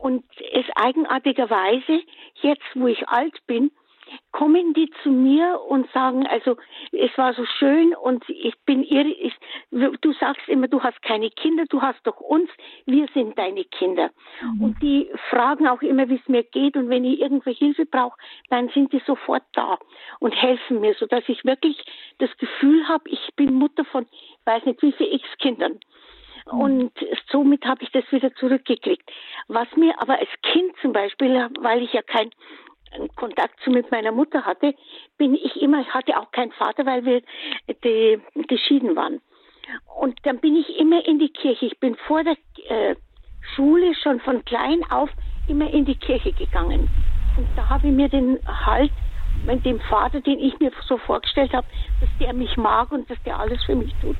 Und 0.00 0.24
es 0.52 0.64
eigenartigerweise, 0.76 2.02
jetzt 2.42 2.62
wo 2.74 2.86
ich 2.86 3.08
alt 3.08 3.34
bin, 3.46 3.70
kommen 4.32 4.74
die 4.74 4.90
zu 5.02 5.10
mir 5.10 5.60
und 5.68 5.90
sagen, 5.92 6.26
also 6.26 6.56
es 6.92 7.16
war 7.16 7.34
so 7.34 7.44
schön 7.44 7.94
und 7.94 8.22
ich 8.28 8.54
bin 8.64 8.82
irre. 8.82 9.08
Ich, 9.08 9.34
du 9.70 10.12
sagst 10.14 10.48
immer, 10.48 10.68
du 10.68 10.82
hast 10.82 11.00
keine 11.02 11.30
Kinder, 11.30 11.64
du 11.68 11.82
hast 11.82 11.98
doch 12.06 12.20
uns, 12.20 12.50
wir 12.86 13.06
sind 13.14 13.38
deine 13.38 13.64
Kinder. 13.64 14.10
Mhm. 14.42 14.62
Und 14.62 14.82
die 14.82 15.10
fragen 15.30 15.66
auch 15.66 15.82
immer, 15.82 16.08
wie 16.08 16.16
es 16.16 16.28
mir 16.28 16.44
geht 16.44 16.76
und 16.76 16.88
wenn 16.88 17.04
ich 17.04 17.20
irgendwo 17.20 17.50
Hilfe 17.50 17.86
brauche, 17.86 18.18
dann 18.50 18.68
sind 18.70 18.92
die 18.92 19.02
sofort 19.06 19.44
da 19.54 19.78
und 20.20 20.32
helfen 20.32 20.80
mir, 20.80 20.94
sodass 20.94 21.24
ich 21.28 21.44
wirklich 21.44 21.84
das 22.18 22.30
Gefühl 22.38 22.86
habe, 22.88 23.08
ich 23.08 23.30
bin 23.36 23.54
Mutter 23.54 23.84
von, 23.84 24.06
ich 24.12 24.38
weiß 24.44 24.64
nicht 24.66 24.82
wie 24.82 24.92
viele 24.92 25.14
X-Kindern. 25.14 25.80
Mhm. 26.52 26.60
Und 26.60 26.92
somit 27.30 27.64
habe 27.64 27.82
ich 27.82 27.90
das 27.90 28.10
wieder 28.10 28.34
zurückgekriegt. 28.34 29.10
Was 29.48 29.68
mir 29.76 30.00
aber 30.00 30.18
als 30.18 30.30
Kind 30.42 30.72
zum 30.80 30.92
Beispiel, 30.92 31.48
weil 31.60 31.82
ich 31.82 31.92
ja 31.92 32.02
kein 32.02 32.30
Kontakt 33.16 33.60
zu 33.60 33.70
mit 33.70 33.90
meiner 33.90 34.12
Mutter 34.12 34.44
hatte, 34.44 34.74
bin 35.16 35.34
ich 35.34 35.60
immer, 35.60 35.80
ich 35.80 35.92
hatte 35.92 36.18
auch 36.18 36.30
keinen 36.32 36.52
Vater, 36.52 36.86
weil 36.86 37.04
wir 37.04 37.22
die, 37.84 38.20
geschieden 38.46 38.96
waren. 38.96 39.20
Und 40.00 40.18
dann 40.24 40.38
bin 40.38 40.56
ich 40.56 40.78
immer 40.78 41.06
in 41.06 41.18
die 41.18 41.28
Kirche. 41.28 41.66
Ich 41.66 41.78
bin 41.78 41.96
vor 42.06 42.24
der 42.24 42.36
äh, 42.68 42.94
Schule 43.54 43.94
schon 44.02 44.20
von 44.20 44.44
klein 44.44 44.82
auf 44.90 45.10
immer 45.46 45.72
in 45.72 45.84
die 45.84 45.94
Kirche 45.94 46.32
gegangen. 46.32 46.88
Und 47.36 47.48
da 47.56 47.68
habe 47.68 47.88
ich 47.88 47.92
mir 47.92 48.08
den 48.08 48.38
Halt 48.46 48.92
mit 49.46 49.64
dem 49.64 49.80
Vater, 49.80 50.20
den 50.20 50.38
ich 50.38 50.58
mir 50.60 50.70
so 50.86 50.98
vorgestellt 50.98 51.52
habe, 51.52 51.66
dass 52.00 52.10
der 52.20 52.32
mich 52.32 52.56
mag 52.56 52.92
und 52.92 53.08
dass 53.10 53.22
der 53.24 53.38
alles 53.38 53.62
für 53.64 53.74
mich 53.74 53.92
tut, 54.00 54.16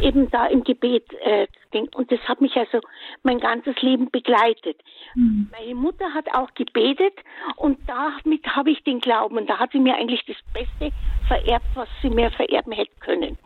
eben 0.00 0.30
da 0.30 0.46
im 0.46 0.64
Gebet 0.64 1.04
äh, 1.24 1.46
ging. 1.70 1.88
Und 1.94 2.10
das 2.10 2.20
hat 2.20 2.40
mich 2.40 2.56
also 2.56 2.80
mein 3.22 3.38
ganzes 3.38 3.80
Leben 3.82 4.10
begleitet. 4.10 4.76
Mhm. 5.14 5.50
Meine 5.50 5.74
Mutter 5.74 6.12
hat 6.14 6.26
auch 6.34 6.52
gebetet 6.54 7.14
und 7.56 7.78
damit 7.86 8.46
habe 8.46 8.70
ich 8.70 8.82
den 8.84 9.00
Glauben. 9.00 9.38
Und 9.38 9.48
da 9.48 9.58
hat 9.58 9.72
sie 9.72 9.80
mir 9.80 9.94
eigentlich 9.96 10.24
das 10.26 10.36
Beste 10.52 10.94
vererbt, 11.26 11.66
was 11.74 11.88
sie 12.00 12.10
mir 12.10 12.30
vererben 12.30 12.72
hätte 12.72 12.92
können. 13.00 13.38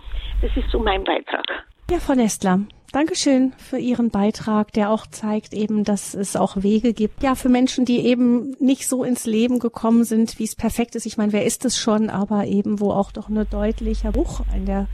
Das 0.42 0.56
ist 0.56 0.70
so 0.70 0.78
mein 0.78 1.04
Beitrag. 1.04 1.44
Ja, 1.90 1.98
Frau 1.98 2.14
Nestler, 2.14 2.60
Dankeschön 2.92 3.52
für 3.58 3.78
Ihren 3.78 4.10
Beitrag, 4.10 4.72
der 4.72 4.90
auch 4.90 5.06
zeigt 5.06 5.52
eben, 5.52 5.84
dass 5.84 6.14
es 6.14 6.36
auch 6.36 6.62
Wege 6.62 6.94
gibt. 6.94 7.22
Ja, 7.22 7.34
für 7.34 7.48
Menschen, 7.48 7.84
die 7.84 7.98
eben 8.00 8.56
nicht 8.58 8.88
so 8.88 9.04
ins 9.04 9.26
Leben 9.26 9.58
gekommen 9.58 10.04
sind, 10.04 10.38
wie 10.38 10.44
es 10.44 10.54
perfekt 10.54 10.94
ist. 10.94 11.04
Ich 11.04 11.16
meine, 11.16 11.32
wer 11.32 11.44
ist 11.44 11.64
es 11.64 11.76
schon, 11.76 12.10
aber 12.10 12.46
eben, 12.46 12.80
wo 12.80 12.92
auch 12.92 13.12
doch 13.12 13.28
ein 13.28 13.46
deutlicher 13.50 14.12
Bruch 14.12 14.42
in 14.54 14.66
der 14.66 14.88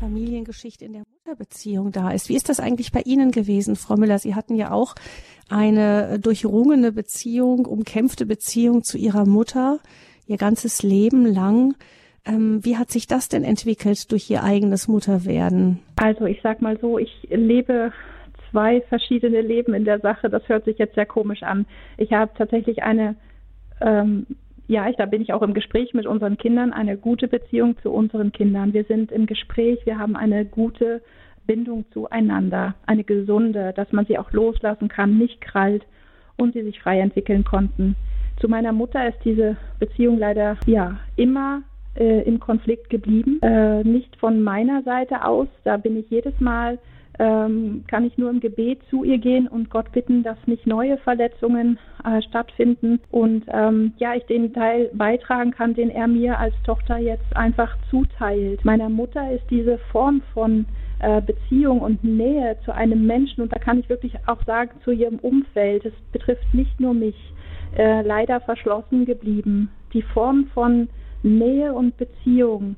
Familiengeschichte, 0.00 0.84
in 0.84 0.92
der 0.92 1.02
Mutterbeziehung 1.24 1.92
da 1.92 2.10
ist. 2.10 2.28
Wie 2.28 2.36
ist 2.36 2.48
das 2.48 2.60
eigentlich 2.60 2.92
bei 2.92 3.00
Ihnen 3.02 3.30
gewesen, 3.30 3.76
Frau 3.76 3.96
Müller? 3.96 4.18
Sie 4.18 4.34
hatten 4.34 4.54
ja 4.54 4.70
auch 4.70 4.94
eine 5.48 6.18
durchrungene 6.18 6.92
Beziehung, 6.92 7.66
umkämpfte 7.66 8.26
Beziehung 8.26 8.82
zu 8.82 8.98
Ihrer 8.98 9.26
Mutter, 9.26 9.80
Ihr 10.26 10.36
ganzes 10.36 10.82
Leben 10.82 11.24
lang. 11.24 11.74
Ähm, 12.26 12.64
wie 12.64 12.76
hat 12.76 12.90
sich 12.90 13.06
das 13.06 13.28
denn 13.28 13.44
entwickelt 13.44 14.10
durch 14.10 14.28
Ihr 14.30 14.42
eigenes 14.42 14.88
Mutterwerden? 14.88 15.78
Also 15.96 16.26
ich 16.26 16.40
sag 16.42 16.60
mal 16.60 16.78
so, 16.80 16.98
ich 16.98 17.28
lebe 17.30 17.92
zwei 18.50 18.80
verschiedene 18.82 19.40
Leben 19.40 19.74
in 19.74 19.84
der 19.84 20.00
Sache. 20.00 20.28
Das 20.28 20.48
hört 20.48 20.64
sich 20.64 20.78
jetzt 20.78 20.94
sehr 20.94 21.06
komisch 21.06 21.42
an. 21.42 21.66
Ich 21.96 22.12
habe 22.12 22.32
tatsächlich 22.36 22.82
eine, 22.82 23.16
ähm, 23.80 24.26
ja, 24.66 24.88
ich, 24.88 24.96
da 24.96 25.06
bin 25.06 25.22
ich 25.22 25.32
auch 25.32 25.42
im 25.42 25.54
Gespräch 25.54 25.94
mit 25.94 26.06
unseren 26.06 26.36
Kindern, 26.36 26.72
eine 26.72 26.96
gute 26.96 27.28
Beziehung 27.28 27.76
zu 27.82 27.90
unseren 27.92 28.32
Kindern. 28.32 28.72
Wir 28.72 28.84
sind 28.84 29.12
im 29.12 29.26
Gespräch, 29.26 29.78
wir 29.84 29.98
haben 29.98 30.16
eine 30.16 30.44
gute 30.44 31.02
Bindung 31.46 31.84
zueinander, 31.92 32.74
eine 32.86 33.04
gesunde, 33.04 33.72
dass 33.76 33.92
man 33.92 34.06
sie 34.06 34.18
auch 34.18 34.32
loslassen 34.32 34.88
kann, 34.88 35.16
nicht 35.16 35.40
krallt 35.40 35.84
und 36.36 36.54
sie 36.54 36.62
sich 36.62 36.80
frei 36.80 37.00
entwickeln 37.00 37.44
konnten. 37.44 37.94
Zu 38.40 38.48
meiner 38.48 38.72
Mutter 38.72 39.08
ist 39.08 39.18
diese 39.24 39.56
Beziehung 39.78 40.18
leider 40.18 40.56
ja 40.66 40.98
immer 41.14 41.62
äh, 41.96 42.22
im 42.22 42.40
Konflikt 42.40 42.90
geblieben. 42.90 43.38
Äh, 43.42 43.84
nicht 43.84 44.16
von 44.16 44.42
meiner 44.42 44.82
Seite 44.82 45.24
aus, 45.24 45.48
da 45.64 45.76
bin 45.76 45.96
ich 45.96 46.10
jedes 46.10 46.38
Mal, 46.40 46.78
ähm, 47.18 47.84
kann 47.88 48.04
ich 48.04 48.18
nur 48.18 48.30
im 48.30 48.40
Gebet 48.40 48.80
zu 48.90 49.04
ihr 49.04 49.18
gehen 49.18 49.48
und 49.48 49.70
Gott 49.70 49.90
bitten, 49.92 50.22
dass 50.22 50.36
nicht 50.46 50.66
neue 50.66 50.98
Verletzungen 50.98 51.78
äh, 52.04 52.20
stattfinden 52.22 53.00
und 53.10 53.44
ähm, 53.48 53.94
ja, 53.96 54.14
ich 54.14 54.24
den 54.24 54.52
Teil 54.52 54.90
beitragen 54.92 55.50
kann, 55.50 55.74
den 55.74 55.90
er 55.90 56.08
mir 56.08 56.38
als 56.38 56.54
Tochter 56.64 56.98
jetzt 56.98 57.34
einfach 57.34 57.76
zuteilt. 57.90 58.64
Meiner 58.64 58.88
Mutter 58.88 59.30
ist 59.32 59.44
diese 59.50 59.78
Form 59.90 60.20
von 60.34 60.66
äh, 60.98 61.22
Beziehung 61.22 61.80
und 61.80 62.04
Nähe 62.04 62.56
zu 62.64 62.74
einem 62.74 63.06
Menschen 63.06 63.42
und 63.42 63.52
da 63.52 63.58
kann 63.58 63.78
ich 63.78 63.88
wirklich 63.88 64.14
auch 64.26 64.42
sagen 64.44 64.72
zu 64.84 64.90
ihrem 64.90 65.18
Umfeld, 65.18 65.86
es 65.86 65.94
betrifft 66.12 66.52
nicht 66.52 66.78
nur 66.80 66.94
mich, 66.94 67.16
äh, 67.76 68.02
leider 68.02 68.40
verschlossen 68.40 69.04
geblieben. 69.04 69.70
Die 69.92 70.02
Form 70.02 70.48
von 70.52 70.88
Nähe 71.22 71.72
und 71.72 71.96
Beziehung, 71.96 72.76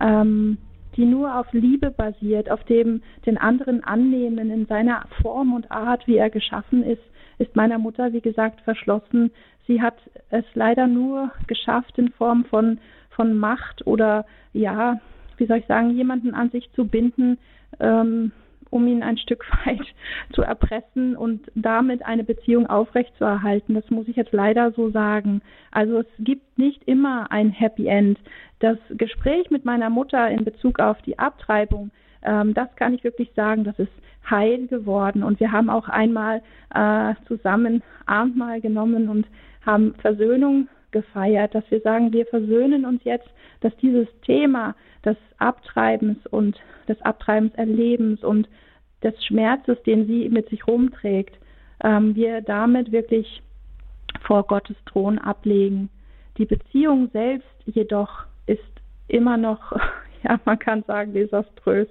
ähm, 0.00 0.58
die 0.96 1.04
nur 1.04 1.38
auf 1.38 1.52
Liebe 1.52 1.90
basiert, 1.90 2.50
auf 2.50 2.62
dem 2.64 3.02
den 3.26 3.38
anderen 3.38 3.84
annehmen 3.84 4.50
in 4.50 4.66
seiner 4.66 5.06
Form 5.22 5.54
und 5.54 5.70
Art, 5.70 6.06
wie 6.06 6.16
er 6.16 6.30
geschaffen 6.30 6.82
ist, 6.82 7.02
ist 7.38 7.54
meiner 7.54 7.78
Mutter, 7.78 8.12
wie 8.12 8.20
gesagt, 8.20 8.60
verschlossen. 8.62 9.30
Sie 9.66 9.80
hat 9.80 9.96
es 10.30 10.44
leider 10.54 10.86
nur 10.86 11.30
geschafft 11.46 11.98
in 11.98 12.10
Form 12.10 12.44
von, 12.46 12.78
von 13.10 13.38
Macht 13.38 13.86
oder, 13.86 14.26
ja, 14.52 15.00
wie 15.36 15.46
soll 15.46 15.58
ich 15.58 15.66
sagen, 15.66 15.90
jemanden 15.90 16.34
an 16.34 16.50
sich 16.50 16.70
zu 16.72 16.86
binden, 16.86 17.38
ähm, 17.78 18.32
um 18.70 18.86
ihn 18.86 19.02
ein 19.02 19.18
Stück 19.18 19.44
weit 19.66 19.86
zu 20.32 20.42
erpressen 20.42 21.16
und 21.16 21.50
damit 21.54 22.04
eine 22.04 22.24
Beziehung 22.24 22.66
aufrechtzuerhalten. 22.66 23.74
Das 23.74 23.88
muss 23.90 24.08
ich 24.08 24.16
jetzt 24.16 24.32
leider 24.32 24.72
so 24.72 24.90
sagen. 24.90 25.42
Also 25.70 26.00
es 26.00 26.06
gibt 26.18 26.58
nicht 26.58 26.82
immer 26.86 27.30
ein 27.30 27.50
Happy 27.50 27.86
End. 27.86 28.18
Das 28.60 28.78
Gespräch 28.90 29.50
mit 29.50 29.64
meiner 29.64 29.90
Mutter 29.90 30.28
in 30.30 30.44
Bezug 30.44 30.80
auf 30.80 31.00
die 31.02 31.18
Abtreibung, 31.18 31.90
ähm, 32.22 32.54
das 32.54 32.68
kann 32.76 32.94
ich 32.94 33.04
wirklich 33.04 33.30
sagen, 33.34 33.64
das 33.64 33.78
ist 33.78 33.92
heil 34.28 34.66
geworden. 34.66 35.22
Und 35.22 35.40
wir 35.40 35.52
haben 35.52 35.70
auch 35.70 35.88
einmal 35.88 36.42
äh, 36.74 37.14
zusammen 37.26 37.82
Abendmahl 38.06 38.60
genommen 38.60 39.08
und 39.08 39.26
haben 39.64 39.94
Versöhnung 40.00 40.68
gefeiert, 40.92 41.54
dass 41.54 41.64
wir 41.70 41.80
sagen, 41.80 42.12
wir 42.12 42.26
versöhnen 42.26 42.84
uns 42.84 43.02
jetzt, 43.04 43.28
dass 43.60 43.76
dieses 43.76 44.08
Thema 44.22 44.74
des 45.04 45.16
Abtreibens 45.38 46.18
und 46.26 46.58
des 46.88 47.00
Abtreibenserlebens 47.02 48.22
und 48.24 48.48
des 49.02 49.14
Schmerzes, 49.24 49.80
den 49.84 50.06
sie 50.06 50.28
mit 50.28 50.48
sich 50.48 50.66
rumträgt, 50.66 51.38
ähm, 51.84 52.14
wir 52.14 52.40
damit 52.40 52.92
wirklich 52.92 53.42
vor 54.22 54.44
Gottes 54.44 54.76
Thron 54.86 55.18
ablegen. 55.18 55.88
Die 56.38 56.46
Beziehung 56.46 57.10
selbst 57.12 57.48
jedoch 57.66 58.24
ist 58.46 58.62
immer 59.08 59.36
noch, 59.36 59.72
ja, 60.22 60.40
man 60.44 60.58
kann 60.58 60.82
sagen, 60.84 61.12
desaströs. 61.12 61.88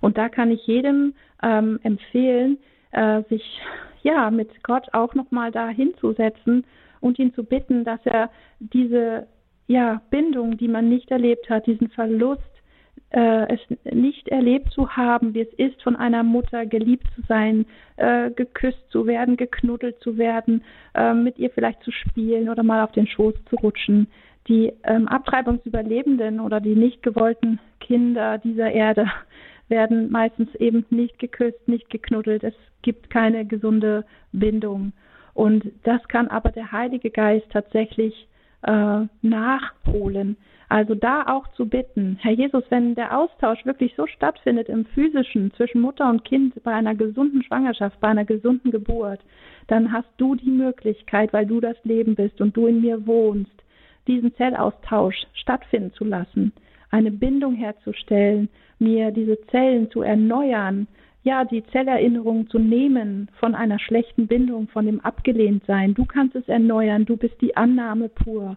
Und 0.00 0.16
da 0.16 0.28
kann 0.28 0.50
ich 0.50 0.66
jedem 0.66 1.14
ähm, 1.42 1.78
empfehlen, 1.82 2.58
äh, 2.92 3.22
sich 3.28 3.60
ja 4.02 4.30
mit 4.30 4.62
Gott 4.62 4.88
auch 4.92 5.14
nochmal 5.14 5.52
da 5.52 5.68
hinzusetzen 5.68 6.64
und 7.00 7.18
ihn 7.18 7.34
zu 7.34 7.44
bitten, 7.44 7.84
dass 7.84 8.00
er 8.04 8.30
diese 8.58 9.26
ja, 9.66 10.02
Bindung, 10.10 10.56
die 10.56 10.68
man 10.68 10.88
nicht 10.88 11.10
erlebt 11.10 11.48
hat, 11.48 11.66
diesen 11.66 11.90
Verlust, 11.90 12.42
äh, 13.10 13.54
es 13.54 13.60
nicht 13.92 14.28
erlebt 14.28 14.72
zu 14.72 14.90
haben, 14.90 15.34
wie 15.34 15.40
es 15.40 15.52
ist, 15.54 15.82
von 15.82 15.96
einer 15.96 16.22
Mutter 16.22 16.66
geliebt 16.66 17.06
zu 17.14 17.22
sein, 17.28 17.66
äh, 17.96 18.30
geküsst 18.30 18.82
zu 18.90 19.06
werden, 19.06 19.36
geknuddelt 19.36 20.00
zu 20.00 20.16
werden, 20.16 20.62
äh, 20.94 21.14
mit 21.14 21.38
ihr 21.38 21.50
vielleicht 21.50 21.82
zu 21.82 21.90
spielen 21.90 22.48
oder 22.48 22.62
mal 22.62 22.84
auf 22.84 22.92
den 22.92 23.06
Schoß 23.06 23.34
zu 23.48 23.56
rutschen. 23.56 24.08
Die 24.48 24.72
ähm, 24.84 25.08
Abtreibungsüberlebenden 25.08 26.40
oder 26.40 26.60
die 26.60 26.74
nicht 26.74 27.02
gewollten 27.02 27.58
Kinder 27.80 28.38
dieser 28.38 28.70
Erde 28.70 29.06
werden 29.68 30.10
meistens 30.10 30.54
eben 30.56 30.84
nicht 30.90 31.18
geküsst, 31.18 31.68
nicht 31.68 31.90
geknuddelt. 31.90 32.42
Es 32.44 32.54
gibt 32.82 33.10
keine 33.10 33.44
gesunde 33.44 34.04
Bindung. 34.32 34.92
Und 35.40 35.72
das 35.84 36.06
kann 36.08 36.28
aber 36.28 36.50
der 36.50 36.70
Heilige 36.70 37.08
Geist 37.08 37.46
tatsächlich 37.50 38.28
äh, 38.60 39.06
nachholen. 39.22 40.36
Also 40.68 40.94
da 40.94 41.22
auch 41.28 41.48
zu 41.54 41.66
bitten, 41.66 42.18
Herr 42.20 42.32
Jesus, 42.32 42.62
wenn 42.68 42.94
der 42.94 43.16
Austausch 43.18 43.64
wirklich 43.64 43.94
so 43.96 44.06
stattfindet 44.06 44.68
im 44.68 44.84
physischen 44.84 45.50
zwischen 45.54 45.80
Mutter 45.80 46.10
und 46.10 46.26
Kind 46.26 46.62
bei 46.62 46.74
einer 46.74 46.94
gesunden 46.94 47.42
Schwangerschaft, 47.42 47.98
bei 48.00 48.08
einer 48.08 48.26
gesunden 48.26 48.70
Geburt, 48.70 49.20
dann 49.66 49.90
hast 49.92 50.10
du 50.18 50.34
die 50.34 50.50
Möglichkeit, 50.50 51.32
weil 51.32 51.46
du 51.46 51.58
das 51.58 51.82
Leben 51.84 52.16
bist 52.16 52.38
und 52.42 52.54
du 52.54 52.66
in 52.66 52.82
mir 52.82 53.06
wohnst, 53.06 53.64
diesen 54.08 54.34
Zellaustausch 54.34 55.24
stattfinden 55.32 55.94
zu 55.94 56.04
lassen, 56.04 56.52
eine 56.90 57.12
Bindung 57.12 57.54
herzustellen, 57.54 58.50
mir 58.78 59.10
diese 59.10 59.40
Zellen 59.46 59.90
zu 59.90 60.02
erneuern, 60.02 60.86
ja, 61.22 61.44
die 61.44 61.64
Zellerinnerung 61.66 62.48
zu 62.48 62.58
nehmen 62.58 63.30
von 63.38 63.54
einer 63.54 63.78
schlechten 63.78 64.26
Bindung, 64.26 64.68
von 64.68 64.86
dem 64.86 65.00
Abgelehntsein. 65.00 65.94
Du 65.94 66.04
kannst 66.04 66.34
es 66.34 66.48
erneuern, 66.48 67.04
du 67.04 67.16
bist 67.16 67.40
die 67.40 67.56
Annahme 67.56 68.08
pur, 68.08 68.56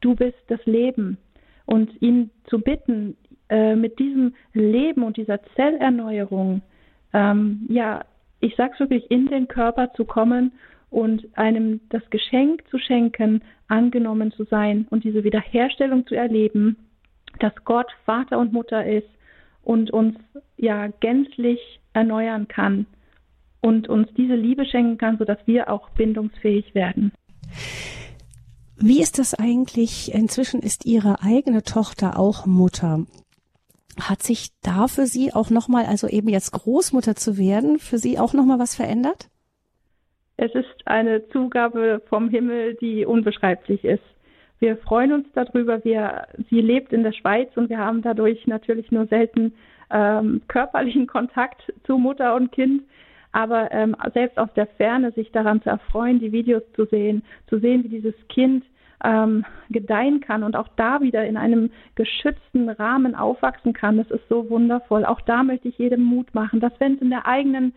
du 0.00 0.14
bist 0.14 0.38
das 0.48 0.64
Leben. 0.66 1.18
Und 1.66 1.90
ihn 2.02 2.30
zu 2.46 2.60
bitten, 2.60 3.16
äh, 3.48 3.76
mit 3.76 3.98
diesem 3.98 4.34
Leben 4.54 5.04
und 5.04 5.16
dieser 5.16 5.40
Zellerneuerung, 5.54 6.62
ähm, 7.12 7.66
ja, 7.68 8.04
ich 8.40 8.56
sag's 8.56 8.80
wirklich, 8.80 9.08
in 9.10 9.26
den 9.26 9.46
Körper 9.46 9.92
zu 9.94 10.04
kommen 10.04 10.52
und 10.88 11.28
einem 11.38 11.80
das 11.90 12.02
Geschenk 12.10 12.66
zu 12.70 12.78
schenken, 12.78 13.42
angenommen 13.68 14.32
zu 14.32 14.44
sein 14.44 14.86
und 14.90 15.04
diese 15.04 15.22
Wiederherstellung 15.22 16.06
zu 16.06 16.16
erleben, 16.16 16.76
dass 17.38 17.52
Gott 17.64 17.86
Vater 18.04 18.38
und 18.38 18.52
Mutter 18.52 18.84
ist 18.84 19.08
und 19.62 19.92
uns 19.92 20.16
ja 20.56 20.88
gänzlich 21.00 21.79
erneuern 21.92 22.48
kann 22.48 22.86
und 23.60 23.88
uns 23.88 24.08
diese 24.16 24.34
Liebe 24.34 24.64
schenken 24.64 24.98
kann, 24.98 25.18
sodass 25.18 25.38
wir 25.46 25.70
auch 25.70 25.90
bindungsfähig 25.90 26.74
werden. 26.74 27.12
Wie 28.76 29.02
ist 29.02 29.18
das 29.18 29.34
eigentlich? 29.34 30.14
Inzwischen 30.14 30.60
ist 30.60 30.86
Ihre 30.86 31.22
eigene 31.22 31.62
Tochter 31.62 32.18
auch 32.18 32.46
Mutter. 32.46 33.04
Hat 34.00 34.22
sich 34.22 34.48
da 34.62 34.86
für 34.86 35.06
Sie 35.06 35.34
auch 35.34 35.50
nochmal, 35.50 35.84
also 35.84 36.06
eben 36.08 36.28
jetzt 36.28 36.52
Großmutter 36.52 37.14
zu 37.14 37.36
werden, 37.36 37.78
für 37.78 37.98
Sie 37.98 38.18
auch 38.18 38.32
nochmal 38.32 38.58
was 38.58 38.74
verändert? 38.74 39.28
Es 40.38 40.54
ist 40.54 40.86
eine 40.86 41.28
Zugabe 41.28 42.00
vom 42.08 42.30
Himmel, 42.30 42.74
die 42.76 43.04
unbeschreiblich 43.04 43.84
ist. 43.84 44.02
Wir 44.58 44.78
freuen 44.78 45.12
uns 45.12 45.26
darüber. 45.34 45.84
Wir, 45.84 46.28
sie 46.48 46.62
lebt 46.62 46.94
in 46.94 47.02
der 47.02 47.12
Schweiz 47.12 47.50
und 47.56 47.68
wir 47.68 47.78
haben 47.78 48.00
dadurch 48.00 48.46
natürlich 48.46 48.90
nur 48.90 49.06
selten 49.06 49.52
ähm, 49.90 50.42
körperlichen 50.48 51.06
Kontakt 51.06 51.72
zu 51.84 51.98
Mutter 51.98 52.34
und 52.34 52.52
Kind. 52.52 52.82
Aber 53.32 53.70
ähm, 53.70 53.94
selbst 54.12 54.38
aus 54.38 54.52
der 54.54 54.66
Ferne 54.66 55.12
sich 55.12 55.30
daran 55.30 55.62
zu 55.62 55.70
erfreuen, 55.70 56.18
die 56.18 56.32
Videos 56.32 56.62
zu 56.74 56.84
sehen, 56.86 57.22
zu 57.48 57.58
sehen, 57.58 57.84
wie 57.84 57.88
dieses 57.88 58.14
Kind 58.28 58.64
ähm, 59.04 59.44
gedeihen 59.70 60.20
kann 60.20 60.42
und 60.42 60.56
auch 60.56 60.68
da 60.76 61.00
wieder 61.00 61.24
in 61.26 61.36
einem 61.36 61.70
geschützten 61.94 62.68
Rahmen 62.68 63.14
aufwachsen 63.14 63.72
kann, 63.72 63.98
das 63.98 64.10
ist 64.10 64.28
so 64.28 64.50
wundervoll. 64.50 65.04
Auch 65.04 65.20
da 65.22 65.42
möchte 65.42 65.68
ich 65.68 65.78
jedem 65.78 66.02
Mut 66.02 66.34
machen, 66.34 66.60
dass 66.60 66.72
wenn 66.78 66.94
es 66.94 67.00
in 67.00 67.10
der 67.10 67.26
eigenen 67.26 67.72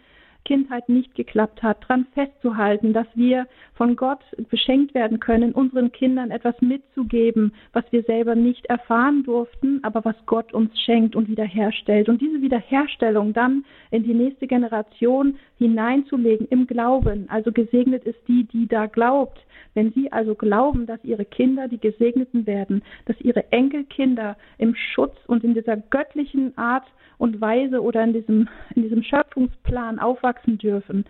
Kindheit 0.46 0.90
nicht 0.90 1.16
geklappt 1.16 1.64
hat, 1.64 1.84
daran 1.84 2.06
festzuhalten, 2.14 2.94
dass 2.94 3.08
wir 3.16 3.48
von 3.76 3.96
Gott 3.96 4.20
beschenkt 4.50 4.94
werden 4.94 5.20
können, 5.20 5.54
unseren 5.54 5.92
Kindern 5.92 6.32
etwas 6.32 6.60
mitzugeben, 6.62 7.54
was 7.72 7.84
wir 7.92 8.04
selber 8.04 8.36
nicht 8.36 8.66
erfahren 8.68 9.24
durften, 9.24 9.80
aber 9.84 10.04
was 10.06 10.16
Gott 10.26 10.54
uns 10.54 10.78
schenkt 10.82 11.16
und 11.16 11.28
wiederherstellt. 11.28 12.10
Und 12.10 12.22
diese 12.22 12.42
Wiederherstellung 12.42 13.34
dann 13.34 13.66
in 13.92 14.04
die 14.04 14.14
nächste 14.14 14.48
Generation 14.48 15.38
hineinzulegen 15.58 16.48
im 16.50 16.68
Glauben. 16.68 17.26
Also 17.30 17.52
gesegnet 17.52 18.04
ist 18.04 18.20
die, 18.28 18.44
die 18.46 18.68
da 18.68 18.88
glaubt. 18.88 19.40
Wenn 19.74 19.92
Sie 19.94 20.12
also 20.12 20.36
glauben, 20.36 20.86
dass 20.86 21.04
Ihre 21.04 21.26
Kinder 21.26 21.68
die 21.68 21.80
Gesegneten 21.80 22.46
werden, 22.46 22.84
dass 23.06 23.20
Ihre 23.22 23.52
Enkelkinder 23.52 24.38
im 24.58 24.76
Schutz 24.76 25.16
und 25.28 25.44
in 25.44 25.54
dieser 25.54 25.78
göttlichen 25.78 26.56
Art 26.58 26.86
und 27.18 27.40
Weise 27.42 27.82
oder 27.82 28.04
in 28.04 28.14
diesem, 28.14 28.50
in 28.76 28.84
diesem 28.84 29.04
Schöpfungsplan 29.04 30.00
aufwachsen 30.00 30.33
dürfen, 30.46 31.06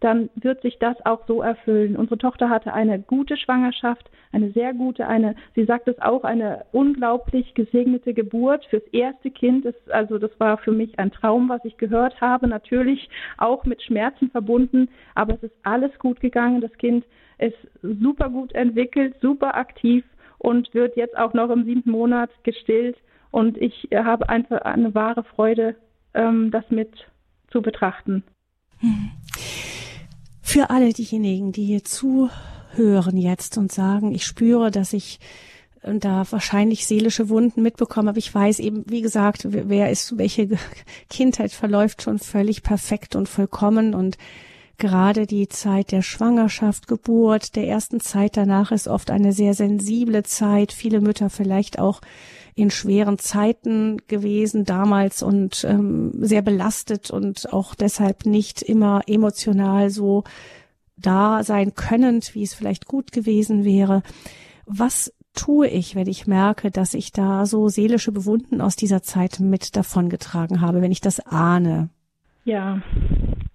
dann 0.00 0.28
wird 0.34 0.60
sich 0.62 0.78
das 0.78 0.96
auch 1.06 1.26
so 1.26 1.40
erfüllen. 1.40 1.96
Unsere 1.96 2.18
Tochter 2.18 2.50
hatte 2.50 2.74
eine 2.74 3.00
gute 3.00 3.36
Schwangerschaft, 3.36 4.10
eine 4.32 4.50
sehr 4.50 4.74
gute, 4.74 5.06
eine, 5.06 5.34
sie 5.54 5.64
sagt 5.64 5.88
es 5.88 5.98
auch, 6.00 6.24
eine 6.24 6.66
unglaublich 6.72 7.54
gesegnete 7.54 8.12
Geburt 8.12 8.66
fürs 8.66 8.86
erste 8.92 9.30
Kind. 9.30 9.64
Das, 9.64 9.74
also 9.88 10.18
das 10.18 10.30
war 10.38 10.58
für 10.58 10.72
mich 10.72 10.98
ein 10.98 11.10
Traum, 11.10 11.48
was 11.48 11.64
ich 11.64 11.78
gehört 11.78 12.20
habe, 12.20 12.48
natürlich 12.48 13.08
auch 13.38 13.64
mit 13.64 13.82
Schmerzen 13.82 14.30
verbunden, 14.30 14.88
aber 15.14 15.34
es 15.34 15.44
ist 15.44 15.56
alles 15.62 15.98
gut 15.98 16.20
gegangen. 16.20 16.60
Das 16.60 16.72
Kind 16.78 17.04
ist 17.38 17.56
super 17.82 18.28
gut 18.28 18.52
entwickelt, 18.54 19.14
super 19.20 19.56
aktiv 19.56 20.04
und 20.38 20.74
wird 20.74 20.96
jetzt 20.96 21.16
auch 21.16 21.32
noch 21.32 21.50
im 21.50 21.64
siebten 21.64 21.90
Monat 21.90 22.30
gestillt 22.42 22.96
und 23.30 23.56
ich 23.56 23.88
habe 23.94 24.28
einfach 24.28 24.60
eine 24.62 24.94
wahre 24.94 25.24
Freude, 25.24 25.76
ähm, 26.12 26.50
das 26.50 26.70
mit 26.70 26.90
zu 27.50 27.62
betrachten. 27.62 28.22
Für 30.40 30.70
alle 30.70 30.92
diejenigen, 30.92 31.52
die 31.52 31.64
hier 31.64 31.84
zuhören 31.84 33.16
jetzt 33.16 33.58
und 33.58 33.72
sagen, 33.72 34.14
ich 34.14 34.24
spüre, 34.24 34.70
dass 34.70 34.92
ich 34.92 35.18
äh, 35.82 35.98
da 35.98 36.24
wahrscheinlich 36.30 36.86
seelische 36.86 37.28
Wunden 37.28 37.62
mitbekommen, 37.62 38.08
aber 38.08 38.18
ich 38.18 38.34
weiß 38.34 38.58
eben, 38.60 38.84
wie 38.86 39.02
gesagt, 39.02 39.46
wer 39.50 39.90
ist, 39.90 40.18
welche 40.18 40.48
Kindheit 41.10 41.52
verläuft 41.52 42.02
schon 42.02 42.18
völlig 42.18 42.62
perfekt 42.62 43.16
und 43.16 43.28
vollkommen 43.28 43.94
und 43.94 44.18
gerade 44.78 45.26
die 45.26 45.48
Zeit 45.48 45.92
der 45.92 46.02
Schwangerschaft, 46.02 46.88
Geburt, 46.88 47.56
der 47.56 47.68
ersten 47.68 48.00
Zeit 48.00 48.36
danach 48.36 48.72
ist 48.72 48.88
oft 48.88 49.10
eine 49.10 49.32
sehr 49.32 49.54
sensible 49.54 50.22
Zeit. 50.22 50.72
Viele 50.72 51.00
Mütter 51.00 51.30
vielleicht 51.30 51.78
auch 51.78 52.00
in 52.54 52.70
schweren 52.70 53.18
Zeiten 53.18 53.98
gewesen 54.06 54.64
damals 54.64 55.22
und 55.22 55.64
ähm, 55.64 56.12
sehr 56.20 56.42
belastet 56.42 57.10
und 57.10 57.52
auch 57.52 57.74
deshalb 57.74 58.26
nicht 58.26 58.62
immer 58.62 59.02
emotional 59.06 59.90
so 59.90 60.24
da 60.96 61.42
sein 61.42 61.74
könnend, 61.74 62.34
wie 62.34 62.44
es 62.44 62.54
vielleicht 62.54 62.86
gut 62.86 63.10
gewesen 63.10 63.64
wäre. 63.64 64.02
Was 64.66 65.12
tue 65.34 65.66
ich, 65.66 65.96
wenn 65.96 66.06
ich 66.06 66.26
merke, 66.26 66.70
dass 66.70 66.94
ich 66.94 67.10
da 67.12 67.44
so 67.46 67.68
seelische 67.68 68.12
Bewunden 68.12 68.60
aus 68.60 68.76
dieser 68.76 69.02
Zeit 69.02 69.40
mit 69.40 69.74
davongetragen 69.76 70.60
habe, 70.60 70.80
wenn 70.80 70.92
ich 70.92 71.00
das 71.00 71.18
ahne? 71.20 71.88
Ja, 72.44 72.82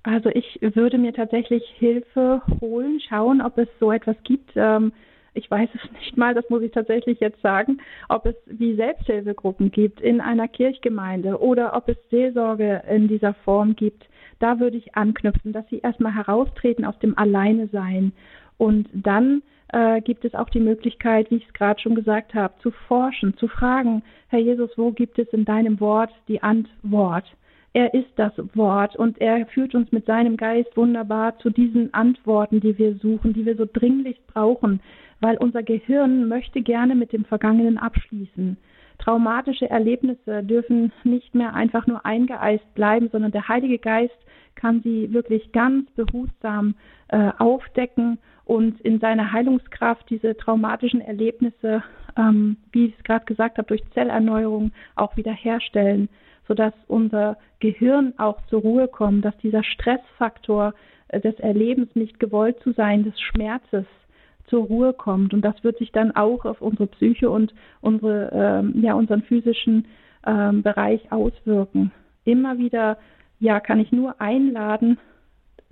also 0.03 0.29
ich 0.29 0.59
würde 0.61 0.97
mir 0.97 1.13
tatsächlich 1.13 1.63
Hilfe 1.77 2.41
holen, 2.61 2.99
schauen, 3.07 3.41
ob 3.41 3.57
es 3.57 3.67
so 3.79 3.91
etwas 3.91 4.15
gibt. 4.23 4.51
Ähm, 4.55 4.93
ich 5.33 5.49
weiß 5.49 5.69
es 5.73 5.91
nicht 5.99 6.17
mal, 6.17 6.33
das 6.33 6.49
muss 6.49 6.61
ich 6.61 6.71
tatsächlich 6.71 7.19
jetzt 7.19 7.41
sagen, 7.41 7.79
ob 8.07 8.25
es 8.25 8.35
wie 8.45 8.75
Selbsthilfegruppen 8.75 9.71
gibt 9.71 10.01
in 10.01 10.21
einer 10.21 10.47
Kirchgemeinde 10.47 11.39
oder 11.39 11.75
ob 11.75 11.89
es 11.89 11.97
Seelsorge 12.09 12.83
in 12.89 13.07
dieser 13.07 13.33
Form 13.33 13.75
gibt. 13.75 14.07
Da 14.39 14.59
würde 14.59 14.77
ich 14.77 14.95
anknüpfen, 14.95 15.51
dass 15.51 15.67
sie 15.69 15.79
erstmal 15.79 16.15
heraustreten 16.15 16.85
aus 16.85 16.97
dem 16.99 17.17
Alleinesein. 17.17 18.13
Und 18.57 18.87
dann 18.93 19.41
äh, 19.69 20.01
gibt 20.01 20.23
es 20.23 20.33
auch 20.33 20.49
die 20.49 20.61
Möglichkeit, 20.61 21.29
wie 21.29 21.37
ich 21.37 21.47
es 21.47 21.53
gerade 21.53 21.79
schon 21.79 21.95
gesagt 21.95 22.33
habe, 22.33 22.53
zu 22.61 22.71
forschen, 22.71 23.35
zu 23.37 23.47
fragen, 23.47 24.01
Herr 24.29 24.39
Jesus, 24.39 24.69
wo 24.77 24.91
gibt 24.91 25.19
es 25.19 25.27
in 25.29 25.43
deinem 25.43 25.79
Wort 25.79 26.11
die 26.27 26.41
Antwort? 26.41 27.25
Er 27.79 27.93
ist 27.93 28.11
das 28.17 28.33
Wort 28.55 28.97
und 28.97 29.21
er 29.21 29.45
führt 29.45 29.73
uns 29.73 29.89
mit 29.93 30.05
seinem 30.05 30.35
Geist 30.35 30.75
wunderbar 30.75 31.39
zu 31.39 31.49
diesen 31.49 31.93
Antworten, 31.93 32.59
die 32.59 32.77
wir 32.77 32.95
suchen, 32.95 33.31
die 33.31 33.45
wir 33.45 33.55
so 33.55 33.65
dringlich 33.71 34.19
brauchen, 34.27 34.81
weil 35.21 35.37
unser 35.37 35.63
Gehirn 35.63 36.27
möchte 36.27 36.61
gerne 36.61 36.93
mit 36.93 37.13
dem 37.13 37.23
Vergangenen 37.23 37.77
abschließen. 37.77 38.57
Traumatische 38.97 39.69
Erlebnisse 39.69 40.43
dürfen 40.43 40.91
nicht 41.05 41.33
mehr 41.33 41.53
einfach 41.53 41.87
nur 41.87 42.05
eingeeist 42.05 42.65
bleiben, 42.75 43.07
sondern 43.13 43.31
der 43.31 43.47
Heilige 43.47 43.77
Geist 43.77 44.19
kann 44.55 44.81
sie 44.81 45.13
wirklich 45.13 45.53
ganz 45.53 45.89
behutsam 45.91 46.75
äh, 47.07 47.31
aufdecken 47.37 48.17
und 48.43 48.81
in 48.81 48.99
seiner 48.99 49.31
Heilungskraft 49.31 50.09
diese 50.09 50.35
traumatischen 50.35 50.99
Erlebnisse, 50.99 51.81
ähm, 52.17 52.57
wie 52.73 52.87
ich 52.87 52.97
es 52.97 53.03
gerade 53.05 53.23
gesagt 53.23 53.57
habe, 53.57 53.69
durch 53.69 53.89
Zellerneuerung 53.93 54.73
auch 54.97 55.15
wiederherstellen, 55.15 56.09
sodass 56.49 56.73
unser 56.87 57.37
Gehirn 57.59 58.13
auch 58.17 58.41
zur 58.47 58.61
Ruhe 58.61 58.89
kommt, 58.89 59.23
dass 59.23 59.37
dieser 59.37 59.63
Stressfaktor 59.63 60.73
äh, 61.07 61.21
des 61.21 61.39
Erlebens 61.39 61.95
nicht 61.95 62.19
gewollt 62.19 62.59
zu 62.61 62.73
sein, 62.73 63.05
des 63.05 63.17
Schmerzes, 63.21 63.85
zur 64.47 64.65
Ruhe 64.65 64.93
kommt. 64.93 65.33
Und 65.35 65.41
das 65.41 65.63
wird 65.63 65.77
sich 65.77 65.91
dann 65.91 66.15
auch 66.15 66.43
auf 66.43 66.59
unsere 66.61 66.87
Psyche 66.87 67.29
und 67.29 67.53
unsere, 67.81 68.31
ähm, 68.33 68.81
ja, 68.81 68.95
unseren 68.95 69.21
physischen 69.21 69.85
ähm, 70.25 70.63
Bereich 70.63 71.11
auswirken. 71.11 71.91
Immer 72.25 72.57
wieder, 72.57 72.97
ja, 73.39 73.59
kann 73.59 73.79
ich 73.79 73.91
nur 73.91 74.19
einladen, 74.19 74.97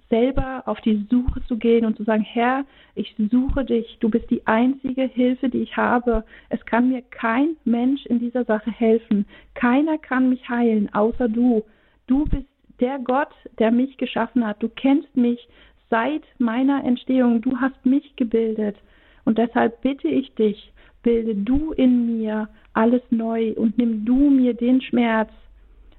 selber 0.10 0.64
auf 0.66 0.80
die 0.82 1.06
Suche 1.10 1.42
zu 1.48 1.58
gehen 1.58 1.86
und 1.86 1.98
zu 1.98 2.04
sagen, 2.04 2.24
Herr, 2.24 2.66
ich 2.96 3.16
suche 3.32 3.66
dich, 3.66 3.98
du 4.00 4.10
bist 4.10 4.30
die 4.30 4.46
einzige 4.48 5.04
Hilfe, 5.04 5.50
die 5.50 5.62
ich 5.62 5.76
habe. 5.76 6.24
Es 6.50 6.64
kann 6.66 6.90
mir 6.90 7.02
kein 7.02 7.58
Mensch 7.66 8.06
in 8.06 8.20
dieser 8.20 8.46
Sache 8.46 8.72
helfen. 8.72 9.26
Keiner 9.54 9.98
kann 9.98 10.30
mich 10.30 10.48
heilen, 10.50 10.94
außer 10.94 11.28
du. 11.28 11.64
Du 12.08 12.26
bist 12.26 12.48
der 12.80 13.00
Gott, 13.00 13.34
der 13.60 13.72
mich 13.72 13.98
geschaffen 13.98 14.46
hat. 14.46 14.62
Du 14.62 14.70
kennst 14.70 15.16
mich, 15.16 15.48
seit 15.90 16.24
meiner 16.38 16.84
Entstehung. 16.84 17.42
Du 17.42 17.58
hast 17.60 17.86
mich 17.86 18.16
gebildet. 18.16 18.78
Und 19.26 19.38
deshalb 19.38 19.82
bitte 19.82 20.08
ich 20.08 20.34
dich, 20.36 20.72
bilde 21.04 21.36
du 21.36 21.74
in 21.74 22.18
mir 22.18 22.50
alles 22.74 23.02
neu 23.10 23.54
und 23.54 23.78
nimm 23.78 24.06
du 24.06 24.30
mir 24.30 24.54
den 24.54 24.82
Schmerz, 24.82 25.32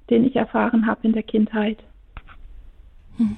den 0.09 0.25
ich 0.25 0.35
erfahren 0.35 0.87
habe 0.87 1.01
in 1.03 1.13
der 1.13 1.23
Kindheit. 1.23 1.77
Hm. 3.17 3.37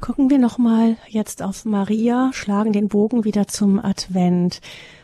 Gucken 0.00 0.30
wir 0.30 0.38
nochmal 0.38 0.96
jetzt 1.08 1.42
auf 1.42 1.64
Maria, 1.64 2.30
schlagen 2.32 2.72
den 2.72 2.88
Bogen 2.88 3.24
wieder 3.24 3.48
zum 3.48 3.84
Advent. 3.84 4.60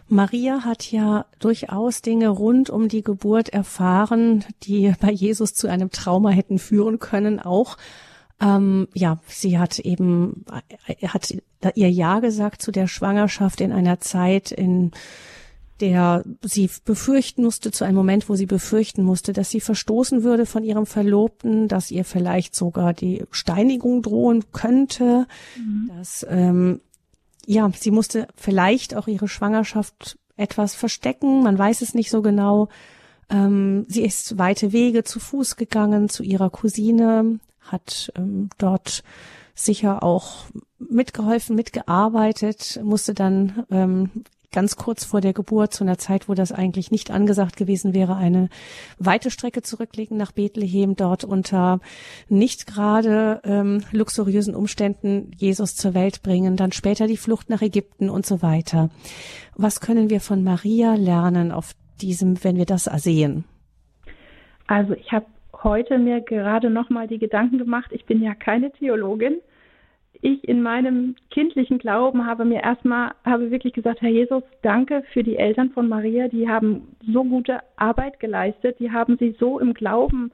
Maria 0.09 0.65
hat 0.65 0.91
ja 0.93 1.27
durchaus 1.41 2.01
Dinge 2.01 2.29
rund 2.29 2.71
um 2.71 2.89
die 2.89 3.03
Geburt 3.03 3.49
erfahren, 3.49 4.45
die 4.63 4.95
bei 5.01 5.11
Jesus 5.11 5.55
zu 5.55 5.67
einem 5.67 5.91
Trauma 5.91 6.31
hätten 6.31 6.59
führen 6.59 7.01
können, 7.01 7.41
auch. 7.41 7.77
Ähm, 8.41 8.87
ja, 8.95 9.19
sie 9.27 9.59
hat 9.59 9.81
eben, 9.81 10.45
hat 11.07 11.35
ihr 11.75 11.91
Ja 11.91 12.21
gesagt 12.21 12.63
zu 12.63 12.71
der 12.71 12.87
Schwangerschaft 12.87 13.61
in 13.61 13.73
einer 13.73 14.01
Zeit, 14.01 14.53
in 14.53 14.93
der 15.85 16.25
sie 16.41 16.71
befürchten 16.87 17.45
musste, 17.45 17.71
zu 17.71 17.85
einem 17.85 17.97
Moment, 17.97 18.31
wo 18.31 18.37
sie 18.37 18.47
befürchten 18.47 19.03
musste, 19.03 19.35
dass 19.35 19.51
sie 19.51 19.61
verstoßen 19.61 20.23
würde 20.23 20.47
von 20.47 20.65
ihrem 20.65 20.87
Verlobten, 20.87 21.69
dass 21.69 21.91
ihr 21.91 22.07
vielleicht 22.07 22.55
sogar 22.55 22.95
die 22.95 23.25
Steinigung 23.31 24.01
drohen 24.01 24.51
könnte, 24.53 25.27
mhm. 25.59 25.91
dass 25.95 26.27
ähm, 26.31 26.81
ja, 27.45 27.71
sie 27.79 27.91
musste 27.91 28.29
vielleicht 28.35 28.97
auch 28.97 29.09
ihre 29.09 29.29
Schwangerschaft 29.29 30.19
etwas 30.39 30.75
verstecken, 30.75 31.43
man 31.43 31.59
weiß 31.59 31.83
es 31.83 31.93
nicht 31.93 32.11
so 32.11 32.23
genau. 32.23 32.69
Ähm, 33.29 33.85
sie 33.87 34.05
ist 34.05 34.39
weite 34.39 34.73
Wege 34.73 35.05
zu 35.05 35.21
Fuß 35.21 35.57
gegangen 35.57 36.09
zu 36.09 36.23
ihrer 36.23 36.49
Cousine, 36.49 37.41
hat 37.61 38.11
ähm, 38.17 38.49
dort 38.57 39.05
sicher 39.55 40.03
auch 40.03 40.47
mitgeholfen, 40.79 41.57
mitgearbeitet, 41.57 42.81
musste 42.83 43.13
dann 43.13 43.67
ähm, 43.71 44.25
ganz 44.55 44.77
kurz 44.77 45.05
vor 45.05 45.21
der 45.21 45.33
Geburt, 45.33 45.75
zu 45.75 45.85
einer 45.85 45.99
Zeit, 45.99 46.29
wo 46.29 46.35
das 46.35 46.53
eigentlich 46.53 46.91
nicht 46.91 47.11
angesagt 47.11 47.57
gewesen 47.57 47.93
wäre, 47.93 48.17
eine 48.17 48.49
weite 48.99 49.31
Strecke 49.31 49.63
zurücklegen 49.63 50.17
nach 50.17 50.33
Bethlehem, 50.33 50.95
dort 50.97 51.25
unter 51.25 51.81
nicht 52.29 52.67
gerade 52.67 53.41
ähm, 53.45 53.83
luxuriösen 53.93 54.55
Umständen 54.55 55.33
Jesus 55.37 55.75
zur 55.75 55.95
Welt 55.95 56.23
bringen, 56.23 56.57
dann 56.57 56.73
später 56.73 57.07
die 57.07 57.17
Flucht 57.17 57.51
nach 57.51 57.63
Ägypten 57.63 58.09
und 58.09 58.25
so 58.25 58.41
weiter. 58.41 58.91
Was 59.57 59.81
können 59.81 60.09
wir 60.09 60.21
von 60.21 60.45
Maria 60.45 60.95
lernen 60.95 61.53
auf 61.53 61.73
diesem, 62.01 62.43
wenn 62.45 62.57
wir 62.57 62.67
das 62.67 62.85
sehen? 62.85 63.45
Also 64.67 64.95
ich 64.95 65.13
habe 65.13 65.27
heute 65.63 65.99
mir 65.99 66.21
gerade 66.21 66.71
noch 66.71 66.91
mal 66.91 67.09
die 67.09 67.19
Gedanken 67.19 67.59
gemacht. 67.59 67.91
Ich 67.93 68.05
bin 68.05 68.23
ja 68.23 68.35
keine 68.35 68.71
Theologin 68.71 69.41
ich 70.21 70.47
in 70.49 70.63
meinem 70.63 71.17
kindlichen 71.31 71.79
Glauben 71.79 72.27
habe 72.27 72.45
mir 72.45 72.63
erstmal, 72.63 73.13
habe 73.25 73.51
wirklich 73.51 73.73
gesagt, 73.73 74.01
Herr 74.01 74.11
Jesus, 74.11 74.43
danke 74.63 75.03
für 75.13 75.23
die 75.23 75.37
Eltern 75.37 75.71
von 75.71 75.89
Maria, 75.89 76.29
die 76.29 76.49
haben 76.49 76.97
so 77.07 77.25
gute 77.25 77.61
Arbeit 77.77 78.21
geleistet, 78.21 78.79
die 78.79 78.91
haben 78.91 79.17
sie 79.19 79.37
so 79.39 79.59
im 79.59 79.75
Glauben 79.75 80.31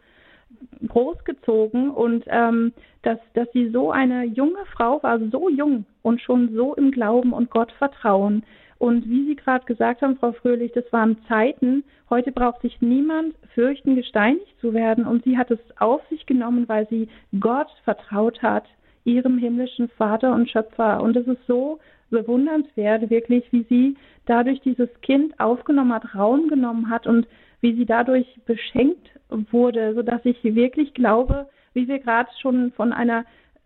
großgezogen 0.87 1.91
und 1.91 2.25
ähm, 2.29 2.73
dass, 3.03 3.19
dass 3.35 3.51
sie 3.53 3.71
so 3.71 3.91
eine 3.91 4.25
junge 4.25 4.65
Frau 4.73 5.03
war, 5.03 5.19
so 5.31 5.49
jung 5.49 5.85
und 6.03 6.21
schon 6.21 6.55
so 6.55 6.75
im 6.75 6.91
Glauben 6.91 7.33
und 7.33 7.51
Gott 7.51 7.73
vertrauen. 7.73 8.45
Und 8.79 9.09
wie 9.11 9.27
Sie 9.27 9.37
gerade 9.37 9.67
gesagt 9.67 10.01
haben, 10.01 10.17
Frau 10.17 10.33
Fröhlich, 10.33 10.73
das 10.73 10.91
waren 10.91 11.19
Zeiten, 11.29 11.85
heute 12.09 12.33
braucht 12.33 12.63
sich 12.63 12.81
niemand 12.81 13.35
fürchten, 13.55 13.95
gesteinigt 13.95 14.59
zu 14.59 14.73
werden. 14.73 15.07
Und 15.07 15.23
sie 15.25 15.37
hat 15.37 15.51
es 15.51 15.59
auf 15.79 16.01
sich 16.09 16.25
genommen, 16.25 16.67
weil 16.67 16.89
sie 16.89 17.09
Gott 17.39 17.69
vertraut 17.85 18.43
hat 18.43 18.65
ihrem 19.05 19.39
himmlischen 19.39 19.89
Vater 19.89 20.33
und 20.35 20.51
Schöpfer. 20.51 21.03
Und 21.03 21.17
es 21.17 21.27
ist 21.27 21.47
so 21.47 21.79
bewundernswert, 22.11 23.11
wirklich, 23.11 23.45
wie 23.53 23.65
sie 23.69 23.97
dadurch 24.27 24.61
dieses 24.61 24.89
Kind 25.03 25.39
aufgenommen 25.39 25.93
hat, 25.93 26.15
Raum 26.15 26.49
genommen 26.49 26.91
hat 26.91 27.07
und 27.07 27.27
wie 27.61 27.75
sie 27.75 27.87
dadurch 27.87 28.27
beschenkt 28.47 29.11
wurde, 29.51 29.95
sodass 29.95 30.21
ich 30.25 30.43
wirklich 30.43 30.95
glaube, 30.95 31.49
wie 31.73 31.87
wir 31.89 31.99
gerade 31.99 32.31
schon 32.41 32.73
von 32.73 32.93
einer 32.93 33.25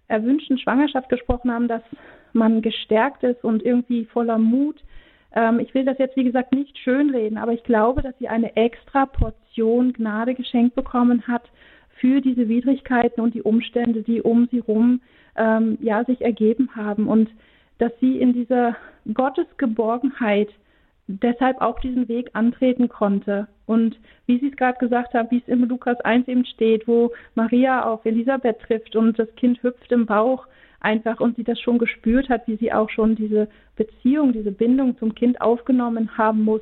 erwünschten 0.08 0.58
Schwangerschaft 0.58 1.08
gesprochen 1.08 1.50
haben, 1.50 1.68
dass 1.68 1.82
man 2.32 2.62
gestärkt 2.62 3.22
ist 3.22 3.42
und 3.44 3.62
irgendwie 3.62 4.04
voller 4.04 4.38
Mut. 4.38 4.76
Ähm, 5.34 5.60
ich 5.60 5.72
will 5.74 5.84
das 5.84 5.98
jetzt, 5.98 6.16
wie 6.16 6.24
gesagt, 6.24 6.52
nicht 6.52 6.76
schönreden, 6.78 7.38
aber 7.38 7.52
ich 7.52 7.62
glaube, 7.64 8.02
dass 8.02 8.16
sie 8.18 8.28
eine 8.28 8.56
extra 8.56 9.06
Portion 9.06 9.92
Gnade 9.92 10.34
geschenkt 10.34 10.74
bekommen 10.74 11.26
hat 11.26 11.44
für 12.00 12.20
diese 12.20 12.48
Widrigkeiten 12.48 13.22
und 13.22 13.34
die 13.34 13.42
Umstände, 13.42 14.02
die 14.02 14.20
um 14.20 14.48
sie 14.50 14.58
rum 14.58 15.00
ähm, 15.36 15.78
ja 15.80 16.04
sich 16.04 16.20
ergeben 16.20 16.70
haben 16.76 17.08
und 17.08 17.30
dass 17.78 17.92
sie 18.00 18.18
in 18.18 18.32
dieser 18.32 18.76
Gottesgeborgenheit 19.12 20.48
deshalb 21.06 21.60
auch 21.60 21.78
diesen 21.80 22.08
Weg 22.08 22.30
antreten 22.32 22.88
konnte. 22.88 23.48
Und 23.66 23.98
wie 24.26 24.38
Sie 24.38 24.48
es 24.48 24.56
gerade 24.56 24.78
gesagt 24.78 25.14
haben, 25.14 25.30
wie 25.30 25.38
es 25.38 25.48
im 25.48 25.64
Lukas 25.64 26.00
1 26.00 26.28
eben 26.28 26.44
steht, 26.44 26.86
wo 26.88 27.12
Maria 27.34 27.84
auf 27.84 28.04
Elisabeth 28.04 28.60
trifft 28.60 28.96
und 28.96 29.18
das 29.18 29.34
Kind 29.36 29.62
hüpft 29.62 29.90
im 29.92 30.06
Bauch 30.06 30.46
einfach 30.80 31.20
und 31.20 31.36
sie 31.36 31.44
das 31.44 31.58
schon 31.60 31.78
gespürt 31.78 32.28
hat, 32.28 32.46
wie 32.46 32.56
sie 32.56 32.72
auch 32.72 32.90
schon 32.90 33.16
diese 33.16 33.48
Beziehung, 33.76 34.32
diese 34.32 34.52
Bindung 34.52 34.98
zum 34.98 35.14
Kind 35.14 35.40
aufgenommen 35.40 36.16
haben 36.16 36.42
muss, 36.42 36.60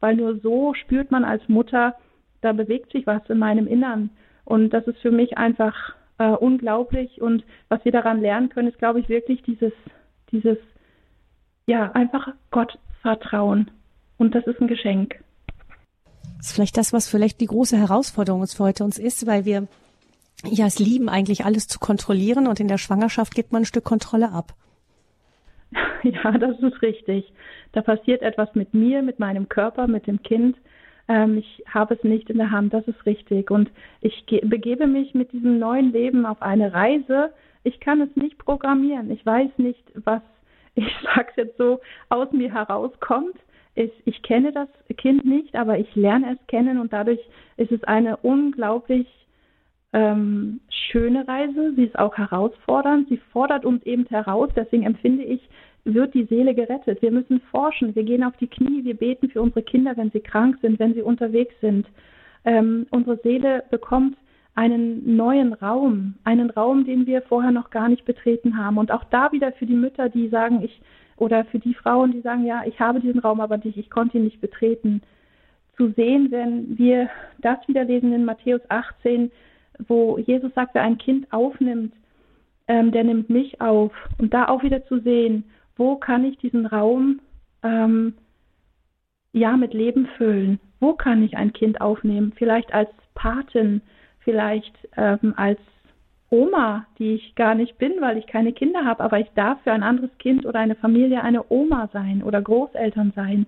weil 0.00 0.14
nur 0.16 0.38
so 0.38 0.74
spürt 0.74 1.10
man 1.10 1.24
als 1.24 1.46
Mutter, 1.48 1.94
da 2.40 2.52
bewegt 2.52 2.92
sich 2.92 3.06
was 3.06 3.28
in 3.28 3.38
meinem 3.38 3.66
Innern. 3.66 4.10
Und 4.44 4.70
das 4.70 4.86
ist 4.86 4.98
für 4.98 5.10
mich 5.10 5.38
einfach 5.38 5.94
äh, 6.18 6.30
unglaublich. 6.30 7.20
Und 7.20 7.44
was 7.68 7.84
wir 7.84 7.92
daran 7.92 8.20
lernen 8.20 8.48
können, 8.48 8.68
ist, 8.68 8.78
glaube 8.78 9.00
ich, 9.00 9.08
wirklich 9.08 9.42
dieses, 9.42 9.72
dieses, 10.30 10.58
ja, 11.66 11.92
einfach 11.92 12.28
Gott 12.50 12.78
vertrauen. 13.02 13.70
Und 14.16 14.34
das 14.34 14.46
ist 14.46 14.60
ein 14.60 14.68
Geschenk. 14.68 15.16
Das 16.38 16.48
ist 16.48 16.52
vielleicht 16.52 16.76
das, 16.76 16.92
was 16.92 17.08
vielleicht 17.08 17.40
die 17.40 17.46
große 17.46 17.76
Herausforderung 17.76 18.46
für 18.46 18.64
heute 18.64 18.84
uns 18.84 18.98
ist, 18.98 19.26
weil 19.26 19.44
wir 19.44 19.66
ja 20.44 20.66
es 20.66 20.78
lieben, 20.78 21.08
eigentlich 21.08 21.44
alles 21.44 21.68
zu 21.68 21.78
kontrollieren 21.78 22.46
und 22.46 22.60
in 22.60 22.68
der 22.68 22.78
Schwangerschaft 22.78 23.34
gibt 23.34 23.52
man 23.52 23.62
ein 23.62 23.66
Stück 23.66 23.84
Kontrolle 23.84 24.30
ab. 24.30 24.54
Ja, 26.02 26.32
das 26.32 26.58
ist 26.60 26.82
richtig. 26.82 27.32
Da 27.72 27.80
passiert 27.80 28.20
etwas 28.20 28.54
mit 28.54 28.74
mir, 28.74 29.00
mit 29.00 29.18
meinem 29.18 29.48
Körper, 29.48 29.86
mit 29.86 30.06
dem 30.06 30.22
Kind 30.22 30.54
ähm, 31.08 31.38
ich 31.38 31.64
habe 31.68 31.94
es 31.94 32.04
nicht 32.04 32.30
in 32.30 32.38
der 32.38 32.50
Hand, 32.50 32.72
das 32.72 32.86
ist 32.88 33.04
richtig. 33.06 33.50
Und 33.50 33.70
ich 34.00 34.24
begebe 34.42 34.86
mich 34.86 35.14
mit 35.14 35.32
diesem 35.32 35.58
neuen 35.58 35.92
Leben 35.92 36.26
auf 36.26 36.40
eine 36.42 36.72
Reise. 36.72 37.32
Ich 37.62 37.80
kann 37.80 38.00
es 38.00 38.14
nicht 38.16 38.38
programmieren. 38.38 39.10
Ich 39.10 39.24
weiß 39.24 39.50
nicht, 39.58 39.82
was, 40.04 40.22
ich 40.74 40.86
sage 41.02 41.28
es 41.30 41.36
jetzt 41.36 41.58
so, 41.58 41.80
aus 42.08 42.32
mir 42.32 42.52
herauskommt. 42.52 43.36
Ich, 43.74 43.92
ich 44.04 44.22
kenne 44.22 44.52
das 44.52 44.68
Kind 44.96 45.24
nicht, 45.24 45.56
aber 45.56 45.78
ich 45.78 45.94
lerne 45.96 46.34
es 46.34 46.46
kennen 46.46 46.78
und 46.78 46.92
dadurch 46.92 47.20
ist 47.56 47.72
es 47.72 47.82
eine 47.84 48.16
unglaublich 48.18 49.08
ähm, 49.92 50.60
schöne 50.68 51.26
Reise. 51.26 51.72
Sie 51.74 51.84
ist 51.84 51.98
auch 51.98 52.16
herausfordernd. 52.16 53.08
Sie 53.08 53.16
fordert 53.32 53.64
uns 53.64 53.82
eben 53.84 54.06
heraus. 54.06 54.50
Deswegen 54.54 54.84
empfinde 54.84 55.24
ich 55.24 55.40
wird 55.84 56.14
die 56.14 56.24
Seele 56.24 56.54
gerettet. 56.54 57.02
Wir 57.02 57.10
müssen 57.10 57.40
forschen, 57.50 57.94
wir 57.94 58.04
gehen 58.04 58.24
auf 58.24 58.36
die 58.38 58.46
Knie, 58.46 58.84
wir 58.84 58.96
beten 58.96 59.28
für 59.28 59.42
unsere 59.42 59.62
Kinder, 59.62 59.96
wenn 59.96 60.10
sie 60.10 60.20
krank 60.20 60.58
sind, 60.62 60.78
wenn 60.78 60.94
sie 60.94 61.02
unterwegs 61.02 61.54
sind. 61.60 61.86
Ähm, 62.44 62.86
unsere 62.90 63.18
Seele 63.18 63.64
bekommt 63.70 64.16
einen 64.54 65.16
neuen 65.16 65.52
Raum, 65.52 66.14
einen 66.24 66.50
Raum, 66.50 66.84
den 66.84 67.06
wir 67.06 67.22
vorher 67.22 67.50
noch 67.50 67.70
gar 67.70 67.88
nicht 67.88 68.04
betreten 68.04 68.56
haben. 68.56 68.78
Und 68.78 68.92
auch 68.92 69.04
da 69.04 69.32
wieder 69.32 69.52
für 69.52 69.66
die 69.66 69.74
Mütter, 69.74 70.08
die 70.08 70.28
sagen, 70.28 70.62
ich, 70.62 70.80
oder 71.16 71.44
für 71.46 71.58
die 71.58 71.74
Frauen, 71.74 72.12
die 72.12 72.20
sagen, 72.20 72.46
ja, 72.46 72.62
ich 72.64 72.78
habe 72.80 73.00
diesen 73.00 73.20
Raum 73.20 73.40
aber 73.40 73.58
nicht, 73.58 73.76
ich 73.76 73.90
konnte 73.90 74.18
ihn 74.18 74.24
nicht 74.24 74.40
betreten. 74.40 75.02
Zu 75.76 75.90
sehen, 75.96 76.30
wenn 76.30 76.78
wir 76.78 77.10
das 77.38 77.58
wieder 77.66 77.84
lesen 77.84 78.12
in 78.12 78.24
Matthäus 78.24 78.60
18, 78.68 79.32
wo 79.88 80.18
Jesus 80.18 80.54
sagt, 80.54 80.74
wer 80.74 80.82
ein 80.82 80.98
Kind 80.98 81.32
aufnimmt, 81.32 81.92
ähm, 82.68 82.92
der 82.92 83.02
nimmt 83.02 83.28
mich 83.28 83.60
auf. 83.60 83.92
Und 84.18 84.32
da 84.32 84.46
auch 84.46 84.62
wieder 84.62 84.84
zu 84.86 85.00
sehen, 85.00 85.44
wo 85.76 85.96
kann 85.96 86.24
ich 86.24 86.38
diesen 86.38 86.66
Raum 86.66 87.20
ähm, 87.62 88.14
ja 89.32 89.56
mit 89.56 89.74
Leben 89.74 90.06
füllen? 90.16 90.60
Wo 90.80 90.94
kann 90.94 91.22
ich 91.22 91.36
ein 91.36 91.52
Kind 91.52 91.80
aufnehmen? 91.80 92.32
Vielleicht 92.36 92.72
als 92.72 92.90
Patin, 93.14 93.82
vielleicht 94.20 94.74
ähm, 94.96 95.34
als 95.36 95.58
Oma, 96.30 96.86
die 96.98 97.14
ich 97.14 97.34
gar 97.36 97.54
nicht 97.54 97.78
bin, 97.78 98.00
weil 98.00 98.18
ich 98.18 98.26
keine 98.26 98.52
Kinder 98.52 98.84
habe, 98.84 99.04
aber 99.04 99.20
ich 99.20 99.30
darf 99.34 99.60
für 99.62 99.72
ein 99.72 99.82
anderes 99.82 100.10
Kind 100.18 100.46
oder 100.46 100.58
eine 100.58 100.74
Familie 100.74 101.22
eine 101.22 101.44
Oma 101.48 101.88
sein 101.92 102.22
oder 102.22 102.42
Großeltern 102.42 103.12
sein. 103.14 103.46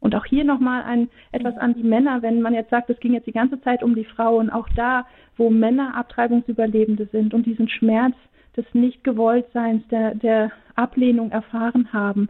Und 0.00 0.14
auch 0.14 0.24
hier 0.24 0.44
nochmal 0.44 0.82
ein, 0.84 1.10
etwas 1.32 1.56
an 1.58 1.74
die 1.74 1.82
Männer, 1.82 2.22
wenn 2.22 2.40
man 2.40 2.54
jetzt 2.54 2.70
sagt, 2.70 2.88
es 2.88 3.00
ging 3.00 3.14
jetzt 3.14 3.26
die 3.26 3.32
ganze 3.32 3.60
Zeit 3.60 3.82
um 3.82 3.94
die 3.94 4.04
Frauen, 4.04 4.48
auch 4.48 4.68
da, 4.76 5.06
wo 5.36 5.50
Männer 5.50 5.96
Abtreibungsüberlebende 5.96 7.06
sind 7.06 7.34
und 7.34 7.46
diesen 7.46 7.68
Schmerz 7.68 8.14
des 8.56 8.66
Nichtgewolltseins, 8.72 9.86
der, 9.88 10.14
der 10.14 10.52
Ablehnung 10.74 11.30
erfahren 11.30 11.92
haben. 11.92 12.28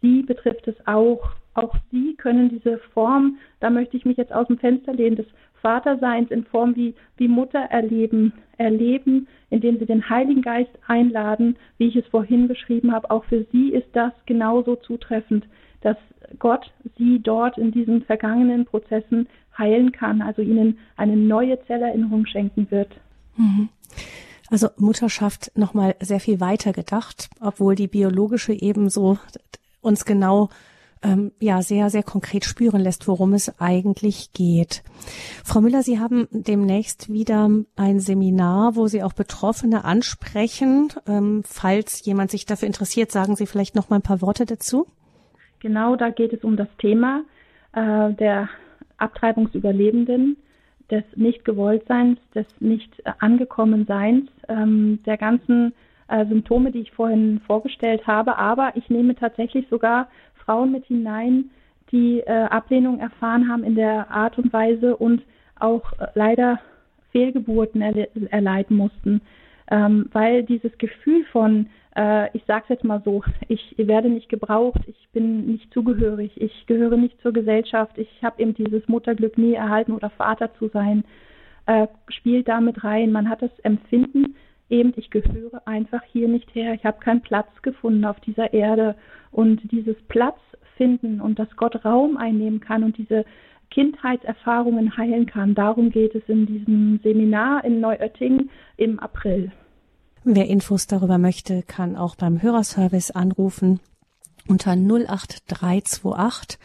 Sie 0.00 0.22
betrifft 0.22 0.68
es 0.68 0.76
auch. 0.86 1.30
Auch 1.54 1.74
sie 1.90 2.14
können 2.16 2.48
diese 2.48 2.78
Form, 2.94 3.36
da 3.60 3.68
möchte 3.68 3.96
ich 3.96 4.04
mich 4.04 4.16
jetzt 4.16 4.32
aus 4.32 4.46
dem 4.46 4.58
Fenster 4.58 4.94
lehnen, 4.94 5.16
des 5.16 5.26
Vaterseins 5.60 6.30
in 6.30 6.44
Form 6.44 6.74
wie, 6.76 6.94
wie 7.16 7.28
Mutter 7.28 7.60
erleben, 7.60 8.32
erleben, 8.58 9.28
indem 9.50 9.78
sie 9.78 9.86
den 9.86 10.08
Heiligen 10.08 10.42
Geist 10.42 10.70
einladen, 10.86 11.56
wie 11.78 11.88
ich 11.88 11.96
es 11.96 12.06
vorhin 12.06 12.48
beschrieben 12.48 12.92
habe. 12.92 13.10
Auch 13.10 13.24
für 13.24 13.46
sie 13.52 13.70
ist 13.70 13.88
das 13.92 14.12
genauso 14.26 14.76
zutreffend, 14.76 15.46
dass 15.82 15.96
Gott 16.38 16.72
sie 16.96 17.20
dort 17.20 17.58
in 17.58 17.70
diesen 17.70 18.02
vergangenen 18.02 18.64
Prozessen 18.64 19.28
heilen 19.56 19.92
kann, 19.92 20.22
also 20.22 20.42
ihnen 20.42 20.78
eine 20.96 21.16
neue 21.16 21.62
Zellerinnerung 21.66 22.26
schenken 22.26 22.70
wird. 22.70 22.88
Mhm. 23.36 23.68
Also 24.52 24.68
Mutterschaft 24.76 25.50
nochmal 25.56 25.96
sehr 26.00 26.20
viel 26.20 26.38
weiter 26.38 26.74
gedacht, 26.74 27.30
obwohl 27.40 27.74
die 27.74 27.88
biologische 27.88 28.52
ebenso 28.52 29.18
uns 29.80 30.04
genau 30.04 30.50
ähm, 31.02 31.32
ja 31.40 31.62
sehr, 31.62 31.88
sehr 31.88 32.02
konkret 32.02 32.44
spüren 32.44 32.82
lässt, 32.82 33.08
worum 33.08 33.32
es 33.32 33.58
eigentlich 33.58 34.34
geht. 34.34 34.82
Frau 35.42 35.62
Müller, 35.62 35.82
Sie 35.82 35.98
haben 35.98 36.28
demnächst 36.32 37.10
wieder 37.10 37.48
ein 37.76 37.98
Seminar, 37.98 38.76
wo 38.76 38.88
Sie 38.88 39.02
auch 39.02 39.14
Betroffene 39.14 39.86
ansprechen. 39.86 40.92
Ähm, 41.06 41.44
falls 41.46 42.04
jemand 42.04 42.30
sich 42.30 42.44
dafür 42.44 42.66
interessiert, 42.66 43.10
sagen 43.10 43.36
Sie 43.36 43.46
vielleicht 43.46 43.74
noch 43.74 43.88
mal 43.88 43.96
ein 43.96 44.02
paar 44.02 44.20
Worte 44.20 44.44
dazu. 44.44 44.86
Genau, 45.60 45.96
da 45.96 46.10
geht 46.10 46.34
es 46.34 46.44
um 46.44 46.58
das 46.58 46.68
Thema 46.76 47.24
äh, 47.72 48.12
der 48.12 48.50
Abtreibungsüberlebenden, 48.98 50.36
des 50.92 51.04
Nicht-Gewolltseins, 51.16 52.18
des 52.34 52.46
Nicht-Angekommenseins, 52.60 54.28
ähm, 54.48 55.00
der 55.06 55.16
ganzen 55.16 55.72
äh, 56.08 56.26
Symptome, 56.26 56.70
die 56.70 56.80
ich 56.80 56.92
vorhin 56.92 57.40
vorgestellt 57.46 58.06
habe. 58.06 58.36
Aber 58.36 58.72
ich 58.76 58.88
nehme 58.90 59.16
tatsächlich 59.16 59.66
sogar 59.68 60.08
Frauen 60.44 60.70
mit 60.70 60.84
hinein, 60.84 61.50
die 61.90 62.20
äh, 62.20 62.44
Ablehnung 62.44 63.00
erfahren 63.00 63.48
haben 63.48 63.64
in 63.64 63.74
der 63.74 64.10
Art 64.10 64.38
und 64.38 64.52
Weise 64.52 64.96
und 64.96 65.22
auch 65.58 65.92
äh, 65.94 66.06
leider 66.14 66.60
Fehlgeburten 67.10 67.80
erle 67.80 68.08
erleiden 68.30 68.76
mussten, 68.76 69.22
ähm, 69.72 70.10
weil 70.12 70.42
dieses 70.42 70.76
Gefühl 70.76 71.24
von, 71.32 71.70
äh, 71.96 72.28
ich 72.36 72.44
sage 72.44 72.64
es 72.64 72.68
jetzt 72.68 72.84
mal 72.84 73.00
so, 73.06 73.24
ich 73.48 73.74
werde 73.78 74.10
nicht 74.10 74.28
gebraucht, 74.28 74.82
ich 74.86 75.08
bin 75.14 75.46
nicht 75.46 75.72
zugehörig, 75.72 76.38
ich 76.38 76.66
gehöre 76.66 76.98
nicht 76.98 77.18
zur 77.22 77.32
Gesellschaft, 77.32 77.96
ich 77.96 78.22
habe 78.22 78.42
eben 78.42 78.52
dieses 78.54 78.86
Mutterglück 78.86 79.38
nie 79.38 79.54
erhalten 79.54 79.92
oder 79.92 80.10
Vater 80.10 80.52
zu 80.58 80.68
sein, 80.68 81.04
äh, 81.64 81.86
spielt 82.08 82.48
damit 82.48 82.84
rein. 82.84 83.12
Man 83.12 83.30
hat 83.30 83.40
das 83.40 83.58
Empfinden, 83.62 84.36
eben, 84.68 84.92
ich 84.96 85.08
gehöre 85.08 85.66
einfach 85.66 86.02
hier 86.02 86.28
nicht 86.28 86.54
her, 86.54 86.74
ich 86.74 86.84
habe 86.84 87.00
keinen 87.00 87.22
Platz 87.22 87.48
gefunden 87.62 88.04
auf 88.04 88.20
dieser 88.20 88.52
Erde. 88.52 88.94
Und 89.30 89.72
dieses 89.72 89.96
Platz 90.08 90.38
finden 90.76 91.18
und 91.18 91.38
dass 91.38 91.56
Gott 91.56 91.82
Raum 91.82 92.18
einnehmen 92.18 92.60
kann 92.60 92.84
und 92.84 92.98
diese 92.98 93.24
Kindheitserfahrungen 93.70 94.98
heilen 94.98 95.24
kann, 95.24 95.54
darum 95.54 95.88
geht 95.88 96.14
es 96.14 96.22
in 96.28 96.44
diesem 96.44 97.00
Seminar 97.02 97.64
in 97.64 97.80
Neuötting 97.80 98.50
im 98.76 98.98
April. 98.98 99.50
Wer 100.24 100.46
Infos 100.46 100.86
darüber 100.86 101.18
möchte, 101.18 101.64
kann 101.64 101.96
auch 101.96 102.14
beim 102.14 102.40
Hörerservice 102.40 103.10
anrufen 103.10 103.80
unter 104.46 104.70
08328 104.70 106.60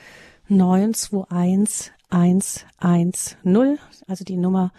921 0.48 1.92
110, 2.10 3.80
also 4.08 4.24
die 4.24 4.38
Nummer 4.38 4.72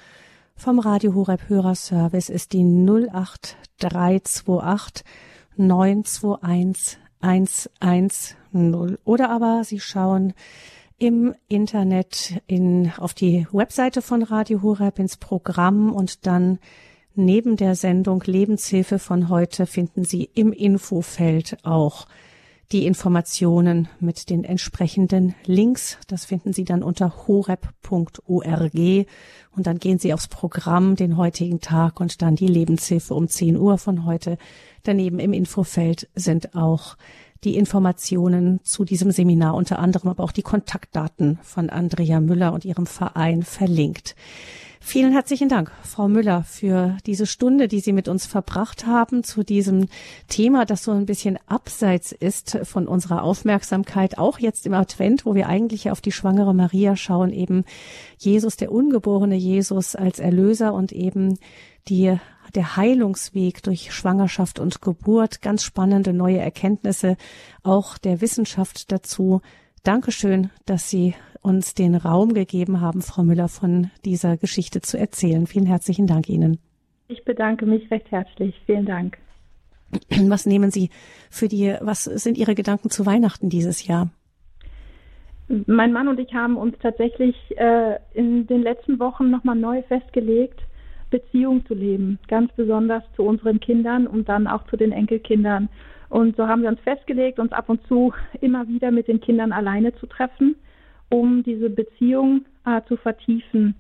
vom 0.55 0.79
Radio 0.79 1.13
Horeb 1.15 1.49
Hörerservice 1.49 2.29
ist 2.29 2.53
die 2.53 2.63
08328 2.63 5.05
921 5.57 7.01
110 7.19 8.37
oder 9.05 9.31
aber 9.31 9.65
Sie 9.65 9.81
schauen 9.81 10.35
im 10.99 11.35
Internet 11.49 12.41
in, 12.47 12.93
auf 12.97 13.13
die 13.13 13.49
Webseite 13.51 14.03
von 14.03 14.23
Radio 14.23 14.63
Horeb 14.63 15.01
ins 15.01 15.17
Programm 15.17 15.93
und 15.93 16.27
dann 16.27 16.61
neben 17.19 17.57
der 17.57 17.75
Sendung 17.75 18.23
Lebenshilfe 18.25 18.99
von 18.99 19.29
heute 19.29 19.67
finden 19.67 20.05
Sie 20.05 20.25
im 20.35 20.53
Infofeld 20.53 21.59
auch 21.65 22.07
die 22.73 22.87
Informationen 22.87 23.89
mit 23.99 24.29
den 24.29 24.45
entsprechenden 24.45 25.35
Links. 25.45 25.99
Das 26.07 26.27
finden 26.27 26.53
Sie 26.53 26.65
dann 26.65 26.83
unter 26.83 27.27
horeb.org 27.27 28.75
und 29.57 29.67
dann 29.67 29.79
gehen 29.79 29.99
Sie 29.99 30.13
aufs 30.13 30.29
Programm 30.29 30.95
den 30.95 31.17
heutigen 31.17 31.61
Tag 31.61 32.01
und 32.01 32.21
dann 32.21 32.37
die 32.37 32.47
Lebenshilfe 32.47 33.15
um 33.15 33.29
10 33.29 33.57
Uhr 33.57 33.79
von 33.79 34.05
heute. 34.05 34.37
Daneben 34.83 35.19
im 35.19 35.33
Infofeld 35.33 36.09
sind 36.15 36.55
auch 36.55 36.97
die 37.45 37.57
Informationen 37.57 38.61
zu 38.65 38.85
diesem 38.85 39.13
Seminar, 39.13 39.55
unter 39.55 39.79
anderem 39.79 40.11
aber 40.11 40.25
auch 40.25 40.33
die 40.33 40.43
Kontaktdaten 40.43 41.39
von 41.43 41.71
Andrea 41.71 42.21
Müller 42.21 42.53
und 42.53 42.65
ihrem 42.65 42.87
Verein 42.87 43.43
verlinkt. 43.43 44.15
Vielen 44.81 45.13
herzlichen 45.13 45.49
Dank, 45.49 45.73
Frau 45.83 46.09
Müller, 46.09 46.45
für 46.45 46.97
diese 47.05 47.27
Stunde, 47.27 47.69
die 47.69 47.81
Sie 47.81 47.93
mit 47.93 48.09
uns 48.09 48.27
verbracht 48.27 48.87
haben 48.87 49.25
zu 49.25 49.43
diesem 49.43 49.89
Thema, 50.29 50.65
das 50.65 50.85
so 50.85 50.93
ein 50.93 51.05
bisschen 51.05 51.39
abseits 51.47 52.13
ist 52.13 52.59
von 52.63 52.87
unserer 52.87 53.23
Aufmerksamkeit, 53.23 54.19
auch 54.19 54.39
jetzt 54.39 54.67
im 54.67 54.75
Advent, 54.75 55.27
wo 55.27 55.35
wir 55.35 55.49
eigentlich 55.49 55.91
auf 55.91 56.01
die 56.01 56.13
schwangere 56.13 56.55
Maria 56.55 56.97
schauen, 56.97 57.33
eben 57.33 57.65
Jesus, 58.19 58.57
der 58.57 58.73
ungeborene 58.73 59.37
Jesus 59.37 59.97
als 59.97 60.21
Erlöser 60.21 60.73
und 60.73 60.93
eben 60.93 61.39
die 61.89 62.17
der 62.55 62.77
Heilungsweg 62.77 63.63
durch 63.63 63.93
Schwangerschaft 63.93 64.59
und 64.59 64.81
Geburt, 64.81 65.43
ganz 65.43 65.65
spannende 65.65 66.15
neue 66.15 66.39
Erkenntnisse 66.39 67.17
auch 67.63 67.99
der 67.99 68.23
Wissenschaft 68.23 68.91
dazu. 68.91 69.43
Dankeschön, 69.83 70.51
dass 70.65 70.89
Sie 70.89 71.15
uns 71.43 71.75
den 71.75 71.95
Raum 71.95 72.35
gegeben 72.35 72.81
haben, 72.81 73.03
Frau 73.03 73.23
Müller, 73.23 73.49
von 73.49 73.91
dieser 74.05 74.37
Geschichte 74.37 74.81
zu 74.81 74.99
erzählen. 74.99 75.47
Vielen 75.47 75.67
herzlichen 75.67 76.07
Dank 76.07 76.29
Ihnen. 76.29 76.59
Ich 77.09 77.25
bedanke 77.25 77.67
mich 77.67 77.91
recht 77.91 78.11
herzlich. 78.11 78.55
Vielen 78.67 78.87
Dank. 78.87 79.19
Was 80.29 80.47
nehmen 80.47 80.71
Sie 80.71 80.91
für 81.31 81.49
die, 81.49 81.75
was 81.81 82.05
sind 82.05 82.37
Ihre 82.37 82.55
Gedanken 82.55 82.91
zu 82.91 83.07
Weihnachten 83.07 83.49
dieses 83.49 83.87
Jahr? 83.87 84.11
Mein 85.67 85.93
Mann 85.93 86.09
und 86.09 86.21
ich 86.21 86.35
haben 86.35 86.59
uns 86.59 86.77
tatsächlich 86.83 87.35
äh, 87.57 87.99
in 88.13 88.47
den 88.47 88.63
letzten 88.63 88.99
Wochen 89.01 89.31
nochmal 89.31 89.57
neu 89.57 89.83
festgelegt, 89.83 90.61
Beziehung 91.11 91.65
zu 91.65 91.73
leben, 91.73 92.19
ganz 92.29 92.53
besonders 92.53 93.03
zu 93.17 93.23
unseren 93.23 93.59
Kindern 93.59 94.07
und 94.07 94.29
dann 94.29 94.47
auch 94.47 94.67
zu 94.67 94.77
den 94.77 94.93
Enkelkindern. 94.93 95.71
Und 96.11 96.37
so 96.37 96.47
haben 96.47 96.63
wir 96.63 96.69
uns 96.69 96.81
festgelegt, 96.81 97.39
uns 97.39 97.53
ab 97.53 97.71
und 97.71 97.81
zu 97.87 98.13
immer 98.43 98.69
wieder 98.69 98.91
mit 98.91 99.09
den 99.09 99.23
Kindern 99.23 99.53
alleine 99.53 99.95
zu 99.95 100.07
treffen 100.07 100.57
um 101.11 101.43
diese 101.43 101.71
Beziehung 101.71 102.45
äh, 102.67 102.81
zu 102.89 102.97
vertiefen, 102.97 103.75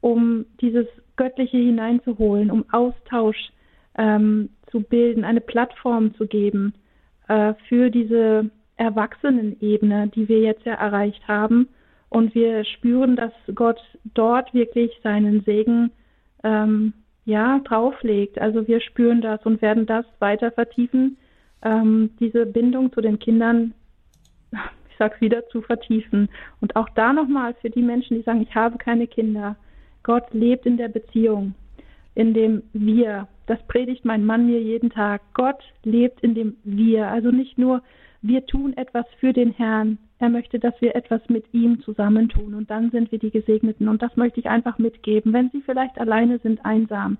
um 0.00 0.44
dieses 0.60 0.86
Göttliche 1.16 1.56
hineinzuholen, 1.56 2.50
um 2.50 2.64
Austausch 2.72 3.50
ähm, 3.96 4.50
zu 4.70 4.80
bilden, 4.80 5.24
eine 5.24 5.40
Plattform 5.40 6.14
zu 6.16 6.26
geben 6.26 6.74
äh, 7.28 7.54
für 7.68 7.90
diese 7.90 8.50
Erwachsenenebene, 8.76 10.08
die 10.08 10.28
wir 10.28 10.40
jetzt 10.40 10.64
ja 10.64 10.74
erreicht 10.74 11.26
haben. 11.28 11.68
Und 12.08 12.34
wir 12.34 12.64
spüren, 12.64 13.16
dass 13.16 13.32
Gott 13.54 13.80
dort 14.14 14.52
wirklich 14.52 14.90
seinen 15.02 15.42
Segen 15.42 15.90
ähm, 16.42 16.92
ja 17.24 17.60
drauflegt. 17.60 18.38
Also 18.38 18.66
wir 18.68 18.80
spüren 18.80 19.20
das 19.20 19.44
und 19.44 19.62
werden 19.62 19.86
das 19.86 20.04
weiter 20.18 20.50
vertiefen, 20.50 21.16
ähm, 21.62 22.10
diese 22.20 22.46
Bindung 22.46 22.92
zu 22.92 23.00
den 23.00 23.18
Kindern 23.18 23.74
ich 24.94 24.98
sage 24.98 25.20
wieder, 25.20 25.46
zu 25.48 25.60
vertiefen. 25.60 26.28
Und 26.60 26.76
auch 26.76 26.88
da 26.90 27.12
nochmal 27.12 27.54
für 27.60 27.68
die 27.68 27.82
Menschen, 27.82 28.16
die 28.16 28.22
sagen, 28.22 28.42
ich 28.42 28.54
habe 28.54 28.78
keine 28.78 29.08
Kinder. 29.08 29.56
Gott 30.04 30.32
lebt 30.32 30.66
in 30.66 30.76
der 30.76 30.88
Beziehung, 30.88 31.54
in 32.14 32.32
dem 32.32 32.62
Wir. 32.72 33.26
Das 33.46 33.60
predigt 33.66 34.04
mein 34.04 34.24
Mann 34.24 34.46
mir 34.46 34.60
jeden 34.60 34.90
Tag. 34.90 35.20
Gott 35.34 35.62
lebt 35.82 36.20
in 36.20 36.34
dem 36.34 36.56
Wir. 36.62 37.08
Also 37.08 37.32
nicht 37.32 37.58
nur, 37.58 37.82
wir 38.22 38.46
tun 38.46 38.76
etwas 38.76 39.04
für 39.18 39.32
den 39.32 39.50
Herrn. 39.50 39.98
Er 40.20 40.28
möchte, 40.28 40.60
dass 40.60 40.80
wir 40.80 40.94
etwas 40.94 41.20
mit 41.28 41.52
ihm 41.52 41.80
zusammentun. 41.82 42.54
Und 42.54 42.70
dann 42.70 42.92
sind 42.92 43.10
wir 43.10 43.18
die 43.18 43.32
Gesegneten. 43.32 43.88
Und 43.88 44.00
das 44.00 44.16
möchte 44.16 44.38
ich 44.38 44.48
einfach 44.48 44.78
mitgeben. 44.78 45.32
Wenn 45.32 45.50
Sie 45.50 45.62
vielleicht 45.62 45.98
alleine 45.98 46.38
sind, 46.38 46.64
einsam, 46.64 47.18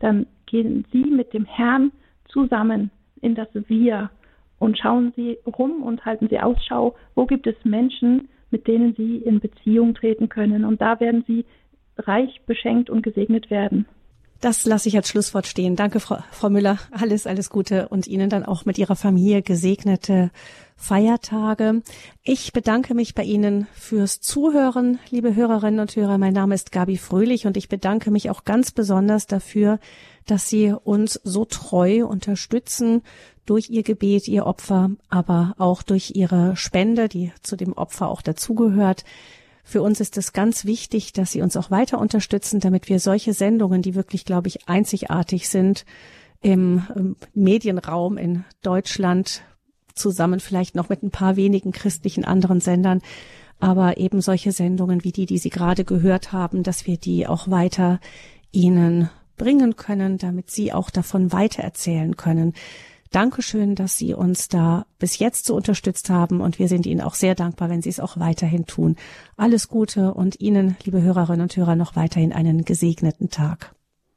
dann 0.00 0.26
gehen 0.44 0.84
Sie 0.92 1.04
mit 1.04 1.32
dem 1.32 1.46
Herrn 1.46 1.92
zusammen 2.28 2.90
in 3.22 3.34
das 3.34 3.48
Wir 3.68 4.10
und 4.58 4.78
schauen 4.78 5.12
Sie 5.16 5.38
rum 5.46 5.82
und 5.82 6.04
halten 6.04 6.28
Sie 6.28 6.40
Ausschau, 6.40 6.94
wo 7.14 7.26
gibt 7.26 7.46
es 7.46 7.56
Menschen, 7.64 8.28
mit 8.50 8.66
denen 8.66 8.94
Sie 8.94 9.18
in 9.18 9.40
Beziehung 9.40 9.94
treten 9.94 10.28
können. 10.28 10.64
Und 10.64 10.80
da 10.80 11.00
werden 11.00 11.24
Sie 11.26 11.44
reich 11.98 12.40
beschenkt 12.46 12.90
und 12.90 13.02
gesegnet 13.02 13.50
werden. 13.50 13.86
Das 14.40 14.66
lasse 14.66 14.88
ich 14.88 14.96
als 14.96 15.08
Schlusswort 15.08 15.46
stehen. 15.46 15.76
Danke, 15.76 15.98
Frau, 15.98 16.18
Frau 16.30 16.50
Müller. 16.50 16.78
Alles, 16.90 17.26
alles 17.26 17.48
Gute 17.48 17.88
und 17.88 18.06
Ihnen 18.06 18.28
dann 18.28 18.44
auch 18.44 18.64
mit 18.66 18.76
Ihrer 18.76 18.96
Familie 18.96 19.42
gesegnete 19.42 20.30
Feiertage. 20.76 21.82
Ich 22.22 22.52
bedanke 22.52 22.94
mich 22.94 23.14
bei 23.14 23.22
Ihnen 23.22 23.66
fürs 23.72 24.20
Zuhören, 24.20 24.98
liebe 25.10 25.34
Hörerinnen 25.34 25.80
und 25.80 25.96
Hörer. 25.96 26.18
Mein 26.18 26.34
Name 26.34 26.54
ist 26.54 26.70
Gabi 26.70 26.98
Fröhlich 26.98 27.46
und 27.46 27.56
ich 27.56 27.70
bedanke 27.70 28.10
mich 28.10 28.28
auch 28.28 28.44
ganz 28.44 28.72
besonders 28.72 29.26
dafür, 29.26 29.78
dass 30.26 30.48
Sie 30.50 30.74
uns 30.84 31.18
so 31.24 31.46
treu 31.46 32.04
unterstützen 32.04 33.02
durch 33.46 33.70
Ihr 33.70 33.84
Gebet, 33.84 34.28
Ihr 34.28 34.44
Opfer, 34.44 34.90
aber 35.08 35.54
auch 35.56 35.82
durch 35.82 36.12
Ihre 36.14 36.56
Spende, 36.56 37.08
die 37.08 37.32
zu 37.42 37.56
dem 37.56 37.72
Opfer 37.72 38.08
auch 38.08 38.20
dazugehört. 38.20 39.04
Für 39.68 39.82
uns 39.82 39.98
ist 39.98 40.16
es 40.16 40.32
ganz 40.32 40.64
wichtig, 40.64 41.12
dass 41.12 41.32
Sie 41.32 41.42
uns 41.42 41.56
auch 41.56 41.72
weiter 41.72 41.98
unterstützen, 41.98 42.60
damit 42.60 42.88
wir 42.88 43.00
solche 43.00 43.32
Sendungen, 43.32 43.82
die 43.82 43.96
wirklich, 43.96 44.24
glaube 44.24 44.46
ich, 44.46 44.68
einzigartig 44.68 45.48
sind, 45.48 45.84
im 46.40 47.16
Medienraum 47.34 48.16
in 48.16 48.44
Deutschland 48.62 49.42
zusammen 49.92 50.38
vielleicht 50.38 50.76
noch 50.76 50.88
mit 50.88 51.02
ein 51.02 51.10
paar 51.10 51.34
wenigen 51.34 51.72
christlichen 51.72 52.24
anderen 52.24 52.60
Sendern, 52.60 53.02
aber 53.58 53.96
eben 53.96 54.20
solche 54.20 54.52
Sendungen 54.52 55.02
wie 55.02 55.10
die, 55.10 55.26
die 55.26 55.38
Sie 55.38 55.50
gerade 55.50 55.84
gehört 55.84 56.30
haben, 56.30 56.62
dass 56.62 56.86
wir 56.86 56.96
die 56.96 57.26
auch 57.26 57.50
weiter 57.50 57.98
Ihnen 58.52 59.10
bringen 59.36 59.74
können, 59.74 60.16
damit 60.16 60.48
Sie 60.48 60.72
auch 60.72 60.90
davon 60.90 61.32
weitererzählen 61.32 62.16
können. 62.16 62.52
Dankeschön, 63.10 63.74
dass 63.74 63.96
Sie 63.96 64.14
uns 64.14 64.48
da 64.48 64.86
bis 64.98 65.18
jetzt 65.18 65.46
so 65.46 65.54
unterstützt 65.54 66.10
haben 66.10 66.40
und 66.40 66.58
wir 66.58 66.68
sind 66.68 66.86
Ihnen 66.86 67.00
auch 67.00 67.14
sehr 67.14 67.34
dankbar, 67.34 67.70
wenn 67.70 67.82
Sie 67.82 67.88
es 67.88 68.00
auch 68.00 68.18
weiterhin 68.18 68.66
tun. 68.66 68.96
Alles 69.36 69.68
Gute 69.68 70.14
und 70.14 70.40
Ihnen, 70.40 70.76
liebe 70.84 71.00
Hörerinnen 71.00 71.42
und 71.42 71.56
Hörer, 71.56 71.76
noch 71.76 71.96
weiterhin 71.96 72.32
einen 72.32 72.64
gesegneten 72.64 73.30
Tag. 73.30 73.75